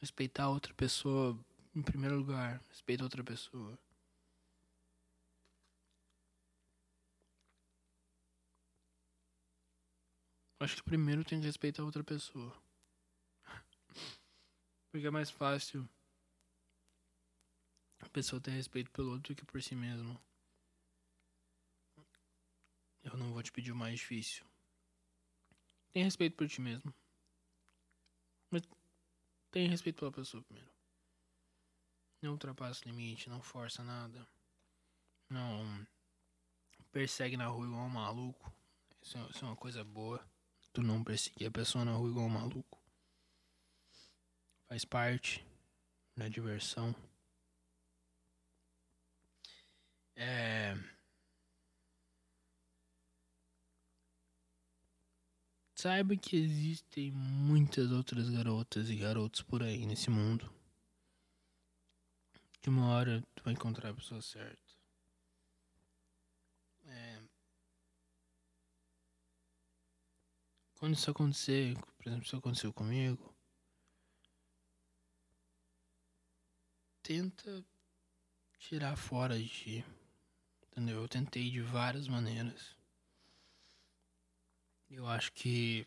Respeitar 0.01 0.49
outra 0.49 0.75
pessoa 0.75 1.39
em 1.75 1.83
primeiro 1.83 2.17
lugar. 2.17 2.61
Respeita 2.69 3.05
outra 3.05 3.23
pessoa. 3.23 3.79
Acho 10.61 10.77
que 10.77 10.83
primeiro 10.83 11.25
tem 11.25 11.41
que 11.41 11.47
respeitar 11.47 11.83
outra 11.83 12.05
pessoa. 12.05 12.57
Porque 14.91 15.07
é 15.07 15.11
mais 15.11 15.31
fácil 15.31 15.89
pessoa 18.13 18.41
ter 18.41 18.51
respeito 18.51 18.91
pelo 18.91 19.11
outro 19.11 19.35
que 19.35 19.45
por 19.45 19.63
si 19.63 19.75
mesmo. 19.75 20.21
Eu 23.03 23.17
não 23.17 23.33
vou 23.33 23.43
te 23.43 23.51
pedir 23.51 23.73
o 23.73 23.77
mais 23.77 23.99
difícil. 23.99 24.45
Tenha 25.93 26.05
respeito 26.05 26.37
por 26.37 26.49
ti 26.49 26.61
mesmo. 26.61 26.95
Mas 28.51 28.63
tenha 29.51 29.69
respeito 29.69 29.99
pela 29.99 30.13
pessoa 30.13 30.43
primeiro. 30.43 30.71
Não 32.21 32.33
ultrapassa 32.33 32.85
o 32.85 32.89
limite, 32.89 33.29
não 33.29 33.43
força 33.43 33.83
nada. 33.83 34.27
Não 35.29 35.87
persegue 36.93 37.37
na 37.37 37.47
rua 37.47 37.67
igual 37.67 37.87
um 37.87 37.89
maluco. 37.89 38.53
Isso 39.01 39.19
é, 39.19 39.31
isso 39.31 39.45
é 39.45 39.49
uma 39.49 39.57
coisa 39.57 39.83
boa. 39.83 40.25
Tu 40.73 40.83
não 40.83 41.03
perseguir 41.03 41.49
a 41.49 41.51
pessoa 41.51 41.85
na 41.85 41.93
rua 41.93 42.09
igual 42.09 42.27
um 42.27 42.31
maluco. 42.31 42.79
Faz 44.69 44.85
parte 44.85 45.45
da 46.17 46.29
diversão. 46.29 46.95
É. 50.17 50.75
Saiba 55.75 56.17
que 56.17 56.37
existem 56.37 57.11
muitas 57.11 57.91
outras 57.91 58.31
garotas 58.31 58.89
e 58.89 58.95
garotos 58.95 59.43
por 59.43 59.63
aí 59.63 59.85
nesse 59.85 60.11
mundo. 60.11 60.49
De 62.61 62.69
uma 62.69 62.89
hora 62.91 63.21
tu 63.35 63.43
vai 63.43 63.53
encontrar 63.53 63.91
a 63.91 63.95
pessoa 63.95 64.23
certa. 64.23 64.73
É. 66.87 67.19
Quando 70.77 70.95
isso 70.95 71.11
acontecer, 71.11 71.77
por 71.97 72.07
exemplo, 72.07 72.25
isso 72.27 72.37
aconteceu 72.37 72.73
comigo, 72.73 73.35
tenta 77.03 77.65
tirar 78.59 78.97
fora 78.97 79.37
de 79.37 79.49
ti. 79.49 79.85
Entendeu? 80.73 81.03
Eu 81.03 81.09
tentei 81.09 81.51
de 81.51 81.61
várias 81.61 82.09
maneiras. 82.09 82.75
Eu 84.91 85.07
acho 85.07 85.31
que 85.33 85.87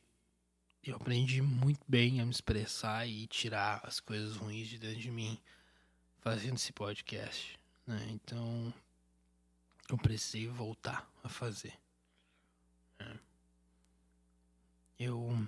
eu 0.84 0.96
aprendi 0.96 1.42
muito 1.42 1.84
bem 1.88 2.22
a 2.22 2.26
me 2.26 2.32
expressar 2.32 3.08
e 3.08 3.26
tirar 3.26 3.82
as 3.84 4.00
coisas 4.00 4.36
ruins 4.36 4.68
de 4.68 4.78
dentro 4.78 5.00
de 5.00 5.10
mim 5.10 5.40
fazendo 6.20 6.56
esse 6.56 6.72
podcast, 6.72 7.60
né? 7.88 8.08
Então 8.12 8.72
eu 9.90 9.98
precisei 9.98 10.48
voltar 10.48 11.10
a 11.24 11.30
fazer. 11.30 11.74
né? 13.00 13.20
Eu 15.00 15.48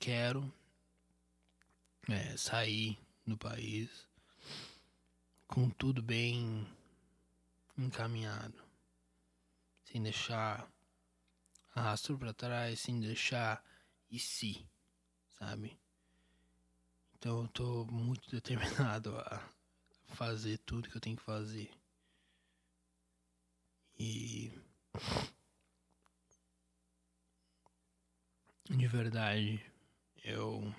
quero 0.00 0.52
é, 2.08 2.36
sair 2.36 2.98
do 3.24 3.36
país 3.36 4.06
com 5.46 5.70
tudo 5.70 6.02
bem 6.02 6.66
encaminhado, 7.76 8.62
sem 9.84 10.02
deixar 10.02 10.70
rastro 11.68 12.18
para 12.18 12.32
trás, 12.32 12.80
sem 12.80 13.00
deixar 13.00 13.62
e 14.10 14.18
se, 14.18 14.66
sabe? 15.32 15.78
Então 17.14 17.42
eu 17.42 17.48
tô 17.48 17.84
muito 17.86 18.28
determinado 18.32 19.16
a 19.18 19.48
fazer 20.08 20.58
tudo 20.58 20.88
que 20.88 20.96
eu 20.96 21.00
tenho 21.00 21.16
que 21.16 21.22
fazer. 21.22 21.70
E 23.98 24.52
de 28.68 28.86
verdade, 28.86 29.64
eu 30.24 30.74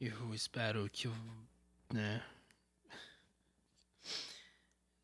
eu 0.00 0.34
espero 0.34 0.88
que 0.88 1.06
eu, 1.06 1.14
né? 1.92 2.24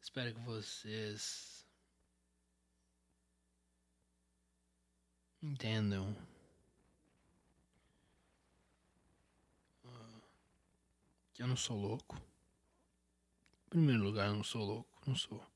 Espero 0.01 0.33
que 0.33 0.41
vocês 0.41 1.67
entendam 5.43 6.17
que 11.37 11.43
eu 11.43 11.47
não 11.47 11.57
sou 11.57 11.79
louco. 11.79 12.17
Em 13.67 13.69
primeiro 13.69 14.03
lugar, 14.03 14.29
eu 14.29 14.37
não 14.37 14.43
sou 14.43 14.65
louco, 14.65 15.03
não 15.07 15.15
sou. 15.15 15.47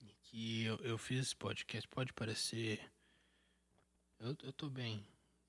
E 0.00 0.14
que 0.22 0.64
eu, 0.64 0.76
eu 0.76 0.96
fiz 0.96 1.26
esse 1.26 1.36
podcast, 1.36 1.86
pode 1.88 2.14
parecer. 2.14 2.80
Eu, 4.18 4.34
eu 4.42 4.52
tô 4.52 4.70
bem, 4.70 5.06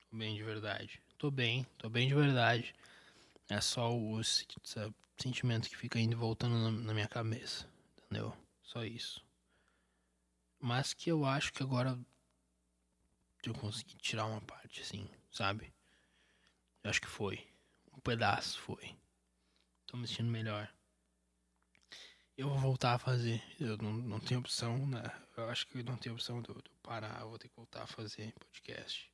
tô 0.09 0.17
bem 0.17 0.35
de 0.35 0.43
verdade. 0.43 1.01
Tô 1.17 1.31
bem, 1.31 1.65
tô 1.77 1.89
bem 1.89 2.09
de 2.09 2.13
verdade. 2.13 2.75
É 3.47 3.61
só 3.61 3.95
o 3.95 4.21
sentimento 5.17 5.69
que 5.69 5.77
fica 5.77 5.97
indo 5.97 6.11
e 6.11 6.15
voltando 6.15 6.57
na, 6.57 6.71
na 6.71 6.93
minha 6.93 7.07
cabeça, 7.07 7.65
entendeu? 7.97 8.35
Só 8.61 8.83
isso. 8.83 9.25
Mas 10.59 10.93
que 10.93 11.09
eu 11.09 11.23
acho 11.25 11.53
que 11.53 11.63
agora 11.63 11.97
eu 13.45 13.53
consegui 13.53 13.95
tirar 13.95 14.25
uma 14.25 14.41
parte, 14.41 14.81
assim, 14.81 15.09
sabe? 15.31 15.73
Eu 16.83 16.89
acho 16.89 16.99
que 16.99 17.07
foi. 17.07 17.47
Um 17.93 17.99
pedaço 18.01 18.59
foi. 18.59 18.93
Tô 19.87 19.95
me 19.95 20.07
sentindo 20.07 20.29
melhor. 20.29 20.69
Eu 22.37 22.49
vou 22.49 22.59
voltar 22.59 22.95
a 22.95 22.99
fazer. 22.99 23.41
Eu 23.57 23.77
não, 23.77 23.93
não 23.93 24.19
tenho 24.19 24.41
opção, 24.41 24.85
né? 24.85 25.03
Eu 25.37 25.49
acho 25.49 25.65
que 25.67 25.81
não 25.81 25.95
tenho 25.95 26.15
opção 26.15 26.41
de 26.41 26.49
eu 26.49 26.61
parar. 26.83 27.21
Eu 27.21 27.29
vou 27.29 27.39
ter 27.39 27.47
que 27.47 27.55
voltar 27.55 27.83
a 27.83 27.87
fazer 27.87 28.33
podcast. 28.33 29.09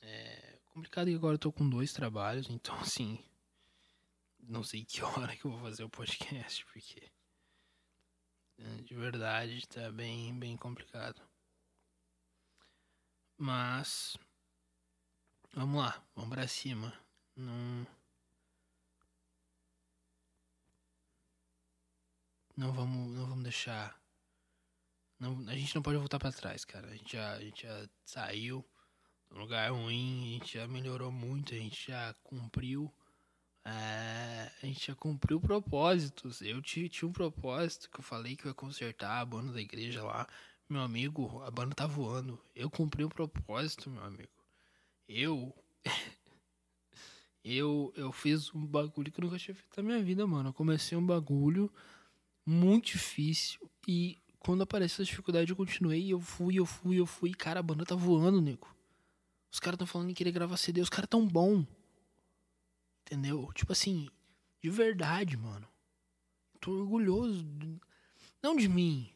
É 0.00 0.61
complicado 0.72 1.06
que 1.08 1.14
agora 1.14 1.34
eu 1.34 1.38
tô 1.38 1.52
com 1.52 1.68
dois 1.68 1.92
trabalhos, 1.92 2.48
então 2.50 2.74
assim. 2.80 3.22
Não 4.40 4.64
sei 4.64 4.84
que 4.84 5.02
hora 5.04 5.36
que 5.36 5.44
eu 5.44 5.50
vou 5.50 5.60
fazer 5.60 5.84
o 5.84 5.90
podcast, 5.90 6.64
porque. 6.66 7.10
é, 8.58 8.82
De 8.82 8.94
verdade, 8.94 9.66
tá 9.68 9.90
bem, 9.92 10.38
bem 10.38 10.56
complicado. 10.56 11.20
Mas. 13.36 14.16
Vamos 15.54 15.82
lá, 15.82 16.02
vamos 16.14 16.30
pra 16.30 16.48
cima. 16.48 16.92
Não. 17.36 17.86
Não 22.56 22.72
vamos, 22.72 23.10
não 23.16 23.26
vamos 23.26 23.44
deixar. 23.44 24.00
Não, 25.18 25.38
a 25.48 25.54
gente 25.54 25.74
não 25.74 25.82
pode 25.82 25.98
voltar 25.98 26.18
pra 26.18 26.32
trás, 26.32 26.64
cara. 26.64 26.88
A 26.88 26.96
gente 26.96 27.12
já, 27.16 27.32
a 27.34 27.40
gente 27.40 27.62
já 27.62 27.88
saiu 28.04 28.64
um 29.34 29.38
lugar 29.38 29.70
ruim, 29.72 30.22
a 30.22 30.38
gente 30.38 30.54
já 30.58 30.66
melhorou 30.68 31.10
muito, 31.12 31.54
a 31.54 31.58
gente 31.58 31.86
já 31.90 32.14
cumpriu. 32.22 32.92
é, 33.64 34.50
a 34.62 34.66
gente 34.66 34.86
já 34.88 34.94
cumpriu 34.94 35.40
propósitos. 35.40 36.42
Eu 36.42 36.60
ti- 36.62 36.88
tinha 36.88 37.08
um 37.08 37.12
propósito 37.12 37.88
que 37.90 38.00
eu 38.00 38.02
falei 38.02 38.34
que 38.36 38.44
eu 38.46 38.50
ia 38.50 38.54
consertar 38.54 39.20
a 39.20 39.24
banda 39.24 39.52
da 39.52 39.60
igreja 39.60 40.02
lá. 40.04 40.26
Meu 40.68 40.80
amigo, 40.82 41.40
a 41.42 41.50
banda 41.50 41.74
tá 41.74 41.86
voando. 41.86 42.38
Eu 42.56 42.68
cumpri 42.70 43.04
o 43.04 43.08
propósito, 43.08 43.88
meu 43.90 44.02
amigo. 44.04 44.30
Eu. 45.08 45.54
eu, 47.44 47.92
eu 47.96 48.12
fiz 48.12 48.52
um 48.54 48.64
bagulho 48.66 49.10
que 49.12 49.20
eu 49.20 49.24
nunca 49.24 49.38
tinha 49.38 49.54
feito 49.54 49.76
na 49.76 49.82
minha 49.82 50.02
vida, 50.02 50.26
mano. 50.26 50.50
Eu 50.50 50.52
comecei 50.54 50.96
um 50.96 51.04
bagulho 51.06 51.70
muito 52.46 52.86
difícil 52.92 53.70
e 53.86 54.18
quando 54.40 54.62
apareceu 54.62 55.02
a 55.02 55.06
dificuldade 55.06 55.50
eu 55.50 55.56
continuei, 55.56 56.12
eu 56.12 56.20
fui, 56.20 56.58
eu 56.58 56.66
fui, 56.66 56.98
eu 56.98 57.06
fui. 57.06 57.32
Cara, 57.32 57.60
a 57.60 57.62
banda 57.62 57.84
tá 57.84 57.94
voando, 57.94 58.40
nego. 58.40 58.68
Os 59.52 59.60
caras 59.60 59.76
tão 59.76 59.86
falando 59.86 60.10
em 60.10 60.14
querer 60.14 60.32
gravar 60.32 60.56
CD, 60.56 60.80
os 60.80 60.88
caras 60.88 61.10
tão 61.10 61.26
bom. 61.28 61.66
Entendeu? 63.02 63.52
Tipo 63.54 63.72
assim, 63.72 64.08
de 64.62 64.70
verdade, 64.70 65.36
mano. 65.36 65.68
Tô 66.58 66.72
orgulhoso. 66.72 67.44
Não 68.42 68.56
de 68.56 68.68
mim. 68.68 69.12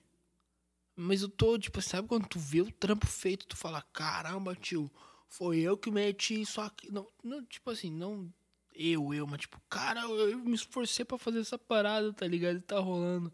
Mas 0.95 1.23
eu 1.23 1.29
tô, 1.29 1.59
tipo, 1.59 1.81
sabe 1.81 2.09
quando 2.09 2.29
tu 2.29 2.39
vê 2.39 2.61
o 2.61 2.71
trampo 2.71 3.07
feito, 3.07 3.47
tu 3.47 3.57
fala, 3.57 3.83
caramba, 3.93 4.55
tio, 4.55 4.91
foi 5.29 5.61
eu 5.61 5.77
que 5.77 5.91
meti 5.91 6.41
isso 6.41 6.61
aqui. 6.61 6.91
Não, 6.93 7.11
não 7.23 7.45
tipo 7.45 7.71
assim, 7.71 7.91
não 7.91 8.33
eu, 8.75 9.15
eu, 9.15 9.27
mas 9.27 9.41
tipo, 9.41 9.61
cara, 9.71 10.03
eu, 10.03 10.39
me 10.39 10.55
esforcei 10.55 11.05
pra 11.05 11.17
fazer 11.17 11.41
essa 11.41 11.59
parada, 11.59 12.13
tá 12.13 12.27
ligado? 12.27 12.59
E 12.59 12.61
tá 12.61 12.79
rolando. 12.79 13.33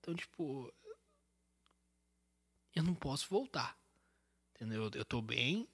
Então, 0.00 0.14
tipo, 0.14 0.72
eu 2.74 2.82
não 2.82 2.94
posso 2.94 3.28
voltar. 3.28 3.78
Entendeu? 4.54 4.90
Eu 4.94 5.04
tô 5.04 5.20
bem, 5.20 5.68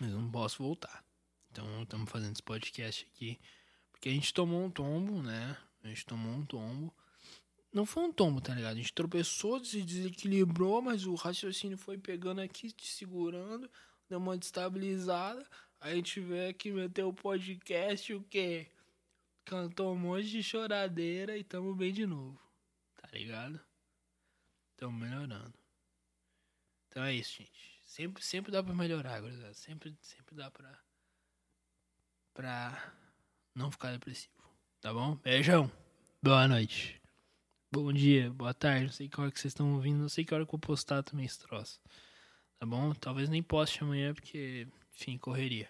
mas 0.00 0.10
não 0.10 0.30
posso 0.30 0.62
voltar. 0.62 1.04
Então, 1.50 1.82
estamos 1.82 2.10
fazendo 2.10 2.32
esse 2.32 2.42
podcast 2.42 3.06
aqui. 3.12 3.38
Porque 3.90 4.08
a 4.08 4.12
gente 4.12 4.32
tomou 4.32 4.64
um 4.64 4.70
tombo, 4.70 5.22
né? 5.22 5.56
A 5.82 5.88
gente 5.88 6.06
tomou 6.06 6.32
um 6.32 6.46
tombo. 6.46 6.94
Não 7.72 7.84
foi 7.84 8.04
um 8.04 8.12
tombo, 8.12 8.40
tá 8.40 8.54
ligado? 8.54 8.72
A 8.72 8.76
gente 8.76 8.92
tropeçou, 8.92 9.62
se 9.64 9.82
desequilibrou, 9.82 10.80
mas 10.80 11.04
o 11.04 11.14
raciocínio 11.14 11.76
foi 11.76 11.98
pegando 11.98 12.40
aqui, 12.40 12.72
te 12.72 12.86
segurando, 12.86 13.70
deu 14.08 14.18
uma 14.18 14.38
destabilizada. 14.38 15.44
Aí 15.80 15.92
a 15.92 15.96
gente 15.96 16.20
veio 16.20 16.50
aqui 16.50 16.70
meter 16.70 17.04
o 17.04 17.12
podcast, 17.12 18.14
o 18.14 18.22
quê? 18.22 18.68
Cantou 19.44 19.94
um 19.94 19.98
monte 19.98 20.28
de 20.28 20.42
choradeira 20.42 21.36
e 21.36 21.44
tamo 21.44 21.74
bem 21.74 21.92
de 21.92 22.06
novo. 22.06 22.40
Tá 22.96 23.08
ligado? 23.12 23.60
Tamo 24.76 24.98
melhorando. 24.98 25.54
Então 26.88 27.04
é 27.04 27.14
isso, 27.14 27.38
gente. 27.38 27.67
Sempre, 27.98 28.22
sempre 28.22 28.52
dá 28.52 28.62
pra 28.62 28.72
melhorar, 28.72 29.20
gurizada. 29.20 29.52
Sempre, 29.54 29.92
sempre 30.00 30.36
dá 30.36 30.48
pra. 30.52 30.78
pra 32.32 32.94
não 33.52 33.72
ficar 33.72 33.90
depressivo. 33.90 34.32
Tá 34.80 34.94
bom? 34.94 35.16
Beijão. 35.16 35.68
Boa 36.22 36.46
noite. 36.46 37.02
Bom 37.72 37.92
dia, 37.92 38.30
boa 38.30 38.54
tarde. 38.54 38.84
Não 38.84 38.92
sei 38.92 39.08
que 39.08 39.20
hora 39.20 39.32
que 39.32 39.40
vocês 39.40 39.50
estão 39.50 39.74
ouvindo. 39.74 39.98
Não 39.98 40.08
sei 40.08 40.24
que 40.24 40.32
hora 40.32 40.44
que 40.44 40.50
eu 40.50 40.52
vou 40.52 40.60
postar 40.60 41.02
também 41.02 41.26
esse 41.26 41.40
troço. 41.40 41.80
Tá 42.60 42.64
bom? 42.64 42.94
Talvez 42.94 43.28
nem 43.28 43.42
poste 43.42 43.82
amanhã, 43.82 44.14
porque, 44.14 44.68
enfim, 44.94 45.18
correria. 45.18 45.68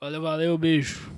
Valeu, 0.00 0.22
valeu, 0.22 0.56
beijo. 0.56 1.10